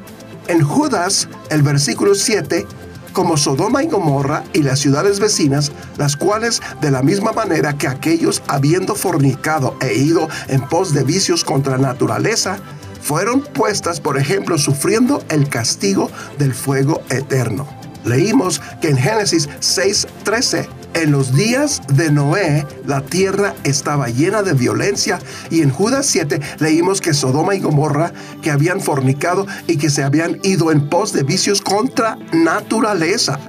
En 0.47 0.61
Judas, 0.61 1.29
el 1.49 1.61
versículo 1.61 2.15
7, 2.15 2.65
como 3.13 3.37
Sodoma 3.37 3.83
y 3.83 3.87
Gomorra 3.87 4.43
y 4.53 4.63
las 4.63 4.79
ciudades 4.79 5.19
vecinas, 5.19 5.71
las 5.97 6.15
cuales 6.15 6.61
de 6.81 6.91
la 6.91 7.01
misma 7.01 7.31
manera 7.31 7.77
que 7.77 7.87
aquellos 7.87 8.41
habiendo 8.47 8.95
fornicado 8.95 9.75
e 9.81 9.93
ido 9.93 10.27
en 10.47 10.61
pos 10.61 10.93
de 10.93 11.03
vicios 11.03 11.43
contra 11.43 11.77
la 11.77 11.89
naturaleza, 11.89 12.57
fueron 13.01 13.41
puestas, 13.41 13.99
por 13.99 14.17
ejemplo, 14.17 14.57
sufriendo 14.57 15.23
el 15.29 15.49
castigo 15.49 16.09
del 16.37 16.53
fuego 16.53 17.01
eterno. 17.09 17.67
Leímos 18.05 18.61
que 18.81 18.89
en 18.89 18.97
Génesis 18.97 19.49
6:13 19.59 20.67
En 20.93 21.11
los 21.11 21.33
días 21.33 21.81
de 21.87 22.11
Noé, 22.11 22.65
la 22.85 23.01
tierra 23.01 23.55
estaba 23.63 24.09
llena 24.09 24.43
de 24.43 24.53
violencia 24.53 25.19
y 25.49 25.61
en 25.61 25.69
Judas 25.69 26.05
7 26.07 26.41
leímos 26.59 26.99
que 26.99 27.13
Sodoma 27.13 27.55
y 27.55 27.61
Gomorra, 27.61 28.11
que 28.41 28.51
habían 28.51 28.81
fornicado 28.81 29.47
y 29.67 29.77
que 29.77 29.89
se 29.89 30.03
habían 30.03 30.39
ido 30.43 30.69
en 30.69 30.89
pos 30.89 31.13
de 31.13 31.23
vicios 31.23 31.61
contra 31.61 32.17
naturaleza. 32.33 33.39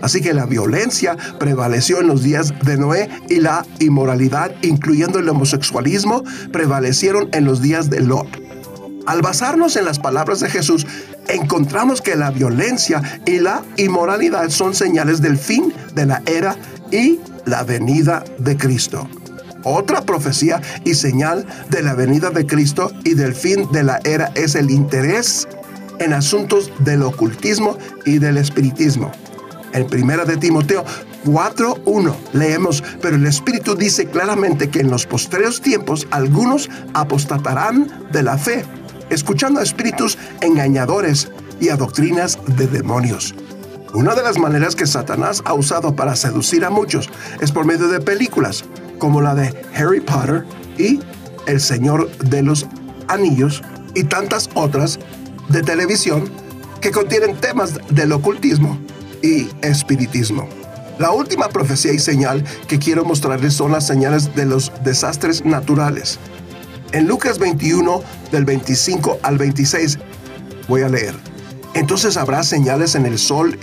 Así 0.00 0.22
que 0.22 0.32
la 0.32 0.46
violencia 0.46 1.16
prevaleció 1.38 2.00
en 2.00 2.06
los 2.06 2.22
días 2.22 2.54
de 2.64 2.78
Noé 2.78 3.10
y 3.28 3.40
la 3.40 3.66
inmoralidad, 3.78 4.52
incluyendo 4.62 5.18
el 5.18 5.28
homosexualismo, 5.28 6.24
prevalecieron 6.50 7.28
en 7.32 7.44
los 7.44 7.60
días 7.60 7.90
de 7.90 8.00
Lot. 8.00 8.26
Al 9.06 9.22
basarnos 9.22 9.76
en 9.76 9.84
las 9.84 9.98
palabras 9.98 10.40
de 10.40 10.50
Jesús, 10.50 10.86
encontramos 11.28 12.02
que 12.02 12.16
la 12.16 12.30
violencia 12.30 13.20
y 13.24 13.38
la 13.38 13.62
inmoralidad 13.76 14.48
son 14.50 14.74
señales 14.74 15.20
del 15.20 15.38
fin 15.38 15.72
de 15.94 16.06
la 16.06 16.22
era 16.26 16.56
y 16.90 17.20
la 17.44 17.62
venida 17.62 18.24
de 18.38 18.56
Cristo. 18.56 19.08
Otra 19.64 20.02
profecía 20.02 20.60
y 20.84 20.94
señal 20.94 21.44
de 21.70 21.82
la 21.82 21.94
venida 21.94 22.30
de 22.30 22.46
Cristo 22.46 22.92
y 23.04 23.14
del 23.14 23.34
fin 23.34 23.70
de 23.72 23.82
la 23.82 24.00
era 24.04 24.30
es 24.34 24.54
el 24.54 24.70
interés 24.70 25.48
en 25.98 26.12
asuntos 26.12 26.70
del 26.80 27.02
ocultismo 27.02 27.76
y 28.04 28.18
del 28.18 28.36
espiritismo. 28.36 29.10
En 29.72 29.86
primera 29.86 30.24
de 30.24 30.36
Timoteo 30.36 30.84
4.1 31.24 32.14
leemos, 32.32 32.82
pero 33.02 33.16
el 33.16 33.26
Espíritu 33.26 33.74
dice 33.74 34.06
claramente 34.06 34.70
que 34.70 34.80
en 34.80 34.90
los 34.90 35.06
postreros 35.06 35.60
tiempos 35.60 36.06
algunos 36.10 36.70
apostatarán 36.94 37.90
de 38.12 38.22
la 38.22 38.38
fe, 38.38 38.64
escuchando 39.10 39.60
a 39.60 39.64
espíritus 39.64 40.16
engañadores 40.40 41.28
y 41.60 41.70
a 41.70 41.76
doctrinas 41.76 42.38
de 42.56 42.66
demonios. 42.68 43.34
Una 43.96 44.14
de 44.14 44.22
las 44.22 44.36
maneras 44.36 44.76
que 44.76 44.86
Satanás 44.86 45.40
ha 45.46 45.54
usado 45.54 45.96
para 45.96 46.16
seducir 46.16 46.66
a 46.66 46.70
muchos 46.70 47.08
es 47.40 47.50
por 47.50 47.64
medio 47.64 47.88
de 47.88 47.98
películas, 47.98 48.62
como 48.98 49.22
la 49.22 49.34
de 49.34 49.54
Harry 49.74 50.02
Potter 50.02 50.44
y 50.76 51.00
El 51.46 51.62
Señor 51.62 52.14
de 52.18 52.42
los 52.42 52.66
Anillos 53.08 53.62
y 53.94 54.04
tantas 54.04 54.50
otras 54.52 54.98
de 55.48 55.62
televisión 55.62 56.30
que 56.82 56.90
contienen 56.90 57.36
temas 57.40 57.80
del 57.88 58.12
ocultismo 58.12 58.78
y 59.22 59.48
espiritismo. 59.62 60.46
La 60.98 61.12
última 61.12 61.48
profecía 61.48 61.94
y 61.94 61.98
señal 61.98 62.44
que 62.68 62.78
quiero 62.78 63.02
mostrarles 63.02 63.54
son 63.54 63.72
las 63.72 63.86
señales 63.86 64.34
de 64.34 64.44
los 64.44 64.72
desastres 64.84 65.42
naturales. 65.46 66.18
En 66.92 67.08
Lucas 67.08 67.38
21, 67.38 68.02
del 68.30 68.44
25 68.44 69.20
al 69.22 69.38
26, 69.38 69.98
voy 70.68 70.82
a 70.82 70.90
leer. 70.90 71.14
Entonces 71.72 72.18
habrá 72.18 72.42
señales 72.42 72.94
en 72.94 73.06
el 73.06 73.18
sol 73.18 73.58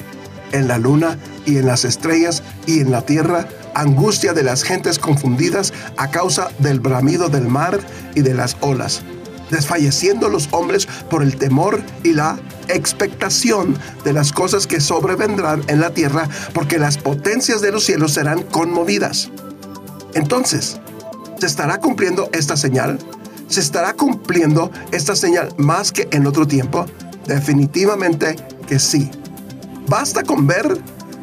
en 0.54 0.68
la 0.70 0.78
luna 0.78 1.18
y 1.45 1.58
en 1.58 1.66
las 1.66 1.84
estrellas 1.84 2.41
y 2.66 2.80
en 2.80 2.91
la 2.91 3.01
tierra, 3.01 3.47
angustia 3.76 4.34
de 4.34 4.43
las 4.43 4.64
gentes 4.64 4.99
confundidas 4.99 5.74
a 5.97 6.10
causa 6.10 6.49
del 6.60 6.80
bramido 6.80 7.28
del 7.28 7.47
mar 7.47 7.80
y 8.16 8.22
de 8.22 8.34
las 8.34 8.56
olas, 8.62 9.01
desfalleciendo 9.51 10.30
los 10.30 10.47
hombres 10.51 10.88
por 11.10 11.24
el 11.24 11.36
temor 11.36 11.82
y 12.04 12.14
la 12.14 12.39
expectación 12.70 13.78
de 14.06 14.14
las 14.14 14.32
cosas 14.32 14.68
que 14.68 14.80
sobrevendrán 14.80 15.64
en 15.68 15.82
la 15.82 15.89
tierra, 15.89 16.30
porque 16.54 16.80
las 16.80 16.97
potencias 16.97 17.62
de 17.62 17.72
los 17.72 17.84
cielos 17.84 18.14
serán 18.14 18.43
conmovidas. 18.43 19.30
Entonces, 20.14 20.80
¿se 21.39 21.47
estará 21.47 21.80
cumpliendo 21.80 22.30
esta 22.32 22.56
señal? 22.56 22.99
¿Se 23.47 23.60
estará 23.60 23.93
cumpliendo 23.93 24.72
esta 24.91 25.16
señal 25.16 25.54
más 25.58 25.91
que 25.91 26.08
en 26.12 26.26
otro 26.26 26.47
tiempo? 26.47 26.86
Definitivamente 27.28 28.36
que 28.68 28.80
sí. 28.80 29.12
Basta 29.88 30.24
con 30.24 30.48
ver 30.48 30.78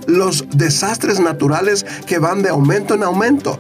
los 0.07 0.45
desastres 0.51 1.21
naturales 1.21 1.85
que 2.07 2.19
van 2.19 2.43
de 2.43 2.51
aumento 2.51 2.95
en 2.95 3.03
aumento. 3.03 3.59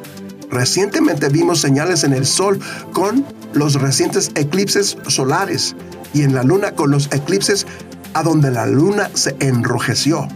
Recientemente 0.50 1.28
vimos 1.28 1.60
señales 1.60 2.04
en 2.04 2.12
el 2.12 2.26
Sol 2.26 2.58
con 2.92 3.24
los 3.52 3.74
recientes 3.74 4.30
eclipses 4.34 4.96
solares 5.06 5.76
y 6.12 6.22
en 6.22 6.34
la 6.34 6.42
Luna 6.42 6.74
con 6.74 6.90
los 6.90 7.06
eclipses 7.12 7.66
a 8.14 8.22
donde 8.22 8.50
la 8.50 8.66
Luna 8.66 9.10
se 9.14 9.36
enrojeció. 9.40 10.26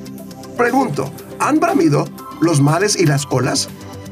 Pregunto, 0.57 1.11
¿han 1.41 1.59
bramido 1.59 2.07
los 2.41 2.61
mares 2.61 2.97
y 2.97 3.07
las 3.07 3.27
olas? 3.31 3.69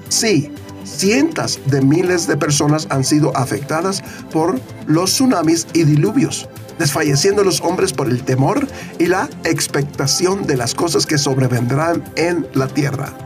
Sí, 0.09 0.50
cientos 0.84 1.61
de 1.66 1.80
miles 1.80 2.26
de 2.26 2.36
personas 2.36 2.88
han 2.90 3.05
sido 3.05 3.36
afectadas 3.36 4.03
por 4.32 4.61
los 4.86 5.12
tsunamis 5.12 5.66
y 5.72 5.84
diluvios 5.84 6.48
desfalleciendo 6.82 7.44
los 7.44 7.60
hombres 7.60 7.92
por 7.92 8.08
el 8.08 8.24
temor 8.24 8.66
y 8.98 9.06
la 9.06 9.30
expectación 9.44 10.48
de 10.48 10.56
las 10.56 10.74
cosas 10.74 11.06
que 11.06 11.16
sobrevendrán 11.16 12.02
en 12.16 12.44
la 12.54 12.66
tierra. 12.66 13.16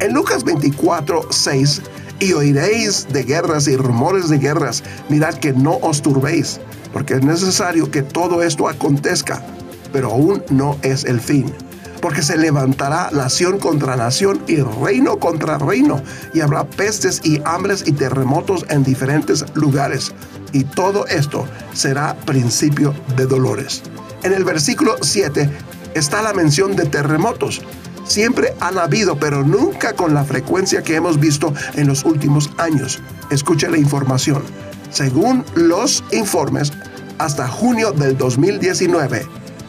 En 0.00 0.14
Lucas 0.14 0.42
24, 0.42 1.28
6, 1.30 1.82
y 2.18 2.32
oiréis 2.32 3.06
de 3.12 3.22
guerras 3.22 3.68
y 3.68 3.76
rumores 3.76 4.30
de 4.30 4.38
guerras, 4.38 4.82
mirad 5.08 5.34
que 5.34 5.52
no 5.52 5.76
os 5.76 6.02
turbéis, 6.02 6.58
porque 6.92 7.14
es 7.14 7.22
necesario 7.22 7.88
que 7.88 8.02
todo 8.02 8.42
esto 8.42 8.66
acontezca, 8.66 9.46
pero 9.92 10.10
aún 10.10 10.42
no 10.50 10.76
es 10.82 11.04
el 11.04 11.20
fin 11.20 11.54
porque 11.98 12.22
se 12.22 12.36
levantará 12.36 13.10
nación 13.12 13.58
contra 13.58 13.96
nación 13.96 14.42
y 14.46 14.56
reino 14.56 15.18
contra 15.18 15.58
reino, 15.58 16.02
y 16.34 16.40
habrá 16.40 16.64
pestes 16.64 17.20
y 17.24 17.40
hambres 17.44 17.84
y 17.86 17.92
terremotos 17.92 18.64
en 18.68 18.84
diferentes 18.84 19.44
lugares. 19.54 20.12
Y 20.52 20.64
todo 20.64 21.06
esto 21.06 21.46
será 21.72 22.16
principio 22.24 22.94
de 23.16 23.26
dolores. 23.26 23.82
En 24.22 24.32
el 24.32 24.44
versículo 24.44 24.96
7 25.00 25.50
está 25.94 26.22
la 26.22 26.32
mención 26.32 26.74
de 26.76 26.86
terremotos. 26.86 27.62
Siempre 28.04 28.54
han 28.60 28.78
habido, 28.78 29.18
pero 29.18 29.44
nunca 29.44 29.92
con 29.92 30.14
la 30.14 30.24
frecuencia 30.24 30.82
que 30.82 30.96
hemos 30.96 31.20
visto 31.20 31.52
en 31.74 31.86
los 31.86 32.04
últimos 32.04 32.50
años. 32.56 33.00
Escuche 33.30 33.68
la 33.68 33.78
información. 33.78 34.42
Según 34.90 35.44
los 35.54 36.02
informes, 36.12 36.72
hasta 37.18 37.46
junio 37.46 37.92
del 37.92 38.16
2019, 38.16 39.26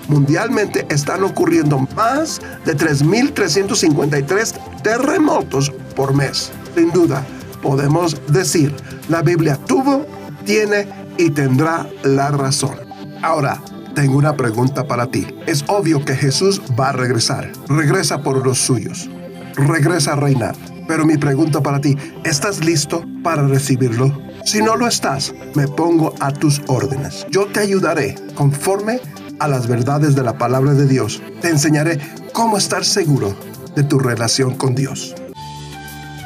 mundialmente 0.09 0.85
están 0.89 1.23
ocurriendo 1.23 1.87
más 1.95 2.41
de 2.65 2.75
3.353 2.75 4.81
terremotos 4.81 5.71
por 5.95 6.13
mes. 6.13 6.51
Sin 6.75 6.91
duda, 6.91 7.25
podemos 7.61 8.19
decir, 8.27 8.75
la 9.07 9.21
Biblia 9.21 9.57
tuvo, 9.67 10.05
tiene 10.45 10.87
y 11.17 11.29
tendrá 11.29 11.87
la 12.03 12.31
razón. 12.31 12.75
Ahora, 13.21 13.61
tengo 13.95 14.17
una 14.17 14.37
pregunta 14.37 14.87
para 14.87 15.07
ti. 15.07 15.27
Es 15.45 15.65
obvio 15.67 16.03
que 16.05 16.15
Jesús 16.15 16.61
va 16.79 16.89
a 16.89 16.93
regresar. 16.93 17.51
Regresa 17.67 18.21
por 18.21 18.45
los 18.45 18.57
suyos. 18.57 19.09
Regresa 19.55 20.13
a 20.13 20.15
reinar. 20.15 20.55
Pero 20.87 21.05
mi 21.05 21.17
pregunta 21.17 21.61
para 21.61 21.81
ti, 21.81 21.97
¿estás 22.23 22.63
listo 22.63 23.03
para 23.23 23.47
recibirlo? 23.47 24.17
Si 24.45 24.61
no 24.61 24.75
lo 24.75 24.87
estás, 24.87 25.33
me 25.53 25.67
pongo 25.67 26.13
a 26.19 26.31
tus 26.31 26.61
órdenes. 26.67 27.27
Yo 27.29 27.45
te 27.47 27.59
ayudaré 27.59 28.15
conforme 28.35 28.99
a 29.39 29.47
las 29.47 29.67
verdades 29.67 30.15
de 30.15 30.23
la 30.23 30.37
palabra 30.37 30.73
de 30.73 30.85
Dios, 30.85 31.21
te 31.41 31.49
enseñaré 31.49 31.99
cómo 32.33 32.57
estar 32.57 32.83
seguro 32.85 33.35
de 33.75 33.83
tu 33.83 33.99
relación 33.99 34.55
con 34.55 34.75
Dios. 34.75 35.15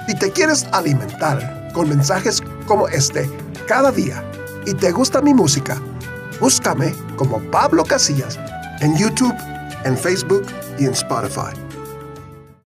Si 0.07 0.15
te 0.15 0.31
quieres 0.31 0.67
alimentar 0.71 1.71
con 1.73 1.89
mensajes 1.89 2.41
como 2.67 2.87
este 2.87 3.29
cada 3.67 3.91
día 3.91 4.23
y 4.65 4.73
te 4.73 4.91
gusta 4.91 5.21
mi 5.21 5.33
música, 5.33 5.81
búscame 6.39 6.93
como 7.15 7.39
Pablo 7.51 7.83
Casillas 7.83 8.39
en 8.81 8.97
YouTube, 8.97 9.35
en 9.85 9.97
Facebook 9.97 10.45
y 10.77 10.85
en 10.85 10.91
Spotify. 10.91 11.62